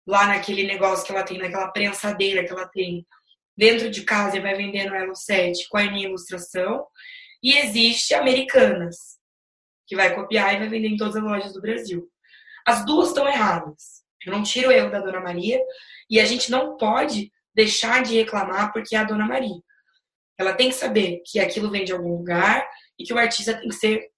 lá 0.06 0.26
naquele 0.26 0.64
negócio 0.64 1.04
que 1.04 1.12
ela 1.12 1.22
tem, 1.22 1.38
naquela 1.38 1.70
prensadeira 1.70 2.44
que 2.44 2.52
ela 2.52 2.66
tem 2.68 3.06
dentro 3.56 3.90
de 3.90 4.02
casa 4.02 4.36
e 4.36 4.40
vai 4.40 4.54
vender 4.54 4.88
no 4.88 4.94
Elo 4.94 5.14
7 5.14 5.68
com 5.68 5.78
a 5.78 5.90
minha 5.90 6.08
ilustração. 6.08 6.86
E 7.42 7.56
existe 7.56 8.14
Americanas, 8.14 8.96
que 9.86 9.96
vai 9.96 10.14
copiar 10.14 10.54
e 10.54 10.58
vai 10.58 10.68
vender 10.68 10.88
em 10.88 10.96
todas 10.96 11.16
as 11.16 11.22
lojas 11.22 11.52
do 11.52 11.60
Brasil. 11.60 12.08
As 12.66 12.84
duas 12.84 13.08
estão 13.08 13.26
erradas. 13.28 14.00
Eu 14.24 14.32
não 14.32 14.42
tiro 14.42 14.68
o 14.68 14.72
erro 14.72 14.90
da 14.90 15.00
Dona 15.00 15.20
Maria 15.20 15.60
e 16.08 16.20
a 16.20 16.24
gente 16.24 16.50
não 16.50 16.76
pode 16.76 17.32
deixar 17.54 18.02
de 18.02 18.14
reclamar 18.16 18.72
porque 18.72 18.94
é 18.94 18.98
a 18.98 19.04
Dona 19.04 19.26
Maria. 19.26 19.60
Ela 20.38 20.54
tem 20.54 20.68
que 20.68 20.74
saber 20.74 21.22
que 21.26 21.38
aquilo 21.38 21.70
vem 21.70 21.84
de 21.84 21.92
algum 21.92 22.16
lugar 22.16 22.66
e 22.98 23.04
que 23.04 23.12
o 23.12 23.18
artista 23.18 23.54
tem 23.54 23.68
que 23.68 23.74
ser 23.74 24.10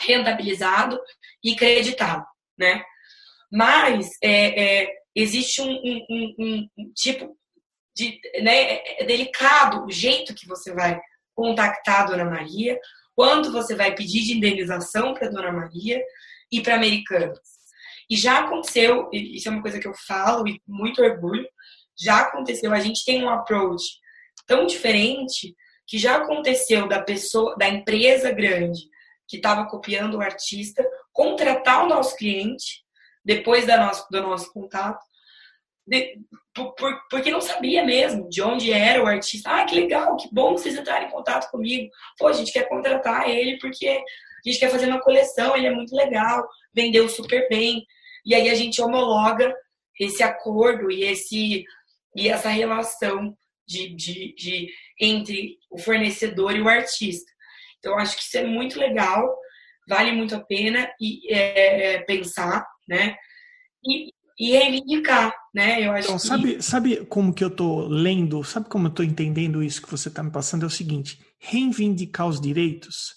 rentabilizado 0.00 1.00
e 1.44 1.54
creditado, 1.54 2.24
né? 2.58 2.82
Mas 3.52 4.10
é, 4.22 4.82
é, 4.82 4.99
existe 5.14 5.60
um, 5.60 5.70
um, 5.70 6.34
um, 6.38 6.68
um 6.78 6.92
tipo 6.94 7.36
de. 7.94 8.20
Né, 8.42 8.78
é, 9.00 9.04
delicado 9.04 9.84
o 9.84 9.90
jeito 9.90 10.34
que 10.34 10.46
você 10.46 10.72
vai 10.72 11.00
contactar 11.34 12.02
a 12.02 12.06
Dona 12.06 12.24
Maria, 12.24 12.78
quanto 13.14 13.52
você 13.52 13.74
vai 13.74 13.94
pedir 13.94 14.22
de 14.22 14.34
indenização 14.34 15.14
para 15.14 15.28
a 15.28 15.30
Dona 15.30 15.52
Maria 15.52 16.02
e 16.50 16.60
para 16.60 16.74
Americanas. 16.74 17.38
E 18.08 18.16
já 18.16 18.40
aconteceu, 18.40 19.08
isso 19.12 19.48
é 19.48 19.52
uma 19.52 19.62
coisa 19.62 19.78
que 19.78 19.86
eu 19.86 19.94
falo 19.94 20.46
e 20.48 20.60
muito 20.66 21.00
orgulho, 21.00 21.46
já 21.98 22.20
aconteceu, 22.20 22.72
a 22.72 22.80
gente 22.80 23.04
tem 23.04 23.22
um 23.22 23.30
approach 23.30 23.84
tão 24.46 24.66
diferente 24.66 25.54
que 25.86 25.98
já 25.98 26.16
aconteceu 26.16 26.88
da 26.88 27.02
pessoa, 27.02 27.56
da 27.56 27.68
empresa 27.68 28.32
grande 28.32 28.80
que 29.28 29.36
estava 29.36 29.66
copiando 29.66 30.16
o 30.16 30.20
artista, 30.20 30.84
contratar 31.12 31.84
o 31.84 31.88
nosso 31.88 32.16
cliente 32.16 32.82
depois 33.24 33.66
da 33.66 33.76
nosso, 33.76 34.06
do 34.10 34.22
nosso 34.22 34.52
contato, 34.52 35.04
de, 35.86 36.18
por, 36.54 36.74
porque 37.10 37.30
não 37.30 37.40
sabia 37.40 37.84
mesmo 37.84 38.28
de 38.28 38.42
onde 38.42 38.72
era 38.72 39.02
o 39.02 39.06
artista. 39.06 39.50
Ah, 39.50 39.64
que 39.64 39.74
legal, 39.74 40.16
que 40.16 40.28
bom 40.32 40.52
vocês 40.52 40.76
entrarem 40.76 41.08
em 41.08 41.10
contato 41.10 41.50
comigo. 41.50 41.90
Pô, 42.18 42.28
a 42.28 42.32
gente 42.32 42.52
quer 42.52 42.68
contratar 42.68 43.28
ele 43.28 43.58
porque 43.58 43.88
a 43.88 44.48
gente 44.48 44.58
quer 44.58 44.70
fazer 44.70 44.86
uma 44.86 45.00
coleção, 45.00 45.56
ele 45.56 45.66
é 45.66 45.70
muito 45.70 45.94
legal, 45.94 46.48
vendeu 46.72 47.08
super 47.08 47.48
bem. 47.48 47.84
E 48.24 48.34
aí 48.34 48.48
a 48.48 48.54
gente 48.54 48.80
homologa 48.80 49.54
esse 49.98 50.22
acordo 50.22 50.90
e, 50.90 51.04
esse, 51.04 51.64
e 52.16 52.28
essa 52.28 52.48
relação 52.48 53.36
de, 53.66 53.94
de, 53.94 54.34
de 54.34 54.72
entre 55.00 55.58
o 55.70 55.78
fornecedor 55.78 56.56
e 56.56 56.60
o 56.60 56.68
artista. 56.68 57.30
Então, 57.78 57.98
acho 57.98 58.16
que 58.16 58.22
isso 58.22 58.36
é 58.36 58.44
muito 58.44 58.78
legal, 58.78 59.36
vale 59.88 60.12
muito 60.12 60.34
a 60.34 60.40
pena 60.40 60.90
e, 61.00 61.32
é, 61.32 61.94
é, 61.94 61.98
pensar, 62.00 62.66
né? 62.90 63.16
E, 63.84 64.12
e 64.36 64.50
reivindicar, 64.50 65.32
né? 65.54 65.86
Eu 65.86 65.92
acho 65.92 66.08
então, 66.08 66.18
que... 66.18 66.26
sabe, 66.26 66.62
sabe 66.62 67.06
como 67.06 67.32
que 67.32 67.44
eu 67.44 67.50
tô 67.50 67.86
lendo, 67.86 68.42
sabe 68.42 68.68
como 68.68 68.88
eu 68.88 68.90
tô 68.90 69.04
entendendo 69.04 69.62
isso 69.62 69.80
que 69.80 69.90
você 69.90 70.08
está 70.08 70.22
me 70.22 70.30
passando? 70.30 70.64
É 70.64 70.66
o 70.66 70.70
seguinte, 70.70 71.24
reivindicar 71.38 72.26
os 72.26 72.40
direitos, 72.40 73.14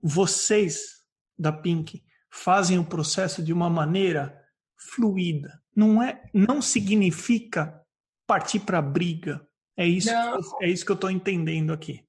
vocês 0.00 1.02
da 1.36 1.52
Pink 1.52 2.02
fazem 2.30 2.78
o 2.78 2.84
processo 2.84 3.42
de 3.42 3.52
uma 3.52 3.68
maneira 3.68 4.40
fluida. 4.76 5.60
Não 5.74 6.00
é, 6.00 6.22
não 6.32 6.62
significa 6.62 7.80
partir 8.26 8.60
para 8.60 8.80
briga. 8.80 9.44
É 9.76 9.84
isso, 9.86 10.08
que, 10.08 10.64
é 10.64 10.68
isso 10.68 10.84
que 10.84 10.92
eu 10.92 10.94
estou 10.94 11.10
entendendo 11.10 11.72
aqui. 11.72 12.04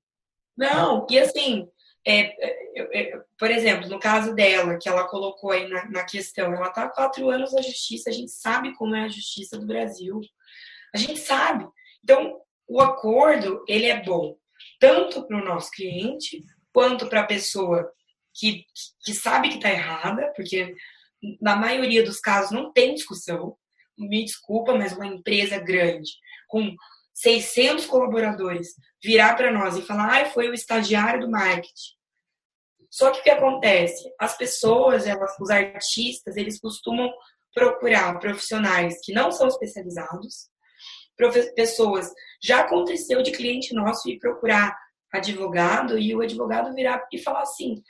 Não, 0.56 1.06
e 1.10 1.18
assim, 1.18 1.68
é, 2.06 2.20
é, 2.40 3.02
é, 3.02 3.22
por 3.38 3.50
exemplo, 3.50 3.90
no 3.90 4.00
caso 4.00 4.36
dela, 4.36 4.78
que 4.78 4.88
ela 4.88 5.08
colocou 5.08 5.52
aí 5.52 5.68
na, 5.68 5.90
na 5.90 6.04
questão, 6.04 6.54
ela 6.54 6.68
está 6.68 6.84
há 6.84 6.90
quatro 6.90 7.30
anos 7.30 7.52
na 7.54 7.62
justiça, 7.62 8.10
a 8.10 8.14
gente 8.14 8.32
sabe 8.32 8.76
como 8.76 8.96
é 8.96 9.06
a 9.06 9.10
justiça 9.10 9.58
do 9.58 9.66
Brasil. 9.66 10.22
A 10.94 10.98
gente 10.98 11.20
sabe. 11.20 11.68
Então, 12.04 12.40
o 12.68 12.80
acordo, 12.80 13.64
ele 13.68 13.88
é 13.88 14.04
bom, 14.04 14.38
tanto 14.80 15.26
para 15.26 15.38
o 15.38 15.44
nosso 15.44 15.72
cliente, 15.72 16.44
quanto 16.72 17.08
para 17.08 17.22
a 17.22 17.26
pessoa 17.26 17.92
que, 18.34 18.66
que 19.04 19.14
sabe 19.14 19.50
que 19.50 19.56
está 19.56 19.72
errada, 19.72 20.32
porque 20.36 20.76
na 21.42 21.56
maioria 21.56 22.04
dos 22.04 22.20
casos 22.20 22.52
não 22.52 22.72
tem 22.72 22.94
discussão. 22.94 23.58
Me 23.98 24.24
desculpa, 24.24 24.76
mas 24.76 24.94
uma 24.94 25.08
empresa 25.08 25.58
grande, 25.58 26.12
com 26.48 26.76
600 27.14 27.86
colaboradores 27.86 28.76
virar 29.06 29.36
para 29.36 29.52
nós 29.52 29.78
e 29.78 29.84
falar, 29.84 30.22
ah, 30.22 30.26
foi 30.26 30.50
o 30.50 30.54
estagiário 30.54 31.22
do 31.22 31.30
marketing. 31.30 31.94
Só 32.90 33.12
que 33.12 33.20
o 33.20 33.24
que 33.24 33.30
acontece? 33.30 34.04
As 34.20 34.36
pessoas, 34.38 35.06
elas, 35.06 35.32
os 35.40 35.50
artistas, 35.50 36.36
eles 36.36 36.60
costumam 36.60 37.12
procurar 37.54 38.18
profissionais 38.20 38.96
que 39.04 39.14
não 39.14 39.32
são 39.32 39.48
especializados, 39.48 40.50
pessoas. 41.56 42.12
Já 42.44 42.62
aconteceu 42.62 43.22
de 43.22 43.32
cliente 43.32 43.74
nosso 43.74 44.10
ir 44.10 44.18
procurar 44.18 44.76
advogado 45.14 45.98
e 45.98 46.16
o 46.16 46.22
advogado 46.22 46.74
virar 46.74 47.06
e 47.12 47.22
falar 47.22 47.42
assim: 47.42 47.82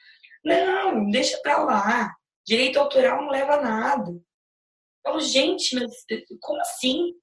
não, 0.43 1.09
deixa 1.09 1.39
para 1.41 1.63
lá, 1.63 2.15
direito 2.45 2.79
autoral 2.79 3.21
não 3.21 3.29
leva 3.29 3.61
nada. 3.61 4.11
Eu 4.11 4.21
falo, 5.03 5.19
gente, 5.19 5.75
mas 5.75 5.91
como 6.41 6.59
assim? 6.61 7.13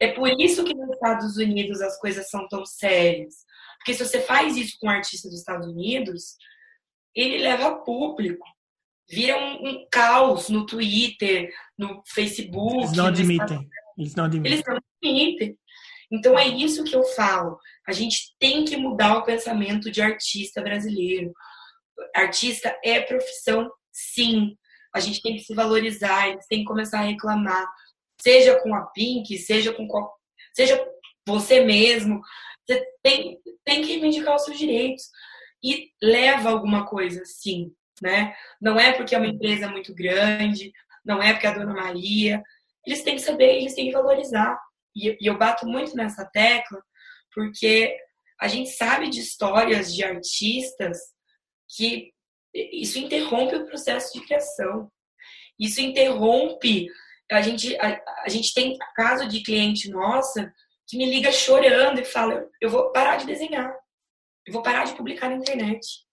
É 0.00 0.12
por 0.12 0.28
isso 0.40 0.64
que 0.64 0.74
nos 0.74 0.90
Estados 0.90 1.36
Unidos 1.36 1.80
as 1.80 1.98
coisas 1.98 2.28
são 2.28 2.46
tão 2.48 2.64
sérias. 2.66 3.34
Porque 3.78 3.94
se 3.94 4.04
você 4.04 4.20
faz 4.20 4.56
isso 4.56 4.76
com 4.80 4.88
um 4.88 4.90
artista 4.90 5.28
dos 5.28 5.38
Estados 5.38 5.66
Unidos, 5.66 6.36
ele 7.14 7.38
leva 7.38 7.76
público. 7.76 8.46
Vira 9.08 9.38
um, 9.38 9.68
um 9.68 9.86
caos 9.90 10.48
no 10.48 10.66
Twitter, 10.66 11.52
no 11.78 12.02
Facebook. 12.06 12.84
Eles 12.84 12.96
não 12.96 13.06
admitem. 13.06 13.68
Eles 13.96 14.14
não 14.14 14.24
admitem. 14.24 14.52
Eles 14.52 14.64
não 14.66 14.76
admitem. 14.76 15.58
Então 16.10 16.38
é 16.38 16.46
isso 16.46 16.84
que 16.84 16.94
eu 16.94 17.04
falo. 17.04 17.58
A 17.86 17.92
gente 17.92 18.34
tem 18.38 18.64
que 18.64 18.76
mudar 18.76 19.18
o 19.18 19.24
pensamento 19.24 19.90
de 19.90 20.02
artista 20.02 20.60
brasileiro. 20.60 21.32
Artista 22.14 22.76
é 22.84 23.00
profissão, 23.00 23.70
sim. 23.92 24.56
A 24.94 25.00
gente 25.00 25.22
tem 25.22 25.36
que 25.36 25.42
se 25.42 25.54
valorizar, 25.54 26.28
eles 26.28 26.46
têm 26.46 26.60
que 26.60 26.64
começar 26.64 27.00
a 27.00 27.04
reclamar 27.04 27.66
seja 28.26 28.60
com 28.60 28.74
a 28.74 28.86
Pink, 28.86 29.38
seja 29.38 29.72
com 29.72 29.86
seja 30.52 30.84
você 31.24 31.60
mesmo, 31.60 32.20
você 32.66 32.84
tem, 33.00 33.38
tem 33.64 33.82
que 33.82 33.92
reivindicar 33.92 34.34
os 34.34 34.44
seus 34.44 34.58
direitos 34.58 35.04
e 35.62 35.92
leva 36.02 36.50
alguma 36.50 36.84
coisa, 36.86 37.22
sim, 37.24 37.72
né? 38.02 38.34
Não 38.60 38.80
é 38.80 38.90
porque 38.92 39.14
é 39.14 39.18
uma 39.18 39.28
empresa 39.28 39.68
muito 39.68 39.94
grande, 39.94 40.72
não 41.04 41.22
é 41.22 41.32
porque 41.32 41.46
é 41.46 41.50
a 41.50 41.54
Dona 41.54 41.72
Maria, 41.72 42.42
eles 42.84 43.04
têm 43.04 43.14
que 43.14 43.22
saber, 43.22 43.58
eles 43.58 43.74
têm 43.74 43.86
que 43.86 43.92
valorizar. 43.92 44.58
E, 44.94 45.16
e 45.20 45.26
eu 45.28 45.38
bato 45.38 45.64
muito 45.64 45.94
nessa 45.94 46.24
tecla 46.24 46.82
porque 47.32 47.96
a 48.40 48.48
gente 48.48 48.70
sabe 48.70 49.08
de 49.08 49.20
histórias 49.20 49.94
de 49.94 50.02
artistas 50.02 50.98
que 51.76 52.10
isso 52.52 52.98
interrompe 52.98 53.54
o 53.54 53.66
processo 53.66 54.18
de 54.18 54.26
criação. 54.26 54.90
Isso 55.60 55.80
interrompe 55.80 56.88
a 57.30 57.40
gente, 57.40 57.76
a, 57.76 58.00
a 58.24 58.28
gente 58.28 58.54
tem 58.54 58.76
caso 58.94 59.28
de 59.28 59.42
cliente 59.42 59.90
nossa 59.90 60.52
que 60.86 60.96
me 60.96 61.06
liga 61.06 61.32
chorando 61.32 62.00
e 62.00 62.04
fala: 62.04 62.48
eu 62.60 62.70
vou 62.70 62.92
parar 62.92 63.16
de 63.16 63.26
desenhar, 63.26 63.74
eu 64.46 64.52
vou 64.52 64.62
parar 64.62 64.84
de 64.84 64.94
publicar 64.94 65.28
na 65.28 65.36
internet. 65.36 66.04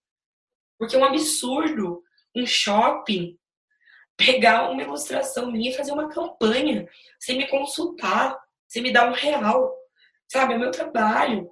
Porque 0.78 0.96
é 0.96 1.00
um 1.00 1.06
absurdo 1.06 2.04
um 2.36 2.46
shopping 2.46 3.38
pegar 4.18 4.70
uma 4.70 4.82
ilustração 4.82 5.52
minha 5.52 5.72
e 5.72 5.76
fazer 5.76 5.92
uma 5.92 6.10
campanha 6.10 6.88
sem 7.20 7.38
me 7.38 7.48
consultar, 7.48 8.38
sem 8.68 8.82
me 8.82 8.92
dar 8.92 9.10
um 9.10 9.14
real. 9.14 9.74
Sabe? 10.32 10.54
É 10.54 10.58
meu 10.58 10.72
trabalho. 10.72 11.52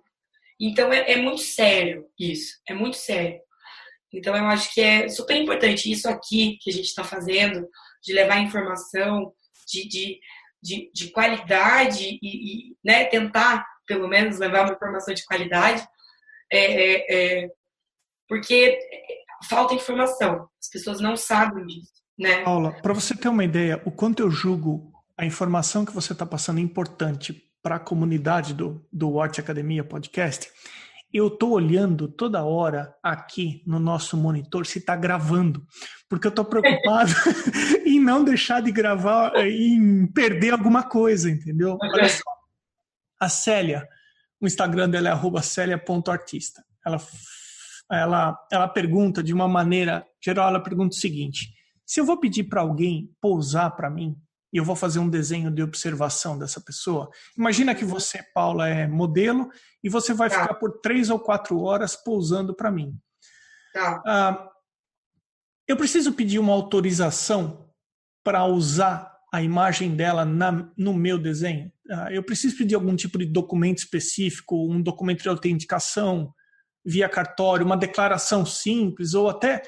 Então 0.59 0.91
é, 0.91 1.11
é 1.11 1.15
muito 1.17 1.41
sério 1.41 2.07
isso, 2.17 2.59
é 2.67 2.73
muito 2.73 2.97
sério. 2.97 3.39
Então 4.13 4.35
eu 4.35 4.45
acho 4.45 4.73
que 4.73 4.81
é 4.81 5.07
super 5.07 5.35
importante 5.35 5.91
isso 5.91 6.09
aqui 6.09 6.57
que 6.61 6.69
a 6.69 6.73
gente 6.73 6.85
está 6.85 7.03
fazendo, 7.03 7.67
de 8.03 8.13
levar 8.13 8.39
informação, 8.39 9.33
de, 9.71 9.87
de, 9.87 10.19
de, 10.61 10.91
de 10.93 11.11
qualidade 11.11 12.19
e, 12.21 12.71
e, 12.71 12.77
né, 12.83 13.05
tentar, 13.05 13.65
pelo 13.87 14.07
menos, 14.07 14.37
levar 14.37 14.65
uma 14.65 14.73
informação 14.73 15.13
de 15.13 15.25
qualidade, 15.25 15.87
é, 16.51 16.59
é, 16.59 17.43
é, 17.43 17.49
porque 18.27 18.77
falta 19.47 19.73
informação. 19.73 20.47
As 20.61 20.69
pessoas 20.69 20.99
não 20.99 21.15
sabem 21.15 21.65
disso. 21.65 21.93
Né? 22.19 22.43
Paula, 22.43 22.73
para 22.81 22.93
você 22.93 23.15
ter 23.15 23.29
uma 23.29 23.43
ideia, 23.43 23.81
o 23.85 23.91
quanto 23.91 24.21
eu 24.21 24.29
julgo 24.29 24.91
a 25.17 25.25
informação 25.25 25.85
que 25.85 25.93
você 25.93 26.13
está 26.13 26.25
passando 26.25 26.59
é 26.59 26.61
importante 26.61 27.49
para 27.63 27.75
a 27.75 27.79
comunidade 27.79 28.53
do, 28.53 28.85
do 28.91 29.09
Watch 29.09 29.39
Academia 29.39 29.83
Podcast, 29.83 30.49
eu 31.13 31.27
estou 31.27 31.51
olhando 31.51 32.07
toda 32.07 32.43
hora 32.43 32.95
aqui 33.03 33.61
no 33.65 33.79
nosso 33.79 34.15
monitor 34.15 34.65
se 34.65 34.79
está 34.79 34.95
gravando, 34.95 35.65
porque 36.09 36.27
eu 36.27 36.29
estou 36.29 36.45
preocupado 36.45 37.11
em 37.85 37.99
não 37.99 38.23
deixar 38.23 38.61
de 38.61 38.71
gravar, 38.71 39.33
em 39.45 40.07
perder 40.07 40.53
alguma 40.53 40.83
coisa, 40.83 41.29
entendeu? 41.29 41.77
Olha 41.81 42.09
só. 42.09 42.23
A 43.19 43.29
Célia, 43.29 43.87
o 44.39 44.47
Instagram 44.47 44.89
dela 44.89 45.09
é 45.09 45.41
célia.artista. 45.41 46.63
Ela, 46.85 46.97
ela, 47.91 48.47
ela 48.51 48.67
pergunta 48.67 49.21
de 49.21 49.33
uma 49.33 49.47
maneira 49.47 50.05
geral, 50.23 50.49
ela 50.49 50.63
pergunta 50.63 50.95
o 50.95 50.99
seguinte: 50.99 51.53
se 51.85 51.99
eu 51.99 52.05
vou 52.05 52.17
pedir 52.17 52.45
para 52.45 52.61
alguém 52.61 53.13
pousar 53.21 53.75
para 53.75 53.89
mim, 53.89 54.15
e 54.53 54.57
eu 54.57 54.65
vou 54.65 54.75
fazer 54.75 54.99
um 54.99 55.09
desenho 55.09 55.49
de 55.49 55.63
observação 55.63 56.37
dessa 56.37 56.59
pessoa. 56.59 57.09
Imagina 57.37 57.73
que 57.73 57.85
você, 57.85 58.21
Paula, 58.33 58.67
é 58.67 58.87
modelo 58.87 59.49
e 59.83 59.89
você 59.89 60.13
vai 60.13 60.29
tá. 60.29 60.41
ficar 60.41 60.55
por 60.55 60.79
três 60.81 61.09
ou 61.09 61.19
quatro 61.19 61.61
horas 61.61 61.95
pousando 61.95 62.53
para 62.53 62.71
mim. 62.71 62.93
Tá. 63.73 64.01
Ah, 64.05 64.49
eu 65.67 65.77
preciso 65.77 66.11
pedir 66.13 66.39
uma 66.39 66.53
autorização 66.53 67.69
para 68.23 68.45
usar 68.45 69.11
a 69.33 69.41
imagem 69.41 69.95
dela 69.95 70.25
na, 70.25 70.69
no 70.77 70.93
meu 70.93 71.17
desenho. 71.17 71.71
Ah, 71.89 72.11
eu 72.11 72.21
preciso 72.21 72.57
pedir 72.57 72.75
algum 72.75 72.95
tipo 72.95 73.17
de 73.17 73.25
documento 73.25 73.77
específico, 73.77 74.69
um 74.69 74.81
documento 74.81 75.23
de 75.23 75.29
autenticação 75.29 76.33
via 76.83 77.07
cartório, 77.07 77.65
uma 77.65 77.77
declaração 77.77 78.45
simples 78.45 79.13
ou 79.13 79.29
até 79.29 79.61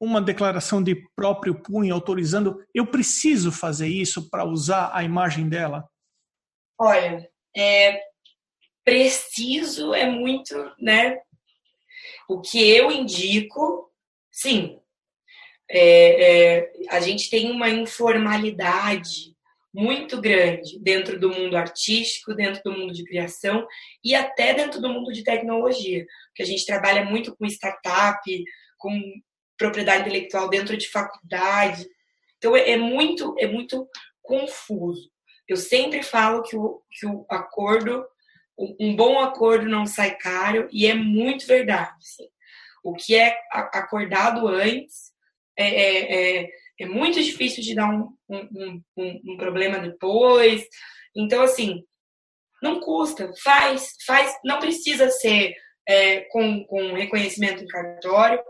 uma 0.00 0.20
declaração 0.20 0.82
de 0.82 0.94
próprio 1.16 1.60
punho 1.60 1.94
autorizando, 1.94 2.64
eu 2.74 2.86
preciso 2.86 3.50
fazer 3.50 3.88
isso 3.88 4.30
para 4.30 4.44
usar 4.44 4.90
a 4.92 5.02
imagem 5.02 5.48
dela? 5.48 5.88
Olha, 6.78 7.28
é, 7.56 8.00
preciso 8.84 9.92
é 9.94 10.06
muito, 10.06 10.54
né? 10.80 11.18
O 12.28 12.40
que 12.40 12.70
eu 12.70 12.90
indico, 12.92 13.90
sim. 14.30 14.78
É, 15.70 16.56
é, 16.58 16.72
a 16.88 17.00
gente 17.00 17.28
tem 17.28 17.50
uma 17.50 17.68
informalidade 17.68 19.36
muito 19.74 20.20
grande 20.20 20.78
dentro 20.80 21.20
do 21.20 21.28
mundo 21.30 21.56
artístico, 21.56 22.34
dentro 22.34 22.62
do 22.64 22.72
mundo 22.72 22.92
de 22.92 23.04
criação 23.04 23.66
e 24.02 24.14
até 24.14 24.54
dentro 24.54 24.80
do 24.80 24.88
mundo 24.88 25.12
de 25.12 25.22
tecnologia, 25.22 26.06
porque 26.28 26.42
a 26.42 26.46
gente 26.46 26.64
trabalha 26.64 27.04
muito 27.04 27.36
com 27.36 27.46
startup, 27.46 28.20
com 28.78 28.90
propriedade 29.58 30.02
intelectual 30.02 30.48
dentro 30.48 30.76
de 30.76 30.88
faculdade. 30.88 31.86
Então 32.38 32.56
é, 32.56 32.70
é 32.70 32.76
muito 32.76 33.34
é 33.38 33.46
muito 33.46 33.86
confuso. 34.22 35.10
Eu 35.48 35.56
sempre 35.56 36.02
falo 36.02 36.42
que 36.42 36.56
o, 36.56 36.82
que 36.90 37.06
o 37.06 37.24
acordo, 37.28 38.06
um 38.78 38.94
bom 38.94 39.18
acordo 39.18 39.66
não 39.66 39.86
sai 39.86 40.14
caro 40.16 40.68
e 40.70 40.86
é 40.86 40.94
muito 40.94 41.46
verdade. 41.46 41.94
Assim. 41.96 42.28
O 42.84 42.94
que 42.94 43.14
é 43.14 43.36
acordado 43.50 44.46
antes 44.46 45.10
é, 45.58 45.66
é, 45.66 46.42
é, 46.42 46.50
é 46.80 46.86
muito 46.86 47.20
difícil 47.22 47.62
de 47.62 47.74
dar 47.74 47.88
um, 47.88 48.14
um, 48.28 48.82
um, 48.96 49.20
um 49.32 49.36
problema 49.38 49.78
depois. 49.78 50.66
Então, 51.16 51.42
assim, 51.42 51.82
não 52.62 52.80
custa, 52.80 53.32
faz, 53.42 53.94
faz, 54.06 54.36
não 54.44 54.58
precisa 54.58 55.08
ser 55.10 55.54
é, 55.88 56.20
com, 56.30 56.64
com 56.64 56.92
reconhecimento 56.92 57.64
em 57.64 57.66
cartório, 57.66 58.40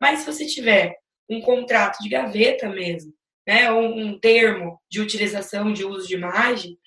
mas 0.00 0.20
se 0.20 0.26
você 0.26 0.46
tiver 0.46 0.96
um 1.28 1.40
contrato 1.40 2.02
de 2.02 2.08
gaveta 2.08 2.68
mesmo, 2.68 3.12
né, 3.46 3.70
um, 3.70 4.06
um 4.06 4.18
termo 4.18 4.80
de 4.90 5.00
utilização 5.00 5.72
de 5.72 5.84
uso 5.84 6.06
de 6.06 6.14
imagem, 6.14 6.78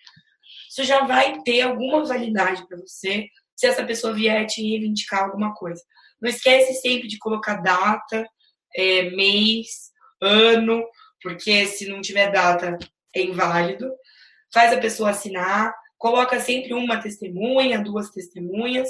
isso 0.70 0.84
já 0.84 1.06
vai 1.06 1.42
ter 1.42 1.62
alguma 1.62 2.04
validade 2.06 2.68
para 2.68 2.78
você 2.78 3.28
se 3.56 3.68
essa 3.68 3.84
pessoa 3.84 4.14
vier 4.14 4.46
te 4.46 4.62
reivindicar 4.62 5.24
alguma 5.24 5.54
coisa. 5.54 5.84
Não 6.22 6.30
esquece 6.30 6.74
sempre 6.76 7.08
de 7.08 7.18
colocar 7.18 7.56
data, 7.56 8.26
é, 8.76 9.10
mês, 9.10 9.92
ano, 10.22 10.84
porque 11.22 11.66
se 11.66 11.88
não 11.88 12.02
tiver 12.02 12.32
data 12.32 12.78
é 13.16 13.22
inválido. 13.22 13.92
Faz 14.54 14.74
a 14.74 14.80
pessoa 14.80 15.12
assinar, 15.12 15.74
coloca 15.98 16.40
sempre 16.40 16.74
uma 16.74 17.02
testemunha, 17.02 17.84
duas 17.84 18.10
testemunhas. 18.10 18.90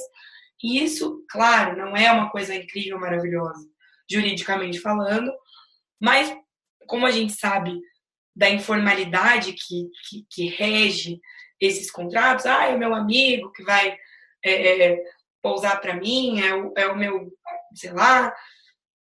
E 0.63 0.83
isso, 0.83 1.25
claro, 1.29 1.77
não 1.77 1.95
é 1.95 2.11
uma 2.11 2.29
coisa 2.29 2.53
incrível, 2.53 2.99
maravilhosa, 2.99 3.67
juridicamente 4.09 4.79
falando, 4.79 5.31
mas 6.01 6.35
como 6.87 7.05
a 7.05 7.11
gente 7.11 7.33
sabe 7.33 7.79
da 8.35 8.49
informalidade 8.49 9.53
que, 9.53 9.89
que, 10.07 10.25
que 10.29 10.45
rege 10.47 11.19
esses 11.59 11.91
contratos, 11.91 12.45
ah, 12.45 12.65
é 12.65 12.75
o 12.75 12.79
meu 12.79 12.95
amigo 12.95 13.51
que 13.51 13.63
vai 13.63 13.97
é, 14.43 14.93
é 14.93 15.03
pousar 15.41 15.79
para 15.81 15.95
mim, 15.95 16.41
é 16.41 16.53
o, 16.53 16.73
é 16.77 16.87
o 16.87 16.97
meu, 16.97 17.31
sei 17.73 17.91
lá, 17.91 18.33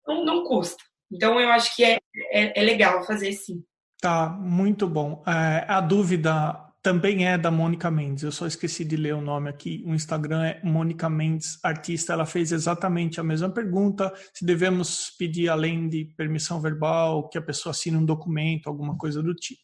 não, 0.07 0.23
não 0.23 0.43
custa. 0.43 0.83
Então 1.11 1.39
eu 1.39 1.49
acho 1.49 1.75
que 1.75 1.83
é, 1.83 1.99
é, 2.31 2.59
é 2.59 2.63
legal 2.63 3.03
fazer 3.03 3.31
sim. 3.33 3.63
Tá, 3.99 4.29
muito 4.29 4.87
bom. 4.87 5.23
É, 5.27 5.65
a 5.67 5.81
dúvida 5.81 6.61
também 6.85 7.27
é 7.27 7.35
da 7.35 7.49
Mônica 7.49 7.89
Mendes. 7.89 8.23
Eu 8.23 8.31
só 8.31 8.45
esqueci 8.45 8.85
de 8.85 8.95
ler 8.95 9.15
o 9.15 9.21
nome 9.21 9.49
aqui. 9.49 9.83
O 9.87 9.95
Instagram 9.95 10.45
é 10.45 10.61
Mônica 10.63 11.09
Mendes 11.09 11.57
Artista. 11.63 12.13
Ela 12.13 12.27
fez 12.27 12.51
exatamente 12.51 13.19
a 13.19 13.23
mesma 13.23 13.49
pergunta. 13.49 14.13
Se 14.31 14.45
devemos 14.45 15.09
pedir, 15.17 15.49
além 15.49 15.89
de 15.89 16.05
permissão 16.15 16.61
verbal, 16.61 17.27
que 17.27 17.39
a 17.39 17.41
pessoa 17.41 17.71
assine 17.71 17.97
um 17.97 18.05
documento, 18.05 18.67
alguma 18.67 18.95
coisa 18.99 19.23
do 19.23 19.33
tipo. 19.33 19.63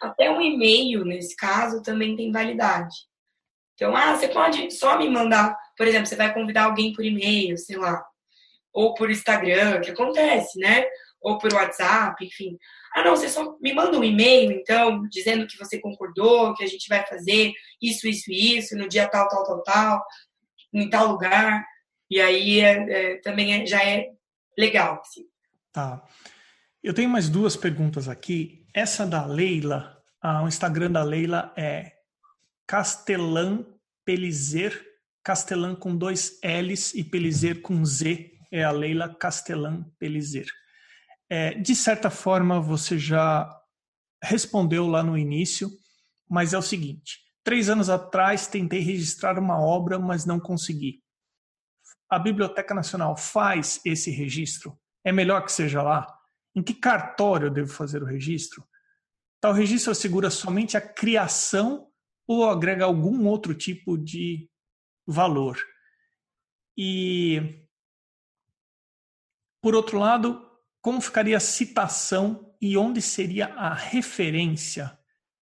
Até 0.00 0.30
um 0.30 0.40
e-mail, 0.40 1.04
nesse 1.04 1.36
caso, 1.36 1.82
também 1.82 2.16
tem 2.16 2.32
validade. 2.32 2.96
Então, 3.74 3.94
ah, 3.94 4.16
você 4.16 4.28
pode 4.28 4.70
só 4.70 4.98
me 4.98 5.10
mandar, 5.10 5.54
por 5.76 5.86
exemplo, 5.86 6.06
você 6.06 6.16
vai 6.16 6.32
convidar 6.32 6.64
alguém 6.64 6.94
por 6.94 7.04
e-mail, 7.04 7.58
sei 7.58 7.76
lá, 7.76 8.02
ou 8.72 8.94
por 8.94 9.10
Instagram, 9.10 9.82
que 9.82 9.90
acontece, 9.90 10.58
né? 10.58 10.86
Ou 11.20 11.36
por 11.36 11.52
WhatsApp, 11.52 12.24
enfim. 12.24 12.56
Ah, 12.94 13.02
não, 13.04 13.16
você 13.16 13.28
só 13.28 13.56
me 13.60 13.72
manda 13.72 13.98
um 13.98 14.04
e-mail, 14.04 14.52
então, 14.52 15.08
dizendo 15.08 15.46
que 15.46 15.56
você 15.56 15.80
concordou, 15.80 16.54
que 16.54 16.62
a 16.62 16.66
gente 16.66 16.88
vai 16.88 17.04
fazer 17.06 17.52
isso, 17.80 18.06
isso 18.06 18.30
e 18.30 18.58
isso, 18.58 18.76
no 18.76 18.88
dia 18.88 19.08
tal, 19.08 19.28
tal, 19.28 19.44
tal, 19.44 19.62
tal, 19.62 20.04
em 20.74 20.90
tal 20.90 21.08
lugar. 21.08 21.64
E 22.10 22.20
aí 22.20 22.60
é, 22.60 22.72
é, 23.12 23.16
também 23.20 23.62
é, 23.62 23.66
já 23.66 23.82
é 23.82 24.10
legal. 24.58 25.00
Assim. 25.00 25.24
Tá. 25.72 26.04
Eu 26.82 26.92
tenho 26.92 27.08
mais 27.08 27.28
duas 27.28 27.56
perguntas 27.56 28.08
aqui. 28.08 28.66
Essa 28.74 29.06
da 29.06 29.24
Leila, 29.24 29.98
ah, 30.20 30.42
o 30.42 30.48
Instagram 30.48 30.90
da 30.90 31.02
Leila 31.02 31.52
é 31.56 31.92
Castelan 32.66 33.64
Pelizer, 34.04 34.78
Castelan 35.22 35.74
com 35.74 35.96
dois 35.96 36.38
L's 36.42 36.94
e 36.94 37.04
Pelizer 37.04 37.62
com 37.62 37.84
Z, 37.84 38.32
é 38.50 38.62
a 38.62 38.70
Leila 38.70 39.14
Castelan 39.14 39.84
Pelizer. 39.98 40.46
É, 41.34 41.54
de 41.54 41.74
certa 41.74 42.10
forma, 42.10 42.60
você 42.60 42.98
já 42.98 43.50
respondeu 44.22 44.86
lá 44.86 45.02
no 45.02 45.16
início, 45.16 45.70
mas 46.28 46.52
é 46.52 46.58
o 46.58 46.62
seguinte: 46.62 47.20
três 47.42 47.70
anos 47.70 47.88
atrás 47.88 48.46
tentei 48.46 48.80
registrar 48.80 49.38
uma 49.38 49.58
obra, 49.58 49.98
mas 49.98 50.26
não 50.26 50.38
consegui. 50.38 51.02
A 52.10 52.18
Biblioteca 52.18 52.74
Nacional 52.74 53.16
faz 53.16 53.80
esse 53.82 54.10
registro? 54.10 54.78
É 55.02 55.10
melhor 55.10 55.42
que 55.42 55.50
seja 55.50 55.82
lá? 55.82 56.06
Em 56.54 56.62
que 56.62 56.74
cartório 56.74 57.46
eu 57.46 57.50
devo 57.50 57.72
fazer 57.72 58.02
o 58.02 58.06
registro? 58.06 58.62
Tal 59.40 59.54
registro 59.54 59.90
assegura 59.90 60.28
somente 60.28 60.76
a 60.76 60.82
criação 60.82 61.88
ou 62.28 62.46
agrega 62.46 62.84
algum 62.84 63.26
outro 63.26 63.54
tipo 63.54 63.96
de 63.96 64.50
valor? 65.06 65.58
E, 66.76 67.64
por 69.62 69.74
outro 69.74 69.98
lado, 69.98 70.51
como 70.82 71.00
ficaria 71.00 71.36
a 71.36 71.40
citação 71.40 72.52
e 72.60 72.76
onde 72.76 73.00
seria 73.00 73.46
a 73.54 73.72
referência? 73.72 74.98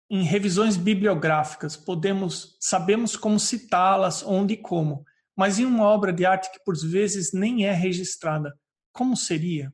Em 0.10 0.24
revisões 0.24 0.76
bibliográficas, 0.76 1.78
podemos 1.78 2.58
sabemos 2.60 3.16
como 3.16 3.40
citá-las, 3.40 4.24
onde 4.24 4.56
e 4.56 4.58
como, 4.58 5.06
mas 5.36 5.60
em 5.60 5.66
uma 5.66 5.86
obra 5.86 6.12
de 6.12 6.26
arte 6.26 6.52
que 6.52 6.64
por 6.66 6.76
vezes 6.76 7.34
nem 7.34 7.66
é 7.66 7.72
registrada, 7.72 8.58
como 8.92 9.16
seria? 9.16 9.72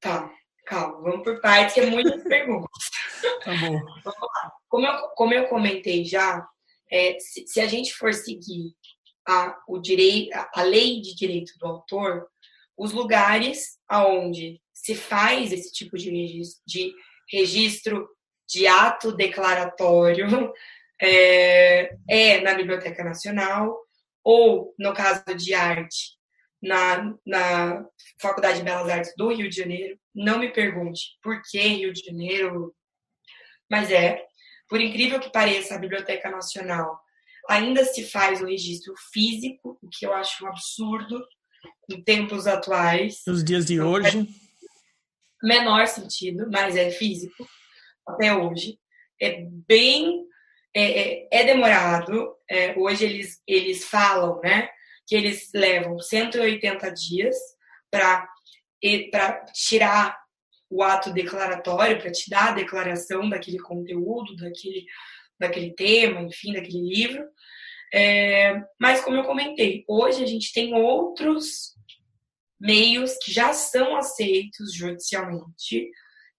Tá, 0.00 0.28
calma, 0.66 1.00
vamos 1.02 1.22
por 1.22 1.40
partes, 1.40 1.74
que 1.74 1.80
é 1.80 1.90
muitas 1.90 2.22
perguntas. 2.24 2.90
Tá 3.44 3.52
bom. 3.54 3.78
Vamos 4.04 4.20
lá. 4.20 4.52
Como 4.68 4.86
eu, 4.86 5.08
como 5.14 5.34
eu 5.34 5.48
comentei 5.48 6.04
já, 6.04 6.44
é, 6.90 7.16
se, 7.20 7.46
se, 7.46 7.60
a 7.60 7.66
gente 7.66 7.94
for 7.94 8.12
seguir 8.12 8.74
a, 9.28 9.56
o 9.68 9.80
a 10.54 10.62
lei 10.62 11.00
de 11.00 11.14
direito 11.14 11.52
do 11.58 11.66
autor, 11.66 12.26
os 12.76 12.92
lugares 12.92 13.78
aonde 13.88 14.60
se 14.72 14.94
faz 14.94 15.52
esse 15.52 15.72
tipo 15.72 15.96
de 15.96 16.10
registro 16.10 16.62
de, 16.66 16.92
registro 17.30 18.08
de 18.48 18.66
ato 18.66 19.12
declaratório 19.12 20.52
é, 21.00 21.96
é, 22.08 22.40
na 22.40 22.54
Biblioteca 22.54 23.02
Nacional 23.02 23.76
ou, 24.22 24.74
no 24.78 24.92
caso 24.92 25.22
de 25.36 25.54
arte, 25.54 26.16
na, 26.62 27.14
na 27.24 27.84
Faculdade 28.20 28.58
de 28.58 28.64
Belas 28.64 28.88
Artes 28.88 29.14
do 29.16 29.32
Rio 29.32 29.48
de 29.48 29.56
Janeiro. 29.56 29.98
Não 30.14 30.38
me 30.38 30.52
pergunte 30.52 31.00
por 31.22 31.40
que 31.42 31.60
Rio 31.60 31.92
de 31.92 32.04
Janeiro, 32.04 32.74
mas 33.70 33.90
é. 33.90 34.24
Por 34.68 34.80
incrível 34.80 35.20
que 35.20 35.30
pareça, 35.30 35.74
a 35.76 35.78
Biblioteca 35.78 36.28
Nacional 36.28 36.98
ainda 37.48 37.84
se 37.84 38.04
faz 38.04 38.40
o 38.40 38.46
registro 38.46 38.92
físico, 39.12 39.78
o 39.80 39.88
que 39.88 40.04
eu 40.04 40.12
acho 40.12 40.44
um 40.44 40.48
absurdo, 40.48 41.24
em 41.88 42.02
tempos 42.02 42.46
atuais. 42.46 43.22
Nos 43.26 43.44
dias 43.44 43.66
de 43.66 43.80
hoje. 43.80 44.28
Menor 45.42 45.86
sentido, 45.86 46.48
mas 46.50 46.76
é 46.76 46.90
físico 46.90 47.46
até 48.06 48.34
hoje. 48.34 48.78
É 49.20 49.44
bem. 49.68 50.24
É, 50.74 50.82
é, 50.82 51.28
é 51.30 51.44
demorado. 51.44 52.34
É, 52.48 52.76
hoje 52.76 53.04
eles, 53.04 53.40
eles 53.46 53.84
falam, 53.84 54.40
né? 54.42 54.68
Que 55.06 55.14
eles 55.14 55.50
levam 55.54 55.98
180 55.98 56.90
dias 56.90 57.36
para 57.90 58.28
tirar 59.54 60.16
o 60.68 60.82
ato 60.82 61.12
declaratório, 61.12 62.00
para 62.00 62.10
te 62.10 62.28
dar 62.28 62.48
a 62.48 62.54
declaração 62.54 63.28
daquele 63.28 63.58
conteúdo, 63.58 64.34
daquele, 64.36 64.84
daquele 65.38 65.72
tema, 65.74 66.20
enfim, 66.22 66.52
daquele 66.52 66.80
livro. 66.80 67.24
É, 67.94 68.60
mas, 68.80 69.00
como 69.00 69.16
eu 69.16 69.24
comentei, 69.24 69.84
hoje 69.88 70.22
a 70.22 70.26
gente 70.26 70.52
tem 70.52 70.74
outros 70.74 71.75
meios 72.60 73.16
que 73.22 73.32
já 73.32 73.52
são 73.52 73.96
aceitos 73.96 74.74
judicialmente, 74.74 75.90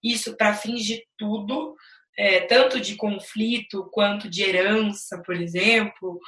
isso 0.03 0.35
para 0.35 0.53
fins 0.53 0.83
de 0.83 1.05
tudo, 1.17 1.75
é, 2.17 2.41
tanto 2.41 2.79
de 2.79 2.95
conflito 2.95 3.89
quanto 3.91 4.29
de 4.29 4.43
herança, 4.43 5.21
por 5.23 5.35
exemplo. 5.35 6.19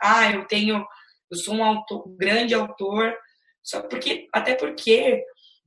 Ah, 0.00 0.32
eu 0.32 0.46
tenho, 0.46 0.84
eu 1.30 1.36
sou 1.36 1.54
um, 1.54 1.64
autor, 1.64 2.08
um 2.08 2.16
grande 2.16 2.54
autor, 2.54 3.14
só 3.62 3.82
porque, 3.82 4.28
até 4.32 4.54
porque 4.54 5.22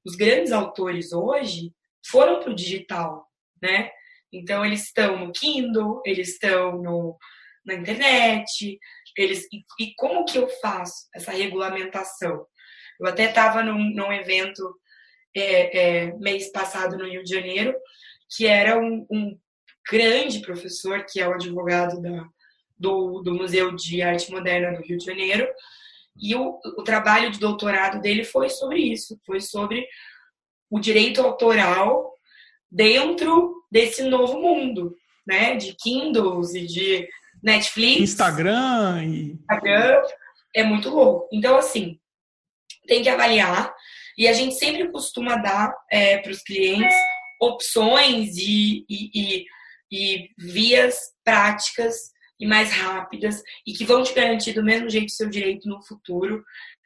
os 0.06 0.16
grandes 0.16 0.52
autores 0.52 1.12
hoje 1.12 1.74
foram 2.06 2.40
para 2.40 2.52
o 2.52 2.56
digital, 2.56 3.28
né? 3.62 3.92
Então 4.34 4.66
eles 4.66 4.86
estão 4.86 5.18
no 5.18 5.32
Kindle, 5.34 6.02
eles 6.06 6.30
estão 6.30 6.82
no, 6.82 7.18
na 7.66 7.76
internet, 7.76 8.80
eles 9.18 9.46
e, 9.52 9.64
e 9.80 9.94
como 9.96 10.26
que 10.26 10.38
eu 10.38 10.48
faço 10.62 11.08
essa 11.14 11.32
regulamentação? 11.32 12.46
Eu 13.02 13.08
até 13.08 13.26
estava 13.26 13.64
num, 13.64 13.94
num, 13.94 14.14
evento 14.14 14.76
é, 15.36 15.80
é, 16.06 16.18
mês 16.18 16.52
passado 16.52 16.98
no 16.98 17.10
Rio 17.10 17.24
de 17.24 17.34
Janeiro, 17.34 17.76
que 18.30 18.46
era 18.46 18.80
um, 18.80 19.06
um 19.10 19.38
grande 19.90 20.40
professor, 20.40 21.04
que 21.10 21.20
é 21.20 21.28
o 21.28 21.34
advogado 21.34 22.00
da, 22.00 22.26
do, 22.78 23.22
do 23.22 23.34
Museu 23.34 23.76
de 23.76 24.02
Arte 24.04 24.32
Moderna 24.32 24.78
do 24.78 24.84
Rio 24.84 25.00
de 25.00 25.06
Janeiro, 25.06 25.48
e 26.16 26.36
o, 26.36 26.60
o 26.78 26.84
trabalho 26.84 27.32
de 27.32 27.40
doutorado 27.40 28.00
dele 28.02 28.24
foi 28.24 28.50
sobre 28.50 28.80
isso, 28.80 29.20
foi 29.26 29.42
sobre 29.42 29.88
o 30.70 30.80
direito 30.80 31.22
autoral 31.22 32.14
dentro 32.72 33.66
desse 33.72 34.04
novo 34.04 34.40
mundo, 34.40 34.96
né, 35.26 35.56
de 35.56 35.76
Kindles 35.76 36.54
e 36.54 36.66
de 36.66 37.08
Netflix, 37.42 38.02
Instagram 38.02 39.04
e 39.04 39.32
Instagram 39.32 40.02
é 40.56 40.64
muito 40.64 40.90
louco. 40.90 41.28
Então 41.32 41.58
assim, 41.58 42.00
tem 42.88 43.04
que 43.04 43.10
avaliar 43.10 43.74
e 44.18 44.28
a 44.28 44.34
gente 44.34 44.56
sempre 44.56 44.90
costuma 44.92 45.36
dar 45.36 45.74
é, 45.90 46.18
para 46.18 46.32
os 46.32 46.42
clientes 46.42 46.96
opções 47.40 48.38
e, 48.38 48.86
e, 48.88 49.10
e, 49.14 49.46
e, 49.92 50.30
vias 50.38 50.98
práticas 51.24 52.12
e 52.40 52.46
mais 52.46 52.72
rápidas 52.72 53.42
e 53.66 53.74
que 53.74 53.86
vão 53.86 54.04
te 54.04 54.14
garantir 54.14 54.54
do 54.54 54.64
mesmo 54.64 54.90
jeito 54.90 55.12
seu 55.12 55.30
direito 55.30 55.68
no 55.68 55.82
futuro, 55.82 56.44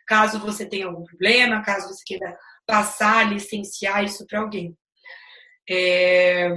caso 0.07 0.39
você 0.39 0.65
tenha 0.65 0.85
algum 0.85 1.03
problema, 1.03 1.63
caso 1.63 1.87
você 1.87 2.03
queira 2.05 2.37
passar, 2.65 3.31
licenciar 3.31 4.03
isso 4.03 4.25
para 4.25 4.39
alguém. 4.39 4.77
É... 5.69 6.49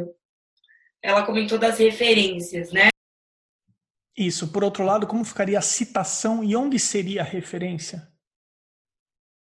Ela 1.03 1.25
comentou 1.25 1.59
das 1.59 1.79
referências, 1.79 2.73
né? 2.73 2.89
Isso. 4.17 4.49
Por 4.49 4.65
outro 4.65 4.85
lado, 4.85 5.07
como 5.07 5.25
ficaria 5.25 5.59
a 5.59 5.63
citação 5.63 6.43
e 6.43 6.57
onde 6.57 6.79
seria 6.79 7.23
a 7.23 7.25
referência? 7.25 8.09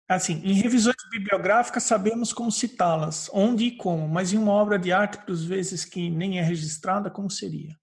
Assim, 0.07 0.41
em 0.43 0.53
revisões 0.53 0.95
bibliográficas 1.09 1.83
sabemos 1.83 2.33
como 2.33 2.51
citá-las, 2.51 3.29
onde 3.33 3.65
e 3.65 3.77
como, 3.77 4.07
mas 4.07 4.33
em 4.33 4.37
uma 4.37 4.51
obra 4.51 4.77
de 4.77 4.91
arte, 4.91 5.25
por 5.25 5.35
vezes 5.35 5.85
que 5.85 6.09
nem 6.09 6.39
é 6.39 6.41
registrada, 6.41 7.09
como 7.09 7.29
seria? 7.29 7.75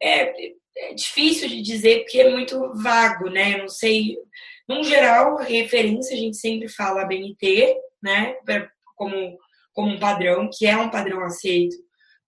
É, 0.00 0.32
é 0.90 0.94
difícil 0.94 1.48
de 1.48 1.60
dizer 1.60 2.00
porque 2.00 2.20
é 2.20 2.30
muito 2.30 2.72
vago, 2.74 3.28
né? 3.28 3.54
Eu 3.54 3.58
não 3.58 3.68
sei. 3.68 4.16
No 4.68 4.82
geral, 4.84 5.36
referência 5.38 6.14
a 6.14 6.18
gente 6.18 6.36
sempre 6.36 6.68
fala 6.68 7.04
BNT, 7.04 7.76
né? 8.02 8.36
Como, 8.96 9.36
como 9.74 9.88
um 9.88 9.98
padrão, 9.98 10.48
que 10.52 10.66
é 10.66 10.76
um 10.76 10.90
padrão 10.90 11.22
aceito 11.24 11.76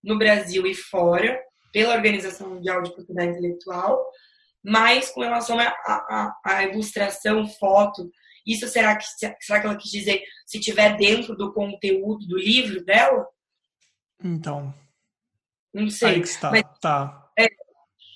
no 0.03 0.18
Brasil 0.18 0.66
e 0.66 0.74
fora, 0.74 1.40
pela 1.72 1.95
Organização 1.95 2.51
Mundial 2.51 2.82
de 2.82 2.93
Propriedade 2.93 3.38
Intelectual, 3.38 4.05
mas 4.62 5.11
com 5.11 5.22
relação 5.22 5.57
à 5.59 6.64
ilustração, 6.64 7.49
foto, 7.49 8.11
isso 8.47 8.66
será 8.68 8.97
que, 8.97 9.05
será 9.05 9.61
que 9.61 9.66
ela 9.66 9.76
quis 9.76 9.90
dizer 9.90 10.22
se 10.47 10.61
tiver 10.61 10.97
dentro 10.97 11.36
do 11.36 11.53
conteúdo 11.53 12.26
do 12.26 12.36
livro 12.36 12.84
dela? 12.84 13.26
Então. 14.22 14.74
Não 15.72 15.88
sei. 15.88 16.09
Aí 16.09 16.20
que 16.20 16.28
está. 16.28 16.51
Mas, 16.51 16.62
tá. 16.80 17.30
É, 17.38 17.47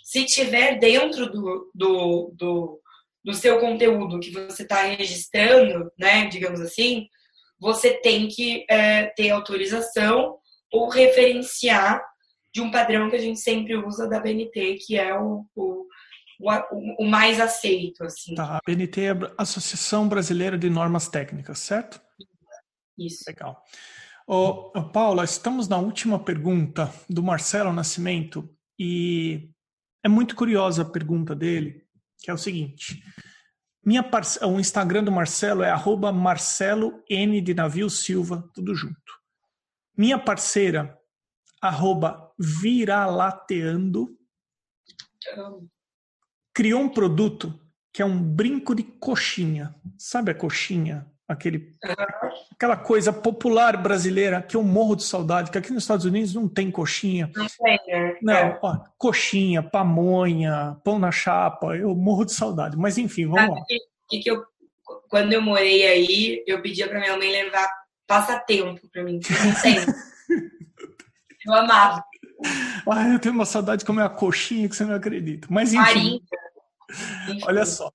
se 0.05 0.24
tiver 0.24 0.79
dentro 0.79 1.31
do, 1.31 1.70
do, 1.74 2.33
do, 2.35 2.81
do 3.24 3.35
seu 3.35 3.59
conteúdo 3.59 4.20
que 4.20 4.31
você 4.31 4.62
está 4.62 4.83
registrando, 4.83 5.91
né, 5.99 6.27
digamos 6.27 6.61
assim, 6.61 7.09
você 7.59 7.95
tem 7.95 8.29
que 8.29 8.64
é, 8.68 9.07
ter 9.07 9.31
autorização 9.31 10.39
ou 10.72 10.89
referenciar 10.89 12.05
de 12.53 12.61
um 12.61 12.70
padrão 12.70 13.11
que 13.11 13.16
a 13.16 13.20
gente 13.20 13.41
sempre 13.41 13.77
usa 13.77 14.09
da 14.09 14.20
BNT, 14.20 14.79
que 14.87 14.97
é 14.97 15.14
o, 15.18 15.45
o 15.55 15.87
o, 16.41 17.05
o 17.05 17.07
mais 17.07 17.41
aceito. 17.41 18.05
Assim. 18.05 18.34
Tá, 18.34 18.57
a 18.57 18.61
BNT 18.66 19.01
é 19.01 19.11
a 19.11 19.43
Associação 19.43 20.09
Brasileira 20.09 20.59
de 20.59 20.68
Normas 20.70 21.09
Técnicas, 21.09 21.59
certo? 21.59 22.01
Isso. 22.99 23.24
Legal. 23.26 23.62
Ô, 24.26 24.82
Paula, 24.93 25.24
estamos 25.24 25.68
na 25.68 25.78
última 25.78 26.18
pergunta 26.18 26.93
do 27.09 27.22
Marcelo 27.22 27.72
Nascimento 27.72 28.49
e 28.78 29.51
é 30.05 30.09
muito 30.09 30.34
curiosa 30.34 30.82
a 30.82 30.91
pergunta 30.91 31.34
dele, 31.34 31.84
que 32.18 32.30
é 32.30 32.34
o 32.34 32.39
seguinte. 32.39 33.03
Minha 33.84 34.03
parce... 34.03 34.45
O 34.45 34.59
Instagram 34.59 35.05
do 35.05 35.12
Marcelo 35.12 35.62
é 35.62 35.70
arroba 35.70 36.11
Marcelo 36.11 37.05
N 37.09 37.41
de 37.41 37.55
Navio 37.55 37.89
Silva, 37.89 38.51
tudo 38.53 38.74
junto. 38.74 38.97
Minha 39.97 40.18
parceira, 40.18 40.99
arroba 41.62 42.32
Viralateando, 42.39 44.18
criou 46.57 46.80
um 46.80 46.88
produto 46.88 47.52
que 47.92 48.00
é 48.00 48.04
um 48.04 48.18
brinco 48.18 48.74
de 48.74 48.82
coxinha. 48.82 49.74
Sabe 49.98 50.30
a 50.30 50.34
coxinha? 50.34 51.07
Aquele, 51.28 51.74
aquela 52.50 52.78
coisa 52.78 53.12
popular 53.12 53.76
brasileira 53.76 54.40
que 54.40 54.57
eu 54.57 54.62
morro 54.62 54.96
de 54.96 55.02
saudade, 55.04 55.50
que 55.50 55.59
aqui 55.59 55.70
nos 55.70 55.82
Estados 55.82 56.07
Unidos 56.07 56.32
não 56.32 56.48
tem 56.48 56.70
coxinha. 56.70 57.30
Não 57.36 57.46
tem, 57.46 57.78
né? 57.86 58.16
Não, 58.22 58.32
é. 58.32 58.59
ó, 58.62 58.78
coxinha, 58.96 59.62
pamonha, 59.62 60.80
pão 60.82 60.98
na 60.98 61.12
chapa, 61.12 61.76
eu 61.76 61.94
morro 61.94 62.24
de 62.24 62.32
saudade. 62.32 62.74
Mas 62.74 62.96
enfim, 62.96 63.26
vamos 63.26 63.54
lá. 63.54 63.62
Que, 64.09 64.20
que 64.20 64.30
eu, 64.30 64.42
quando 65.11 65.34
eu 65.34 65.42
morei 65.42 65.86
aí, 65.86 66.42
eu 66.46 66.62
pedia 66.62 66.88
para 66.88 67.00
minha 67.00 67.18
mãe 67.18 67.30
levar 67.30 67.68
passatempo 68.07 68.88
para 68.90 69.04
mim, 69.04 69.20
não 69.44 69.62
tem. 69.62 69.76
eu 71.44 71.52
amava. 71.52 72.02
Ah, 72.89 73.09
eu 73.09 73.18
tenho 73.18 73.34
uma 73.34 73.45
saudade 73.45 73.80
de 73.80 73.84
comer 73.84 74.03
a 74.03 74.09
coxinha 74.09 74.68
que 74.68 74.76
você 74.76 74.84
não 74.84 74.95
acredita. 74.95 75.49
Mas 75.51 75.74
enfim. 75.74 76.20
Olha 77.43 77.66
só. 77.66 77.91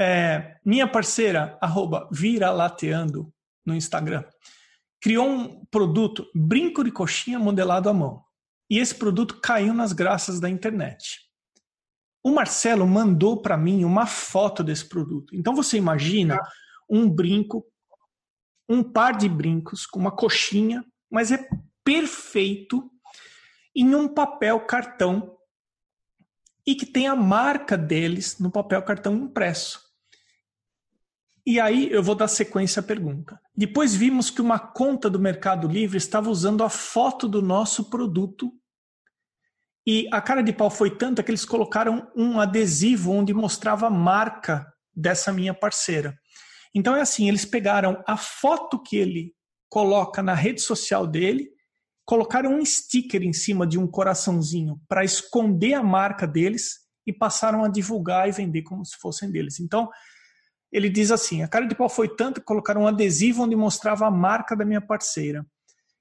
É, 0.00 0.56
minha 0.64 0.88
parceira, 0.88 1.58
arroba 1.60 2.08
viralateando 2.10 3.30
no 3.66 3.74
Instagram, 3.74 4.24
criou 5.00 5.28
um 5.28 5.64
produto, 5.66 6.26
brinco 6.34 6.82
de 6.82 6.90
coxinha 6.90 7.38
modelado 7.38 7.90
à 7.90 7.92
mão. 7.92 8.24
E 8.70 8.78
esse 8.78 8.94
produto 8.94 9.40
caiu 9.42 9.74
nas 9.74 9.92
graças 9.92 10.40
da 10.40 10.48
internet. 10.48 11.20
O 12.24 12.30
Marcelo 12.30 12.86
mandou 12.86 13.42
para 13.42 13.56
mim 13.56 13.84
uma 13.84 14.06
foto 14.06 14.64
desse 14.64 14.88
produto. 14.88 15.36
Então 15.36 15.54
você 15.54 15.76
imagina 15.76 16.40
um 16.88 17.08
brinco, 17.08 17.64
um 18.68 18.82
par 18.82 19.16
de 19.16 19.28
brincos 19.28 19.84
com 19.84 20.00
uma 20.00 20.10
coxinha, 20.10 20.82
mas 21.10 21.30
é 21.30 21.46
perfeito 21.84 22.90
em 23.74 23.94
um 23.94 24.08
papel 24.08 24.60
cartão 24.60 25.36
e 26.66 26.74
que 26.74 26.86
tem 26.86 27.06
a 27.06 27.16
marca 27.16 27.76
deles 27.76 28.38
no 28.38 28.50
papel 28.50 28.82
cartão 28.82 29.14
impresso. 29.16 29.80
E 31.46 31.60
aí 31.60 31.90
eu 31.90 32.02
vou 32.02 32.14
dar 32.14 32.28
sequência 32.28 32.80
à 32.80 32.82
pergunta. 32.82 33.38
Depois 33.54 33.94
vimos 33.94 34.30
que 34.30 34.40
uma 34.40 34.58
conta 34.58 35.10
do 35.10 35.18
Mercado 35.18 35.68
Livre 35.68 35.98
estava 35.98 36.30
usando 36.30 36.64
a 36.64 36.70
foto 36.70 37.28
do 37.28 37.42
nosso 37.42 37.90
produto. 37.90 38.50
E 39.86 40.08
a 40.10 40.22
cara 40.22 40.42
de 40.42 40.54
pau 40.54 40.70
foi 40.70 40.96
tanta 40.96 41.22
que 41.22 41.30
eles 41.30 41.44
colocaram 41.44 42.10
um 42.16 42.40
adesivo 42.40 43.12
onde 43.12 43.34
mostrava 43.34 43.88
a 43.88 43.90
marca 43.90 44.66
dessa 44.96 45.30
minha 45.30 45.52
parceira. 45.52 46.18
Então 46.74 46.96
é 46.96 47.02
assim, 47.02 47.28
eles 47.28 47.44
pegaram 47.44 48.02
a 48.06 48.16
foto 48.16 48.82
que 48.82 48.96
ele 48.96 49.34
coloca 49.68 50.22
na 50.22 50.34
rede 50.34 50.62
social 50.62 51.06
dele 51.06 51.53
colocaram 52.04 52.54
um 52.54 52.64
sticker 52.64 53.22
em 53.22 53.32
cima 53.32 53.66
de 53.66 53.78
um 53.78 53.86
coraçãozinho 53.86 54.80
para 54.88 55.04
esconder 55.04 55.74
a 55.74 55.82
marca 55.82 56.26
deles 56.26 56.80
e 57.06 57.12
passaram 57.12 57.64
a 57.64 57.68
divulgar 57.68 58.28
e 58.28 58.32
vender 58.32 58.62
como 58.62 58.84
se 58.84 58.96
fossem 58.98 59.30
deles. 59.30 59.60
Então, 59.60 59.88
ele 60.72 60.88
diz 60.88 61.10
assim: 61.10 61.42
a 61.42 61.48
cara 61.48 61.66
de 61.66 61.74
pau 61.74 61.88
foi 61.88 62.08
tanto 62.08 62.40
que 62.40 62.46
colocaram 62.46 62.82
um 62.82 62.86
adesivo 62.86 63.44
onde 63.44 63.56
mostrava 63.56 64.06
a 64.06 64.10
marca 64.10 64.56
da 64.56 64.64
minha 64.64 64.80
parceira. 64.80 65.46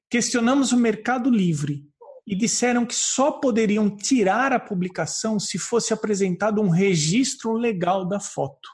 Questionamos 0.10 0.72
o 0.72 0.78
Mercado 0.78 1.30
Livre 1.30 1.88
e 2.26 2.36
disseram 2.36 2.86
que 2.86 2.96
só 2.96 3.32
poderiam 3.32 3.96
tirar 3.96 4.54
a 4.54 4.60
publicação 4.60 5.40
se 5.40 5.60
fosse 5.60 5.94
apresentado 5.94 6.62
um 6.62 6.70
registro 6.70 7.54
legal 7.54 8.08
da 8.08 8.20
foto. 8.20 8.70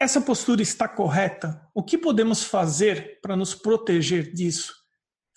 Essa 0.00 0.20
postura 0.20 0.62
está 0.62 0.86
correta? 0.86 1.60
O 1.74 1.82
que 1.82 1.98
podemos 1.98 2.44
fazer 2.44 3.18
para 3.20 3.34
nos 3.34 3.54
proteger 3.54 4.32
disso? 4.32 4.77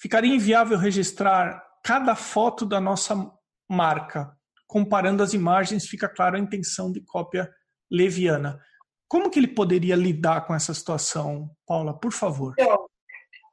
Ficaria 0.01 0.33
inviável 0.33 0.77
registrar 0.79 1.63
cada 1.83 2.15
foto 2.15 2.65
da 2.65 2.81
nossa 2.81 3.31
marca. 3.69 4.35
Comparando 4.67 5.21
as 5.21 5.33
imagens, 5.33 5.87
fica 5.87 6.09
clara 6.09 6.37
a 6.37 6.39
intenção 6.39 6.91
de 6.91 7.01
cópia 7.01 7.49
leviana. 7.89 8.59
Como 9.07 9.29
que 9.29 9.37
ele 9.37 9.47
poderia 9.47 9.95
lidar 9.95 10.47
com 10.47 10.55
essa 10.55 10.73
situação, 10.73 11.51
Paula? 11.67 11.97
Por 11.97 12.11
favor. 12.11 12.55
Então, 12.57 12.87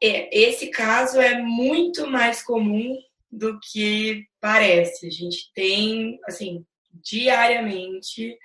é, 0.03 0.37
esse 0.37 0.69
caso 0.69 1.21
é 1.21 1.43
muito 1.43 2.07
mais 2.07 2.43
comum 2.43 2.97
do 3.31 3.59
que 3.61 4.27
parece. 4.41 5.07
A 5.07 5.11
gente 5.11 5.53
tem, 5.53 6.19
assim, 6.27 6.65
diariamente 6.93 8.39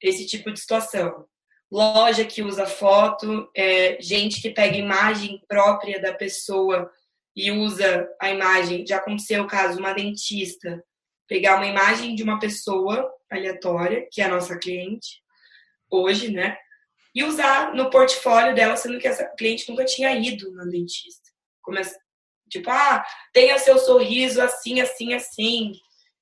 esse 0.00 0.26
tipo 0.26 0.50
de 0.52 0.60
situação. 0.60 1.26
Loja 1.70 2.24
que 2.24 2.42
usa 2.42 2.64
foto, 2.64 3.50
é, 3.54 4.00
gente 4.00 4.40
que 4.40 4.50
pega 4.50 4.76
imagem 4.76 5.42
própria 5.48 6.00
da 6.00 6.14
pessoa 6.14 6.88
e 7.36 7.52
usa 7.52 8.08
a 8.20 8.30
imagem, 8.30 8.86
já 8.86 8.96
aconteceu 8.96 9.42
o 9.42 9.46
caso, 9.46 9.78
uma 9.78 9.92
dentista 9.92 10.82
pegar 11.28 11.56
uma 11.56 11.66
imagem 11.66 12.14
de 12.14 12.22
uma 12.22 12.38
pessoa 12.38 13.12
aleatória, 13.30 14.06
que 14.10 14.22
é 14.22 14.24
a 14.24 14.30
nossa 14.30 14.58
cliente, 14.58 15.20
hoje, 15.90 16.30
né? 16.30 16.56
E 17.14 17.24
usar 17.24 17.74
no 17.74 17.90
portfólio 17.90 18.54
dela, 18.54 18.76
sendo 18.76 18.98
que 18.98 19.08
essa 19.08 19.26
cliente 19.36 19.68
nunca 19.68 19.84
tinha 19.84 20.14
ido 20.16 20.52
na 20.52 20.64
dentista. 20.64 21.30
Começa, 21.62 21.98
tipo, 22.48 22.70
ah, 22.70 23.04
tenha 23.32 23.58
seu 23.58 23.78
sorriso 23.78 24.40
assim, 24.40 24.80
assim, 24.80 25.14
assim. 25.14 25.72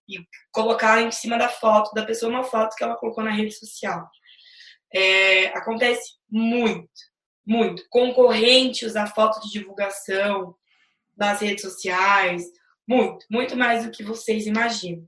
E 0.09 0.19
colocar 0.53 1.03
em 1.03 1.11
cima 1.11 1.37
da 1.37 1.49
foto 1.49 1.93
da 1.95 2.05
pessoa 2.05 2.31
uma 2.31 2.45
foto 2.45 2.77
que 2.77 2.85
ela 2.85 2.97
colocou 2.97 3.25
na 3.25 3.31
rede 3.31 3.53
social. 3.53 4.09
É, 4.93 5.47
acontece 5.49 6.15
muito, 6.31 6.89
muito. 7.45 7.83
Concorrente 7.91 8.87
usar 8.87 9.09
foto 9.09 9.41
de 9.41 9.51
divulgação, 9.51 10.55
nas 11.17 11.41
redes 11.41 11.63
sociais, 11.63 12.45
muito, 12.87 13.27
muito 13.31 13.57
mais 13.57 13.85
do 13.85 13.91
que 13.91 14.03
vocês 14.03 14.47
imaginam. 14.47 15.05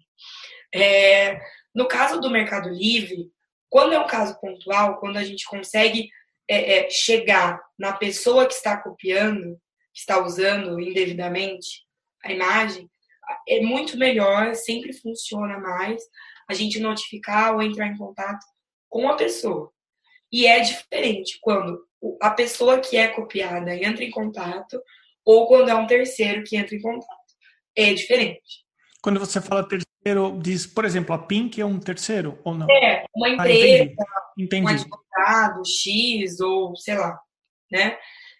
É, 0.75 1.41
no 1.75 1.87
caso 1.87 2.21
do 2.21 2.31
Mercado 2.31 2.69
Livre, 2.69 3.31
quando 3.69 3.93
é 3.93 3.99
um 3.99 4.07
caso 4.07 4.39
pontual, 4.41 4.99
quando 4.99 5.17
a 5.17 5.25
gente 5.25 5.45
consegue 5.45 6.09
é, 6.49 6.79
é, 6.79 6.91
chegar 6.91 7.61
na 7.79 7.93
pessoa 7.93 8.47
que 8.47 8.55
está 8.55 8.77
copiando, 8.77 9.57
que 9.93 10.01
está 10.01 10.23
usando 10.23 10.81
indevidamente 10.81 11.85
a 12.25 12.33
imagem, 12.33 12.91
é 13.49 13.61
muito 13.61 13.99
melhor, 13.99 14.55
sempre 14.55 14.93
funciona 14.93 15.59
mais 15.59 16.03
a 16.49 16.55
gente 16.55 16.79
notificar 16.79 17.55
ou 17.55 17.63
entrar 17.63 17.89
em 17.89 17.97
contato 17.97 18.45
com 18.89 19.09
a 19.09 19.17
pessoa. 19.17 19.73
E 20.31 20.47
é 20.47 20.61
diferente 20.61 21.39
quando 21.41 21.85
a 22.21 22.31
pessoa 22.31 22.81
que 22.81 22.97
é 22.97 23.09
copiada 23.09 23.75
entra 23.75 24.05
em 24.05 24.11
contato 24.11 24.81
ou 25.27 25.49
quando 25.49 25.69
é 25.69 25.75
um 25.75 25.87
terceiro 25.87 26.45
que 26.45 26.57
entra 26.57 26.77
em 26.77 26.81
contato. 26.81 27.11
É 27.77 27.93
diferente. 27.93 28.65
Quando 29.03 29.19
você 29.19 29.41
fala 29.41 29.69
terceiro, 29.69 30.39
diz, 30.41 30.67
por 30.67 30.85
exemplo, 30.85 31.15
a 31.15 31.19
Pink 31.19 31.61
é 31.61 31.67
um 31.67 31.81
terceiro 31.81 32.39
ou 32.45 32.55
não? 32.55 32.67
É, 32.71 33.05
uma 33.15 33.27
ah, 33.27 33.31
empresa, 33.31 33.93
ah, 33.99 34.33
entendi. 34.39 34.45
Entendi. 34.45 34.63
um 34.63 34.69
advogado, 34.69 35.63
X 35.67 36.41
ou 36.41 36.77
sei 36.77 36.95
lá, 36.97 37.19
né? 37.71 37.99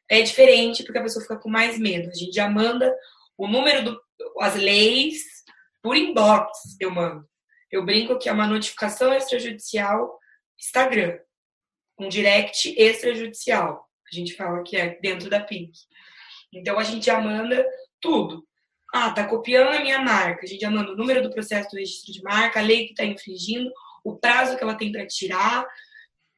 É 0.09 0.23
diferente 0.23 0.85
porque 0.85 0.99
a 0.99 1.03
pessoa 1.03 1.23
fica 1.23 1.37
com 1.37 1.51
mais 1.51 1.79
medo. 1.79 2.09
A 2.09 2.15
gente 2.15 2.33
já 2.33 2.49
manda 2.49 2.95
o 3.37 3.49
número 3.49 3.85
do 3.85 4.07
as 4.41 4.55
leis 4.55 5.23
por 5.83 5.97
inbox, 5.97 6.77
eu 6.81 6.91
mando. 6.91 7.29
Eu 7.71 7.85
brinco 7.85 8.19
que 8.19 8.29
é 8.29 8.33
uma 8.33 8.47
notificação 8.47 9.13
extrajudicial 9.13 10.19
Instagram, 10.59 11.19
um 11.99 12.09
direct 12.09 12.75
extrajudicial. 12.79 13.87
A 14.11 14.15
gente 14.15 14.35
fala 14.35 14.63
que 14.63 14.77
é 14.77 14.99
dentro 15.01 15.29
da 15.29 15.41
Pink. 15.41 15.73
Então 16.53 16.79
a 16.79 16.85
gente 16.85 17.07
já 17.07 17.21
manda 17.21 17.67
tudo. 18.01 18.47
Ah, 18.93 19.11
tá 19.11 19.27
copiando 19.27 19.77
a 19.77 19.81
minha 19.81 20.01
marca. 20.01 20.45
A 20.45 20.47
gente 20.47 20.61
já 20.61 20.71
manda 20.71 20.93
o 20.93 20.97
número 20.97 21.23
do 21.23 21.31
processo 21.31 21.71
do 21.71 21.77
registro 21.77 22.13
de 22.13 22.23
marca, 22.23 22.61
a 22.61 22.63
lei 22.63 22.87
que 22.87 22.93
está 22.93 23.05
infringindo, 23.05 23.71
o 24.05 24.17
prazo 24.17 24.57
que 24.57 24.63
ela 24.63 24.77
tem 24.77 24.93
para 24.93 25.07
tirar. 25.07 25.67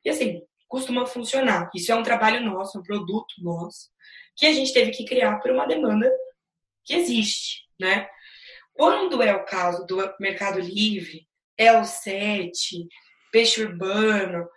E 0.04 0.11
assim, 0.11 0.42
costuma 0.66 1.06
funcionar. 1.06 1.70
Isso 1.74 1.90
é 1.92 1.94
um 1.94 2.02
trabalho 2.02 2.44
nosso, 2.44 2.78
um 2.78 2.82
produto 2.82 3.34
nosso, 3.38 3.90
que 4.36 4.46
a 4.46 4.52
gente 4.52 4.72
teve 4.72 4.90
que 4.90 5.04
criar 5.04 5.38
por 5.38 5.50
uma 5.50 5.66
demanda 5.66 6.11
que 6.84 6.94
existe, 6.94 7.64
né? 7.78 8.09
Quando 8.72 9.20
é 9.22 9.34
o 9.34 9.44
caso 9.44 9.84
do 9.86 9.96
Mercado 10.20 10.61
Livre, 10.61 11.26
é 11.56 11.76
o 11.78 11.84
7, 11.84 12.86
Peixe 13.32 13.62
Urbano, 13.62 14.48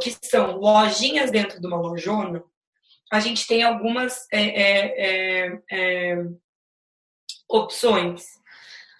que 0.00 0.16
são 0.22 0.56
lojinhas 0.56 1.30
dentro 1.30 1.60
de 1.60 1.66
uma 1.66 1.80
lojona, 1.80 2.44
a 3.10 3.18
gente 3.20 3.46
tem 3.46 3.62
algumas 3.62 4.26
é, 4.32 4.40
é, 4.40 5.46
é, 5.46 5.60
é, 5.70 6.24
opções. 7.48 8.24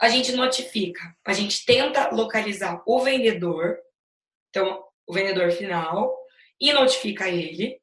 A 0.01 0.09
gente 0.09 0.33
notifica, 0.33 1.15
a 1.25 1.33
gente 1.33 1.65
tenta 1.65 2.11
localizar 2.11 2.83
o 2.87 3.01
vendedor, 3.01 3.79
então 4.49 4.83
o 5.07 5.13
vendedor 5.13 5.53
final, 5.53 6.17
e 6.61 6.73
notifica 6.73 7.29
ele 7.29 7.81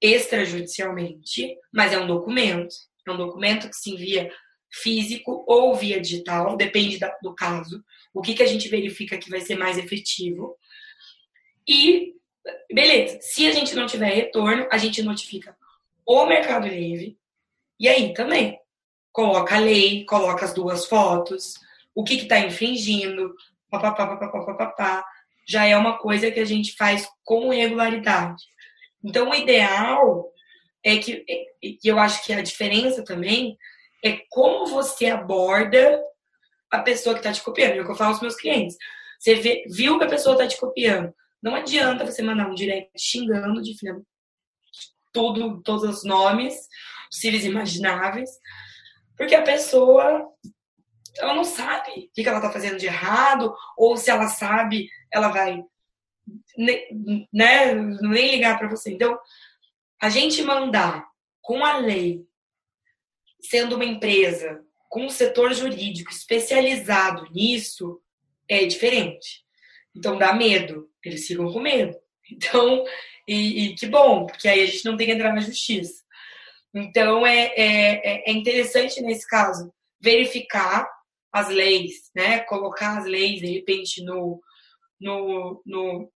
extrajudicialmente, 0.00 1.56
mas 1.72 1.92
é 1.92 1.98
um 1.98 2.06
documento. 2.06 2.74
É 3.06 3.10
um 3.10 3.16
documento 3.16 3.68
que 3.68 3.76
se 3.76 3.90
envia 3.90 4.32
físico 4.72 5.44
ou 5.48 5.74
via 5.74 6.00
digital, 6.00 6.56
depende 6.56 6.98
do 7.22 7.34
caso. 7.34 7.84
O 8.14 8.22
que, 8.22 8.34
que 8.34 8.42
a 8.42 8.46
gente 8.46 8.68
verifica 8.68 9.18
que 9.18 9.30
vai 9.30 9.40
ser 9.40 9.56
mais 9.56 9.76
efetivo. 9.78 10.56
E, 11.68 12.14
beleza, 12.72 13.18
se 13.20 13.46
a 13.46 13.52
gente 13.52 13.74
não 13.74 13.86
tiver 13.86 14.12
retorno, 14.12 14.66
a 14.70 14.78
gente 14.78 15.02
notifica 15.02 15.56
o 16.06 16.26
Mercado 16.26 16.66
Livre. 16.66 17.18
E 17.78 17.88
aí 17.88 18.12
também, 18.12 18.58
coloca 19.12 19.56
a 19.56 19.60
lei, 19.60 20.04
coloca 20.04 20.44
as 20.44 20.52
duas 20.52 20.86
fotos, 20.86 21.54
o 21.94 22.04
que 22.04 22.14
está 22.14 22.38
infringindo, 22.38 23.34
papapá, 23.70 24.06
papapá, 24.06 24.44
papapá. 24.44 25.04
Já 25.48 25.66
é 25.66 25.76
uma 25.76 25.98
coisa 25.98 26.30
que 26.30 26.40
a 26.40 26.44
gente 26.44 26.76
faz 26.76 27.08
com 27.24 27.50
regularidade. 27.50 28.42
Então, 29.02 29.30
o 29.30 29.34
ideal 29.34 30.30
é 30.84 30.98
que, 30.98 31.24
e 31.62 31.78
eu 31.84 31.98
acho 31.98 32.24
que 32.24 32.32
a 32.32 32.42
diferença 32.42 33.04
também 33.04 33.56
é 34.04 34.20
como 34.30 34.66
você 34.66 35.06
aborda 35.06 36.02
a 36.70 36.80
pessoa 36.80 37.14
que 37.14 37.20
está 37.20 37.32
te 37.32 37.42
copiando. 37.42 37.76
É 37.76 37.80
o 37.80 37.84
que 37.84 37.90
eu 37.90 37.96
falo 37.96 38.10
aos 38.10 38.20
meus 38.20 38.36
clientes. 38.36 38.76
Você 39.18 39.34
vê, 39.34 39.64
viu 39.68 39.98
que 39.98 40.04
a 40.04 40.08
pessoa 40.08 40.34
está 40.34 40.46
te 40.46 40.58
copiando. 40.58 41.12
Não 41.42 41.54
adianta 41.54 42.04
você 42.04 42.22
mandar 42.22 42.48
um 42.48 42.54
direct 42.54 42.90
xingando 42.98 43.62
de 43.62 43.74
tudo, 45.12 45.62
todos 45.62 45.82
os 45.84 46.04
nomes 46.04 46.54
possíveis 47.10 47.44
imagináveis, 47.44 48.30
porque 49.16 49.34
a 49.34 49.42
pessoa 49.42 50.28
ela 51.18 51.34
não 51.34 51.44
sabe 51.44 51.90
o 51.90 52.10
que 52.14 52.26
ela 52.26 52.38
está 52.38 52.50
fazendo 52.52 52.78
de 52.78 52.86
errado, 52.86 53.54
ou 53.76 53.96
se 53.96 54.10
ela 54.10 54.28
sabe, 54.28 54.88
ela 55.12 55.28
vai 55.28 55.62
né, 56.56 57.74
nem 58.02 58.30
ligar 58.30 58.58
para 58.58 58.68
você. 58.68 58.92
Então, 58.92 59.18
a 60.00 60.08
gente 60.08 60.42
mandar 60.42 61.08
com 61.40 61.64
a 61.64 61.78
lei, 61.78 62.24
sendo 63.40 63.74
uma 63.74 63.84
empresa 63.84 64.64
com 64.88 65.06
um 65.06 65.10
setor 65.10 65.52
jurídico 65.52 66.10
especializado 66.10 67.30
nisso, 67.32 68.00
é 68.48 68.66
diferente. 68.66 69.44
Então 69.94 70.18
dá 70.18 70.32
medo, 70.32 70.89
eles 71.08 71.26
ficam 71.26 71.52
com 71.52 71.60
medo. 71.60 71.96
Então, 72.32 72.84
e, 73.26 73.64
e 73.64 73.74
que 73.74 73.86
bom, 73.86 74.24
porque 74.24 74.46
aí 74.46 74.62
a 74.62 74.66
gente 74.66 74.84
não 74.84 74.96
tem 74.96 75.04
que 75.04 75.12
entrar 75.14 75.32
na 75.32 75.40
justiça. 75.40 76.04
Então 76.72 77.26
é, 77.26 77.46
é, 77.56 78.30
é 78.30 78.32
interessante 78.32 79.02
nesse 79.02 79.26
caso 79.26 79.72
verificar 80.00 80.88
as 81.32 81.48
leis, 81.48 82.10
né? 82.14 82.38
Colocar 82.40 82.98
as 82.98 83.04
leis 83.04 83.40
de 83.40 83.46
repente 83.46 84.04
no, 84.04 84.40
no, 85.00 85.60
no 85.66 86.12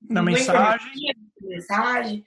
na 0.00 0.22
mensagem. 0.22 0.92
mensagem 1.40 2.24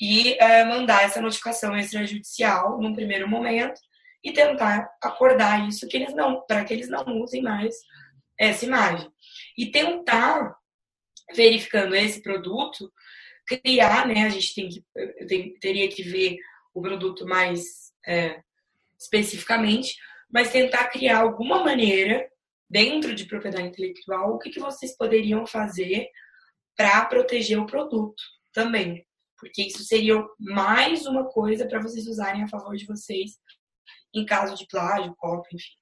e 0.00 0.32
é, 0.40 0.64
mandar 0.64 1.02
essa 1.02 1.20
notificação 1.20 1.76
extrajudicial 1.76 2.80
num 2.80 2.94
primeiro 2.94 3.28
momento 3.28 3.80
e 4.24 4.32
tentar 4.32 4.90
acordar 5.02 5.68
isso 5.68 5.86
que 5.86 5.96
eles 5.96 6.14
não, 6.14 6.40
para 6.46 6.64
que 6.64 6.72
eles 6.72 6.88
não 6.88 7.04
usem 7.20 7.42
mais 7.42 7.74
essa 8.38 8.64
imagem. 8.64 9.10
E 9.56 9.66
tentar, 9.66 10.56
verificando 11.34 11.94
esse 11.94 12.22
produto, 12.22 12.92
criar, 13.46 14.06
né? 14.06 14.26
A 14.26 14.28
gente 14.28 14.54
tem 14.54 14.68
que, 14.68 14.84
tem, 15.26 15.54
teria 15.54 15.88
que 15.88 16.02
ver 16.02 16.36
o 16.74 16.80
produto 16.80 17.26
mais 17.26 17.92
é, 18.06 18.40
especificamente, 18.98 19.96
mas 20.30 20.52
tentar 20.52 20.88
criar 20.88 21.20
alguma 21.20 21.64
maneira 21.64 22.28
dentro 22.68 23.14
de 23.14 23.24
propriedade 23.24 23.66
intelectual 23.66 24.34
o 24.34 24.38
que, 24.38 24.50
que 24.50 24.60
vocês 24.60 24.96
poderiam 24.96 25.44
fazer 25.46 26.08
para 26.76 27.04
proteger 27.06 27.58
o 27.58 27.66
produto 27.66 28.22
também. 28.52 29.04
Porque 29.38 29.62
isso 29.62 29.82
seria 29.84 30.22
mais 30.38 31.06
uma 31.06 31.24
coisa 31.24 31.66
para 31.66 31.80
vocês 31.80 32.06
usarem 32.06 32.42
a 32.42 32.48
favor 32.48 32.76
de 32.76 32.86
vocês 32.86 33.32
em 34.14 34.24
caso 34.24 34.54
de 34.54 34.66
plágio, 34.66 35.14
cópia, 35.16 35.56
enfim. 35.56 35.80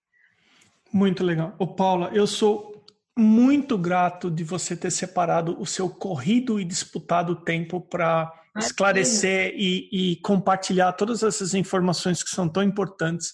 Muito 0.93 1.25
legal. 1.25 1.55
Ô 1.59 1.67
Paula, 1.67 2.11
eu 2.15 2.27
sou 2.27 2.78
muito 3.19 3.77
grato 3.77 4.31
de 4.31 4.45
você 4.45 4.77
ter 4.77 4.93
separado 4.93 5.61
o 5.61 5.67
seu 5.67 5.91
corrido 5.91 6.61
e 6.61 6.65
disputado 6.65 7.35
tempo 7.35 7.81
para 7.81 8.33
esclarecer 8.57 9.55
e, 9.57 9.89
e, 9.91 10.17
compartilhar 10.21 10.93
todas 10.93 11.25
essas 11.25 11.53
informações 11.53 12.23
que 12.23 12.31
são 12.31 12.49
tão 12.49 12.63
importantes. 12.63 13.33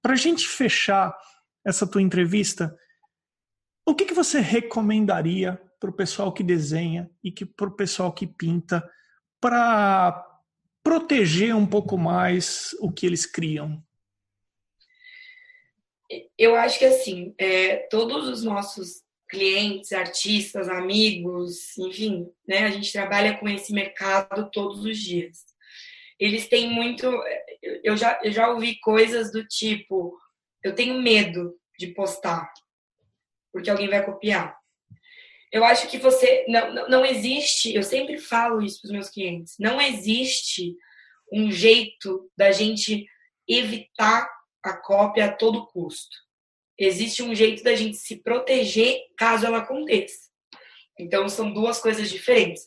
Para 0.00 0.14
a 0.14 0.16
gente 0.16 0.48
fechar 0.48 1.14
essa 1.62 1.86
tua 1.86 2.00
entrevista, 2.00 2.74
o 3.84 3.94
que, 3.94 4.06
que 4.06 4.14
você 4.14 4.40
recomendaria 4.40 5.60
para 5.78 5.90
o 5.90 5.94
pessoal 5.94 6.32
que 6.32 6.42
desenha 6.42 7.10
e 7.22 7.30
que 7.30 7.44
para 7.44 7.68
o 7.68 7.76
pessoal 7.76 8.12
que 8.12 8.26
pinta 8.26 8.82
para 9.38 10.26
proteger 10.82 11.54
um 11.54 11.66
pouco 11.66 11.98
mais 11.98 12.74
o 12.80 12.90
que 12.90 13.04
eles 13.04 13.26
criam? 13.26 13.82
Eu 16.38 16.54
acho 16.54 16.78
que 16.78 16.86
assim, 16.86 17.34
é, 17.38 17.86
todos 17.90 18.28
os 18.28 18.42
nossos 18.42 19.05
clientes, 19.28 19.92
artistas, 19.92 20.68
amigos, 20.68 21.76
enfim, 21.78 22.26
né, 22.46 22.58
a 22.58 22.70
gente 22.70 22.92
trabalha 22.92 23.36
com 23.38 23.48
esse 23.48 23.72
mercado 23.72 24.50
todos 24.50 24.84
os 24.84 24.98
dias. 24.98 25.44
Eles 26.18 26.48
têm 26.48 26.70
muito. 26.70 27.06
Eu 27.84 27.96
já, 27.96 28.18
eu 28.22 28.32
já 28.32 28.50
ouvi 28.50 28.78
coisas 28.80 29.30
do 29.30 29.46
tipo: 29.46 30.16
eu 30.62 30.74
tenho 30.74 31.00
medo 31.02 31.54
de 31.78 31.88
postar, 31.88 32.50
porque 33.52 33.68
alguém 33.68 33.88
vai 33.88 34.04
copiar. 34.04 34.56
Eu 35.52 35.64
acho 35.64 35.88
que 35.88 35.98
você. 35.98 36.46
Não, 36.48 36.72
não, 36.72 36.88
não 36.88 37.04
existe, 37.04 37.74
eu 37.74 37.82
sempre 37.82 38.18
falo 38.18 38.62
isso 38.62 38.80
para 38.80 38.88
os 38.88 38.92
meus 38.92 39.10
clientes: 39.10 39.56
não 39.58 39.80
existe 39.80 40.74
um 41.30 41.50
jeito 41.50 42.30
da 42.36 42.50
gente 42.50 43.06
evitar 43.46 44.28
a 44.62 44.76
cópia 44.76 45.26
a 45.26 45.32
todo 45.32 45.66
custo. 45.66 46.16
Existe 46.78 47.22
um 47.22 47.34
jeito 47.34 47.62
da 47.62 47.74
gente 47.74 47.96
se 47.96 48.16
proteger 48.16 48.98
caso 49.16 49.46
ela 49.46 49.58
aconteça. 49.58 50.26
Então 50.98 51.28
são 51.28 51.52
duas 51.52 51.80
coisas 51.80 52.10
diferentes. 52.10 52.66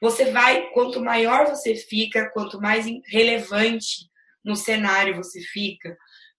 Você 0.00 0.30
vai, 0.30 0.70
quanto 0.70 1.00
maior 1.00 1.46
você 1.46 1.74
fica, 1.74 2.30
quanto 2.30 2.60
mais 2.60 2.86
relevante 3.06 4.08
no 4.44 4.54
cenário 4.54 5.16
você 5.16 5.40
fica, 5.40 5.96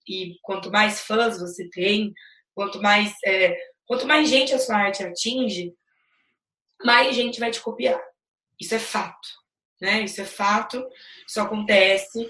e 0.07 0.35
quanto 0.41 0.71
mais 0.71 1.01
fãs 1.01 1.39
você 1.39 1.69
tem, 1.69 2.13
quanto 2.55 2.81
mais, 2.81 3.13
é, 3.25 3.55
quanto 3.85 4.07
mais 4.07 4.29
gente 4.29 4.53
a 4.53 4.59
sua 4.59 4.77
arte 4.77 5.03
atinge, 5.03 5.73
mais 6.83 7.15
gente 7.15 7.39
vai 7.39 7.51
te 7.51 7.59
copiar. 7.59 8.01
Isso 8.59 8.73
é 8.73 8.79
fato, 8.79 9.27
né? 9.79 10.01
Isso 10.01 10.21
é 10.21 10.25
fato, 10.25 10.85
isso 11.27 11.39
acontece. 11.39 12.29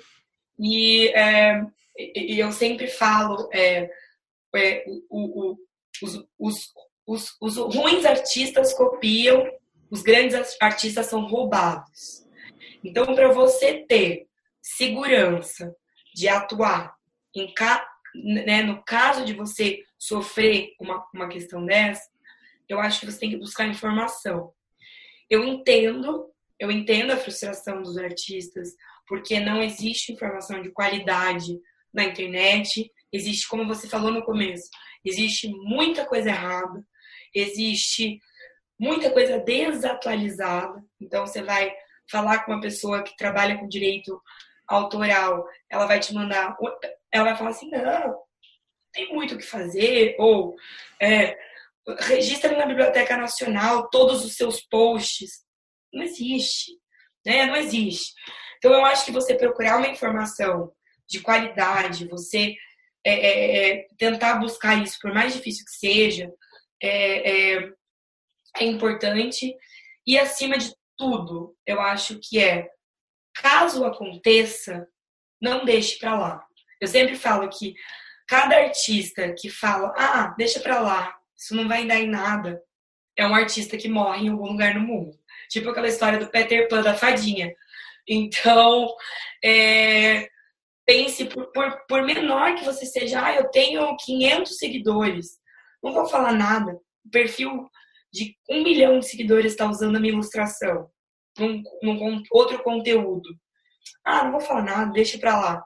E 0.59 1.07
é, 1.09 1.61
eu 1.97 2.51
sempre 2.51 2.87
falo, 2.87 3.49
é, 3.53 3.89
é, 4.55 4.83
o, 5.09 5.51
o, 5.51 5.57
os, 6.01 6.25
os, 6.37 6.73
os, 7.05 7.37
os 7.41 7.75
ruins 7.75 8.05
artistas 8.05 8.73
copiam, 8.73 9.49
os 9.89 10.01
grandes 10.01 10.55
artistas 10.61 11.07
são 11.07 11.27
roubados. 11.27 12.25
Então, 12.83 13.15
para 13.15 13.31
você 13.31 13.85
ter 13.87 14.27
segurança 14.61 15.75
de 16.13 16.27
atuar 16.27 16.95
em 17.35 17.53
ca, 17.53 17.87
né, 18.15 18.61
no 18.63 18.83
caso 18.83 19.25
de 19.25 19.33
você 19.33 19.83
sofrer 19.97 20.73
uma, 20.79 21.05
uma 21.13 21.27
questão 21.27 21.65
dessa, 21.65 22.07
eu 22.67 22.79
acho 22.79 22.99
que 22.99 23.05
você 23.07 23.19
tem 23.19 23.31
que 23.31 23.37
buscar 23.37 23.67
informação. 23.67 24.53
Eu 25.29 25.43
entendo, 25.43 26.31
eu 26.59 26.71
entendo 26.71 27.11
a 27.11 27.17
frustração 27.17 27.81
dos 27.81 27.97
artistas, 27.97 28.69
porque 29.07 29.39
não 29.39 29.61
existe 29.61 30.11
informação 30.11 30.61
de 30.61 30.71
qualidade 30.71 31.59
na 31.93 32.03
internet, 32.03 32.91
existe, 33.11 33.47
como 33.47 33.67
você 33.67 33.87
falou 33.87 34.11
no 34.11 34.23
começo, 34.23 34.69
existe 35.03 35.49
muita 35.49 36.05
coisa 36.05 36.29
errada, 36.29 36.83
existe 37.33 38.19
muita 38.79 39.11
coisa 39.11 39.39
desatualizada. 39.39 40.83
Então 41.01 41.25
você 41.25 41.43
vai 41.43 41.73
falar 42.09 42.43
com 42.43 42.51
uma 42.51 42.61
pessoa 42.61 43.03
que 43.03 43.15
trabalha 43.15 43.57
com 43.57 43.67
direito 43.67 44.19
autoral, 44.67 45.45
ela 45.69 45.85
vai 45.85 45.99
te 45.99 46.13
mandar, 46.13 46.55
ela 47.11 47.25
vai 47.25 47.35
falar 47.35 47.49
assim, 47.49 47.69
não, 47.69 48.15
tem 48.93 49.13
muito 49.13 49.35
o 49.35 49.37
que 49.37 49.45
fazer, 49.45 50.15
ou 50.19 50.55
é, 51.01 51.37
registra 51.99 52.55
na 52.55 52.65
Biblioteca 52.65 53.17
Nacional 53.17 53.89
todos 53.89 54.23
os 54.23 54.35
seus 54.35 54.61
posts. 54.61 55.43
Não 55.93 56.03
existe, 56.03 56.73
né? 57.25 57.45
Não 57.45 57.55
existe. 57.55 58.13
Então 58.57 58.73
eu 58.73 58.85
acho 58.85 59.05
que 59.05 59.11
você 59.11 59.35
procurar 59.35 59.77
uma 59.77 59.87
informação 59.87 60.71
de 61.07 61.21
qualidade, 61.21 62.07
você 62.07 62.53
é, 63.03 63.13
é, 63.13 63.69
é 63.69 63.87
tentar 63.97 64.35
buscar 64.35 64.81
isso, 64.81 64.97
por 65.01 65.13
mais 65.13 65.33
difícil 65.33 65.65
que 65.65 65.71
seja, 65.71 66.31
é, 66.81 67.57
é, 67.57 67.71
é 68.57 68.63
importante. 68.65 69.55
E 70.05 70.17
acima 70.17 70.57
de 70.57 70.73
tudo, 70.97 71.55
eu 71.65 71.79
acho 71.79 72.19
que 72.21 72.39
é, 72.39 72.67
caso 73.33 73.85
aconteça, 73.85 74.87
não 75.41 75.63
deixe 75.63 75.97
para 75.97 76.17
lá. 76.17 76.45
Eu 76.81 76.87
sempre 76.87 77.15
falo 77.15 77.49
que 77.49 77.73
cada 78.27 78.57
artista 78.57 79.33
que 79.37 79.49
fala, 79.49 79.93
ah, 79.97 80.33
deixa 80.37 80.59
para 80.59 80.79
lá, 80.81 81.15
isso 81.35 81.55
não 81.55 81.67
vai 81.67 81.85
dar 81.85 81.99
em 81.99 82.07
nada, 82.07 82.61
é 83.17 83.25
um 83.25 83.35
artista 83.35 83.77
que 83.77 83.89
morre 83.89 84.25
em 84.25 84.29
algum 84.29 84.47
lugar 84.47 84.73
no 84.75 84.81
mundo. 84.81 85.17
Tipo 85.49 85.69
aquela 85.69 85.87
história 85.87 86.19
do 86.19 86.29
Peter 86.29 86.67
Pan 86.67 86.81
da 86.81 86.93
fadinha. 86.93 87.53
Então, 88.07 88.87
é, 89.43 90.29
pense, 90.89 91.25
por, 91.25 91.51
por, 91.51 91.85
por 91.87 92.03
menor 92.03 92.55
que 92.55 92.65
você 92.65 92.83
seja, 92.83 93.23
ah, 93.23 93.35
eu 93.35 93.47
tenho 93.51 93.95
500 93.95 94.57
seguidores, 94.57 95.37
não 95.83 95.93
vou 95.93 96.07
falar 96.07 96.33
nada. 96.33 96.73
O 97.05 97.09
perfil 97.11 97.69
de 98.11 98.35
um 98.49 98.63
milhão 98.63 98.97
de 98.97 99.07
seguidores 99.07 99.51
está 99.51 99.69
usando 99.69 99.97
a 99.97 99.99
minha 99.99 100.13
ilustração 100.13 100.89
num, 101.37 101.61
num 101.83 102.23
outro 102.31 102.63
conteúdo. 102.63 103.29
Ah, 104.03 104.23
não 104.23 104.31
vou 104.31 104.41
falar 104.41 104.63
nada, 104.63 104.91
deixa 104.91 105.19
pra 105.19 105.39
lá. 105.39 105.63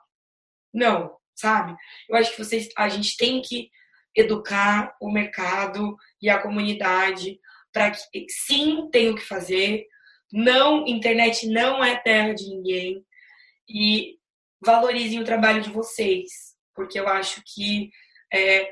Não, 0.73 1.15
sabe? 1.33 1.73
Eu 2.09 2.17
acho 2.17 2.31
que 2.31 2.43
vocês, 2.43 2.67
a 2.75 2.89
gente 2.89 3.15
tem 3.15 3.41
que 3.41 3.69
educar 4.13 4.93
o 5.01 5.09
mercado 5.09 5.95
e 6.21 6.29
a 6.29 6.41
comunidade 6.41 7.39
para 7.71 7.91
que 7.91 8.25
sim 8.27 8.89
tem 8.91 9.09
o 9.09 9.15
que 9.15 9.21
fazer. 9.21 9.87
Não, 10.33 10.85
internet 10.85 11.47
não 11.47 11.81
é 11.81 11.95
terra 11.95 12.33
de 12.33 12.49
ninguém 12.49 13.05
e 13.69 14.17
valorizem 14.65 15.19
o 15.19 15.25
trabalho 15.25 15.61
de 15.61 15.69
vocês, 15.69 16.31
porque 16.75 16.99
eu 16.99 17.07
acho 17.07 17.41
que 17.45 17.89
é, 18.31 18.69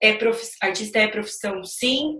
é 0.00 0.12
prof... 0.14 0.40
artista 0.60 0.98
é 0.98 1.08
profissão, 1.08 1.62
sim, 1.64 2.18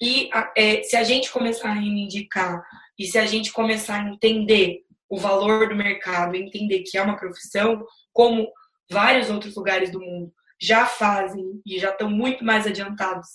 e 0.00 0.28
é, 0.56 0.82
se 0.82 0.96
a 0.96 1.02
gente 1.02 1.30
começar 1.30 1.70
a 1.70 1.74
reivindicar 1.74 2.62
e 2.98 3.06
se 3.06 3.18
a 3.18 3.26
gente 3.26 3.52
começar 3.52 4.02
a 4.02 4.08
entender 4.08 4.82
o 5.08 5.18
valor 5.18 5.68
do 5.68 5.76
mercado, 5.76 6.36
entender 6.36 6.80
que 6.80 6.98
é 6.98 7.02
uma 7.02 7.16
profissão, 7.16 7.84
como 8.12 8.48
vários 8.90 9.30
outros 9.30 9.54
lugares 9.56 9.90
do 9.90 10.00
mundo 10.00 10.32
já 10.60 10.86
fazem 10.86 11.60
e 11.64 11.78
já 11.78 11.90
estão 11.90 12.10
muito 12.10 12.44
mais 12.44 12.66
adiantados 12.66 13.28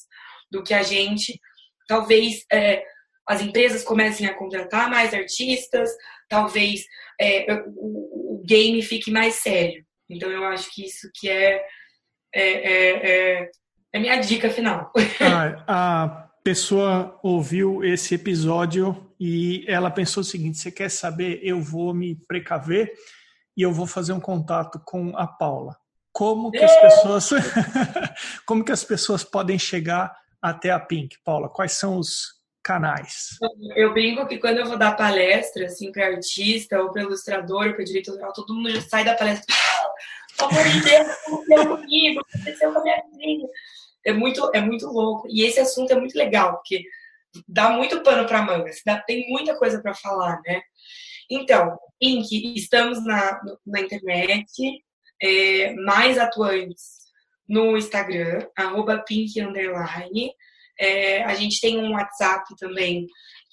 do 0.50 0.64
que 0.64 0.74
a 0.74 0.84
gente, 0.84 1.40
talvez 1.88 2.46
é, 2.52 2.84
as 3.28 3.42
empresas 3.42 3.84
comecem 3.84 4.28
a 4.28 4.34
contratar 4.34 4.90
mais 4.90 5.14
artistas, 5.14 5.90
talvez 6.28 6.86
é, 7.20 7.46
o, 8.42 8.46
game 8.46 8.82
fique 8.82 9.12
mais 9.12 9.36
sério. 9.36 9.84
Então 10.10 10.30
eu 10.30 10.44
acho 10.46 10.74
que 10.74 10.86
isso 10.86 11.10
que 11.16 11.30
é, 11.30 11.62
é, 12.34 12.44
é, 12.44 13.42
é, 13.44 13.52
é 13.94 14.00
minha 14.00 14.18
dica 14.18 14.50
final. 14.50 14.92
Ah, 15.68 16.28
a 16.38 16.44
pessoa 16.44 17.20
ouviu 17.22 17.84
esse 17.84 18.16
episódio 18.16 19.14
e 19.20 19.64
ela 19.68 19.92
pensou 19.92 20.22
o 20.22 20.26
seguinte: 20.26 20.58
você 20.58 20.72
quer 20.72 20.90
saber? 20.90 21.40
Eu 21.44 21.62
vou 21.62 21.94
me 21.94 22.16
precaver 22.28 22.92
e 23.56 23.62
eu 23.62 23.72
vou 23.72 23.86
fazer 23.86 24.14
um 24.14 24.20
contato 24.20 24.82
com 24.86 25.16
a 25.16 25.28
Paula. 25.28 25.76
Como 26.12 26.52
que 26.52 26.58
as 26.58 26.82
pessoas, 26.82 27.30
como 28.46 28.66
que 28.66 28.72
as 28.72 28.84
pessoas 28.84 29.24
podem 29.24 29.58
chegar 29.58 30.14
até 30.42 30.72
a 30.72 30.80
Pink, 30.80 31.16
Paula? 31.24 31.48
Quais 31.48 31.74
são 31.74 31.98
os 31.98 32.41
canais? 32.64 33.38
Eu 33.76 33.94
brinco 33.94 34.28
que 34.28 34.38
quando 34.38 34.60
eu 34.60 34.66
vou 34.66 34.78
dar 34.78 34.96
palestra, 34.96 35.66
assim, 35.66 35.92
para 35.92 36.08
artista 36.08 36.82
ou 36.82 36.92
para 36.92 37.04
ilustrador 37.04 37.68
ou 37.68 37.74
para 37.74 37.84
direito 37.84 38.12
autoral, 38.12 38.34
todo 38.34 38.54
mundo 38.54 38.72
já 38.72 38.82
sai 38.82 39.04
da 39.04 39.16
palestra. 39.16 39.56
Pelo 40.38 40.52
amor 40.52 40.64
de 40.64 40.82
Deus, 40.82 41.08
aconteceu 41.08 41.78
comigo, 41.78 42.22
aconteceu 42.22 42.74
com 42.74 42.80
a 42.80 42.84
minha 42.84 43.04
filha. 43.16 43.48
É 44.06 44.14
muito, 44.14 44.52
é 44.54 44.62
muito 44.62 44.88
louco. 44.88 45.28
E 45.30 45.44
esse 45.44 45.60
assunto 45.60 45.92
é 45.92 45.96
muito 45.96 46.18
legal, 46.18 46.54
porque 46.54 46.84
dá 47.48 47.70
muito 47.70 48.02
pano 48.02 48.28
para 48.28 48.42
manga, 48.42 48.72
tem 49.06 49.30
muita 49.30 49.56
coisa 49.58 49.82
para 49.82 49.94
falar, 49.94 50.42
né? 50.46 50.62
Então, 51.30 51.78
Pink, 52.00 52.54
estamos 52.58 53.06
na, 53.06 53.40
na 53.66 53.80
internet, 53.80 54.52
é, 55.22 55.74
mais 55.76 56.18
atuantes 56.18 57.02
no 57.48 57.78
Instagram, 57.78 58.48
arroba 58.58 59.00
pink 59.00 59.40
underline. 59.40 60.34
É, 60.80 61.24
a 61.24 61.34
gente 61.36 61.60
tem 61.60 61.78
um 61.78 61.94
WhatsApp 61.94 62.44
também 62.58 63.06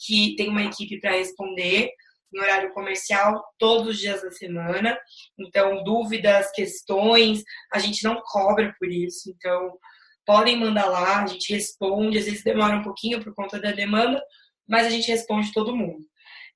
que 0.04 0.34
tem 0.36 0.48
uma 0.48 0.64
equipe 0.64 1.00
para 1.00 1.12
responder 1.12 1.90
no 2.32 2.42
horário 2.42 2.72
comercial 2.72 3.42
todos 3.58 3.88
os 3.88 3.98
dias 3.98 4.22
da 4.22 4.30
semana. 4.30 4.98
Então, 5.38 5.82
dúvidas, 5.82 6.50
questões, 6.52 7.42
a 7.72 7.78
gente 7.78 8.04
não 8.04 8.20
cobra 8.22 8.74
por 8.78 8.88
isso. 8.88 9.30
Então, 9.30 9.78
podem 10.26 10.58
mandar 10.58 10.86
lá, 10.86 11.22
a 11.22 11.26
gente 11.26 11.52
responde. 11.52 12.18
Às 12.18 12.26
vezes 12.26 12.44
demora 12.44 12.76
um 12.76 12.82
pouquinho 12.82 13.22
por 13.22 13.34
conta 13.34 13.58
da 13.60 13.72
demanda, 13.72 14.22
mas 14.68 14.86
a 14.86 14.90
gente 14.90 15.08
responde 15.08 15.52
todo 15.52 15.74
mundo. 15.76 16.04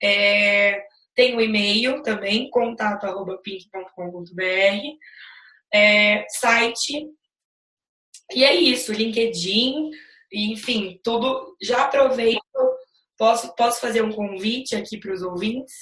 É, 0.02 0.82
tem 1.14 1.36
o 1.36 1.40
e-mail 1.40 2.02
também, 2.02 2.50
contato.pink.com.br, 2.50 4.42
é, 5.72 6.26
site. 6.28 7.08
E 8.34 8.44
é 8.44 8.54
isso, 8.54 8.92
LinkedIn, 8.92 9.90
enfim, 10.32 11.00
tudo. 11.02 11.56
Já 11.62 11.84
aproveito, 11.84 12.40
posso, 13.16 13.54
posso 13.54 13.80
fazer 13.80 14.02
um 14.02 14.12
convite 14.12 14.74
aqui 14.74 14.98
para 14.98 15.12
os 15.12 15.22
ouvintes? 15.22 15.74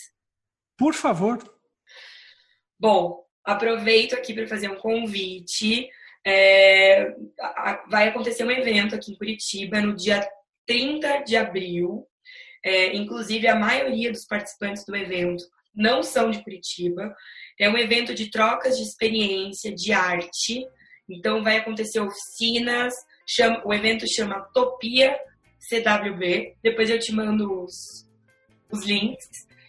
Por 0.77 0.95
favor. 0.95 1.39
Bom, 2.79 3.25
aproveito 3.45 4.15
aqui 4.15 4.33
para 4.35 4.47
fazer 4.47 4.71
um 4.71 4.77
convite. 4.77 5.89
É, 6.27 7.15
vai 7.89 8.09
acontecer 8.09 8.45
um 8.45 8.51
evento 8.51 8.95
aqui 8.95 9.13
em 9.13 9.17
Curitiba 9.17 9.81
no 9.81 9.95
dia 9.95 10.27
30 10.67 11.25
de 11.25 11.37
abril, 11.37 12.07
é, 12.65 12.95
inclusive, 12.95 13.47
a 13.49 13.57
maioria 13.57 14.13
dos 14.13 14.27
participantes 14.27 14.85
do 14.85 14.95
evento 14.95 15.45
não 15.75 16.03
são 16.03 16.31
de 16.31 16.43
Curitiba. 16.43 17.15
É 17.59 17.69
um 17.69 17.77
evento 17.77 18.15
de 18.15 18.31
trocas 18.31 18.77
de 18.77 18.83
experiência, 18.83 19.75
de 19.75 19.93
arte. 19.93 20.67
Então, 21.09 21.43
vai 21.43 21.57
acontecer 21.57 22.01
oficinas. 22.01 22.95
Chama, 23.27 23.63
o 23.65 23.73
evento 23.73 24.05
chama 24.13 24.41
Topia 24.55 25.19
CWB. 25.69 26.57
Depois 26.63 26.91
eu 26.91 26.99
te 26.99 27.13
mando 27.13 27.65
os, 27.65 27.75
os 28.73 28.85
links. 28.87 29.27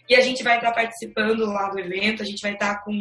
E 0.08 0.14
a 0.14 0.20
gente 0.20 0.42
vai 0.42 0.56
estar 0.56 0.72
participando 0.72 1.46
lá 1.46 1.68
do 1.70 1.78
evento. 1.78 2.22
A 2.22 2.26
gente 2.26 2.40
vai 2.42 2.54
estar 2.54 2.82
com 2.84 2.92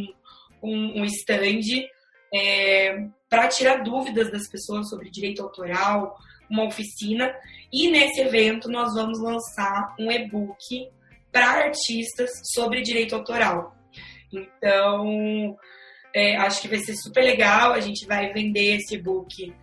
um, 0.62 1.02
um 1.02 1.06
stand 1.06 1.88
é, 2.34 3.08
para 3.30 3.48
tirar 3.48 3.84
dúvidas 3.84 4.32
das 4.32 4.50
pessoas 4.50 4.90
sobre 4.90 5.10
direito 5.10 5.42
autoral, 5.42 6.18
uma 6.50 6.66
oficina 6.66 7.34
e 7.72 7.90
nesse 7.90 8.22
evento 8.22 8.70
nós 8.70 8.94
vamos 8.94 9.22
lançar 9.22 9.96
um 10.00 10.12
e-book 10.12 10.90
para 11.32 11.66
artistas 11.66 12.30
sobre 12.54 12.82
direito 12.82 13.16
autoral. 13.16 13.76
Então, 14.32 15.58
é, 16.14 16.36
acho 16.38 16.62
que 16.62 16.68
vai 16.68 16.80
ser 16.80 16.96
super 16.96 17.24
legal. 17.24 17.72
A 17.74 17.80
gente 17.80 18.06
vai 18.06 18.34
vender 18.34 18.76
esse 18.76 18.96
e-book 18.96 19.54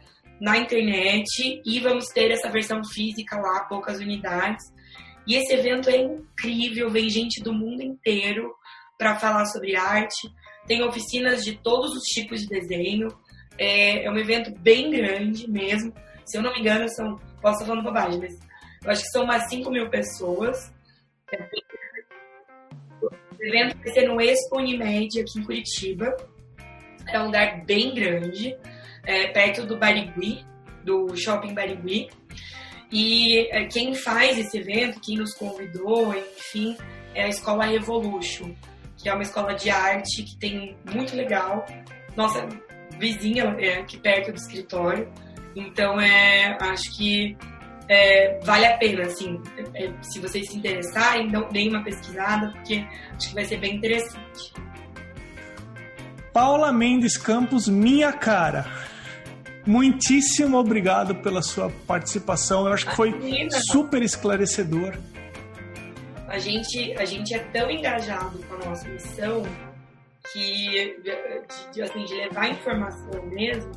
na 0.40 0.56
internet 0.58 1.60
e 1.64 1.80
vamos 1.80 2.08
ter 2.08 2.30
essa 2.30 2.50
versão 2.50 2.80
física 2.84 3.36
lá, 3.36 3.64
poucas 3.64 3.98
unidades. 3.98 4.64
E 5.26 5.34
esse 5.34 5.52
evento 5.54 5.90
é 5.90 5.98
incrível, 5.98 6.90
vem 6.90 7.10
gente 7.10 7.42
do 7.42 7.52
mundo 7.52 7.82
inteiro 7.82 8.54
para 8.96 9.18
falar 9.18 9.44
sobre 9.46 9.76
arte. 9.76 10.28
tem 10.66 10.82
oficinas 10.82 11.44
de 11.44 11.56
todos 11.56 11.92
os 11.92 12.02
tipos 12.04 12.40
de 12.40 12.48
desenho. 12.48 13.08
É, 13.56 14.04
é 14.04 14.10
um 14.10 14.16
evento 14.16 14.50
bem 14.60 14.90
grande 14.90 15.50
mesmo. 15.50 15.92
Se 16.26 16.36
eu 16.36 16.42
não 16.42 16.52
me 16.52 16.60
engano, 16.60 16.88
são. 16.90 17.18
Posso 17.40 17.54
estar 17.54 17.66
falando 17.66 17.84
bobagem, 17.84 18.20
mas 18.20 18.34
eu 18.84 18.90
acho 18.90 19.02
que 19.02 19.08
são 19.08 19.24
umas 19.24 19.48
5 19.48 19.70
mil 19.70 19.88
pessoas. 19.88 20.72
O 23.00 23.08
evento 23.40 23.78
vai 23.78 23.92
ser 23.92 24.08
no 24.08 24.20
Expo 24.20 24.58
Unimed 24.58 25.20
aqui 25.20 25.38
em 25.38 25.44
Curitiba. 25.44 26.16
É 27.08 27.20
um 27.20 27.26
lugar 27.26 27.64
bem 27.64 27.94
grande, 27.94 28.56
é, 29.08 29.26
perto 29.28 29.64
do 29.64 29.78
Barigui, 29.78 30.44
do 30.84 31.16
Shopping 31.16 31.54
Barigui. 31.54 32.10
E 32.92 33.48
é, 33.50 33.64
quem 33.64 33.94
faz 33.94 34.38
esse 34.38 34.58
evento, 34.58 35.00
quem 35.00 35.16
nos 35.16 35.34
convidou, 35.34 36.14
enfim, 36.14 36.76
é 37.14 37.24
a 37.24 37.28
Escola 37.28 37.64
Revolution, 37.64 38.54
que 38.98 39.08
é 39.08 39.14
uma 39.14 39.22
escola 39.22 39.54
de 39.54 39.70
arte 39.70 40.22
que 40.22 40.38
tem 40.38 40.76
muito 40.94 41.16
legal. 41.16 41.64
Nossa 42.14 42.46
vizinha 42.98 43.44
é 43.58 43.78
aqui 43.80 43.98
perto 43.98 44.30
do 44.30 44.36
escritório. 44.36 45.10
Então, 45.56 45.98
é, 45.98 46.58
acho 46.60 46.94
que 46.96 47.34
é, 47.88 48.38
vale 48.42 48.66
a 48.66 48.76
pena, 48.76 49.04
assim, 49.04 49.40
é, 49.74 49.90
se 50.02 50.20
vocês 50.20 50.50
se 50.50 50.58
interessarem, 50.58 51.32
deem 51.50 51.70
uma 51.70 51.82
pesquisada, 51.82 52.50
porque 52.52 52.84
acho 53.16 53.28
que 53.30 53.34
vai 53.34 53.44
ser 53.46 53.56
bem 53.58 53.76
interessante. 53.76 54.52
Paula 56.32 56.72
Mendes 56.72 57.16
Campos, 57.16 57.66
minha 57.68 58.12
cara. 58.12 58.87
Muitíssimo 59.68 60.56
obrigado 60.56 61.16
pela 61.16 61.42
sua 61.42 61.68
participação. 61.86 62.66
Eu 62.66 62.72
acho 62.72 62.86
que 62.86 62.96
foi 62.96 63.14
super 63.70 64.02
esclarecedor. 64.02 64.96
A 66.26 66.38
gente, 66.38 66.94
a 66.94 67.04
gente 67.04 67.34
é 67.34 67.38
tão 67.38 67.70
engajado 67.70 68.38
com 68.44 68.54
a 68.54 68.70
nossa 68.70 68.88
missão 68.88 69.42
que 70.32 70.96
de, 71.02 71.72
de, 71.74 71.82
assim, 71.82 72.02
de 72.02 72.14
levar 72.14 72.50
informação 72.50 73.22
mesmo, 73.26 73.70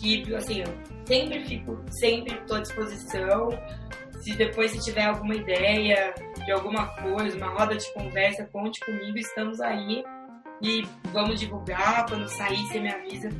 que 0.00 0.32
assim, 0.36 0.60
eu 0.60 0.72
sempre 1.04 1.44
fico, 1.46 1.84
sempre 1.90 2.36
estou 2.36 2.58
à 2.58 2.60
disposição. 2.60 3.48
Se 4.20 4.36
depois 4.36 4.70
se 4.70 4.78
tiver 4.84 5.06
alguma 5.06 5.34
ideia 5.34 6.14
de 6.44 6.52
alguma 6.52 6.86
coisa, 6.94 7.36
uma 7.36 7.48
roda 7.48 7.76
de 7.76 7.92
conversa, 7.92 8.48
conte 8.52 8.78
comigo, 8.86 9.18
estamos 9.18 9.60
aí 9.60 10.04
e 10.62 10.86
vamos 11.12 11.40
divulgar. 11.40 12.06
Quando 12.08 12.28
sair, 12.28 12.64
você 12.68 12.78
me 12.78 12.92
avisa 12.92 13.30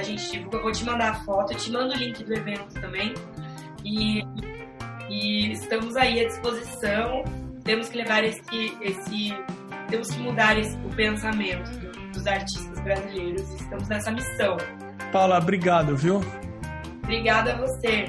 a 0.00 0.04
gente 0.04 0.30
divulga. 0.30 0.58
Eu 0.58 0.62
vou 0.62 0.72
te 0.72 0.84
mandar 0.84 1.10
a 1.10 1.14
foto, 1.24 1.52
eu 1.52 1.58
te 1.58 1.70
mando 1.70 1.94
o 1.94 1.96
link 1.96 2.22
do 2.24 2.34
evento 2.34 2.74
também. 2.80 3.14
E, 3.84 4.22
e 5.08 5.52
estamos 5.52 5.96
aí 5.96 6.20
à 6.20 6.26
disposição. 6.26 7.24
Temos 7.64 7.88
que 7.88 7.98
levar 7.98 8.24
esse. 8.24 8.40
esse 8.80 9.34
temos 9.88 10.08
que 10.08 10.18
mudar 10.18 10.58
esse, 10.58 10.76
o 10.78 10.88
pensamento 10.90 11.70
dos 12.12 12.26
artistas 12.26 12.80
brasileiros. 12.80 13.48
Estamos 13.54 13.88
nessa 13.88 14.10
missão. 14.10 14.56
Paula, 15.12 15.38
obrigado, 15.38 15.96
viu? 15.96 16.20
Obrigada 17.04 17.54
a 17.54 17.58
você. 17.58 18.06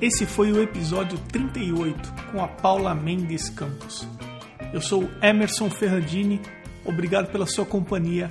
Esse 0.00 0.26
foi 0.26 0.50
o 0.50 0.62
episódio 0.62 1.18
38 1.30 2.12
com 2.32 2.42
a 2.42 2.48
Paula 2.48 2.94
Mendes 2.94 3.48
Campos. 3.50 4.08
Eu 4.72 4.80
sou 4.80 5.08
Emerson 5.22 5.68
Ferrandini 5.68 6.40
Obrigado 6.84 7.30
pela 7.30 7.46
sua 7.46 7.66
companhia 7.66 8.30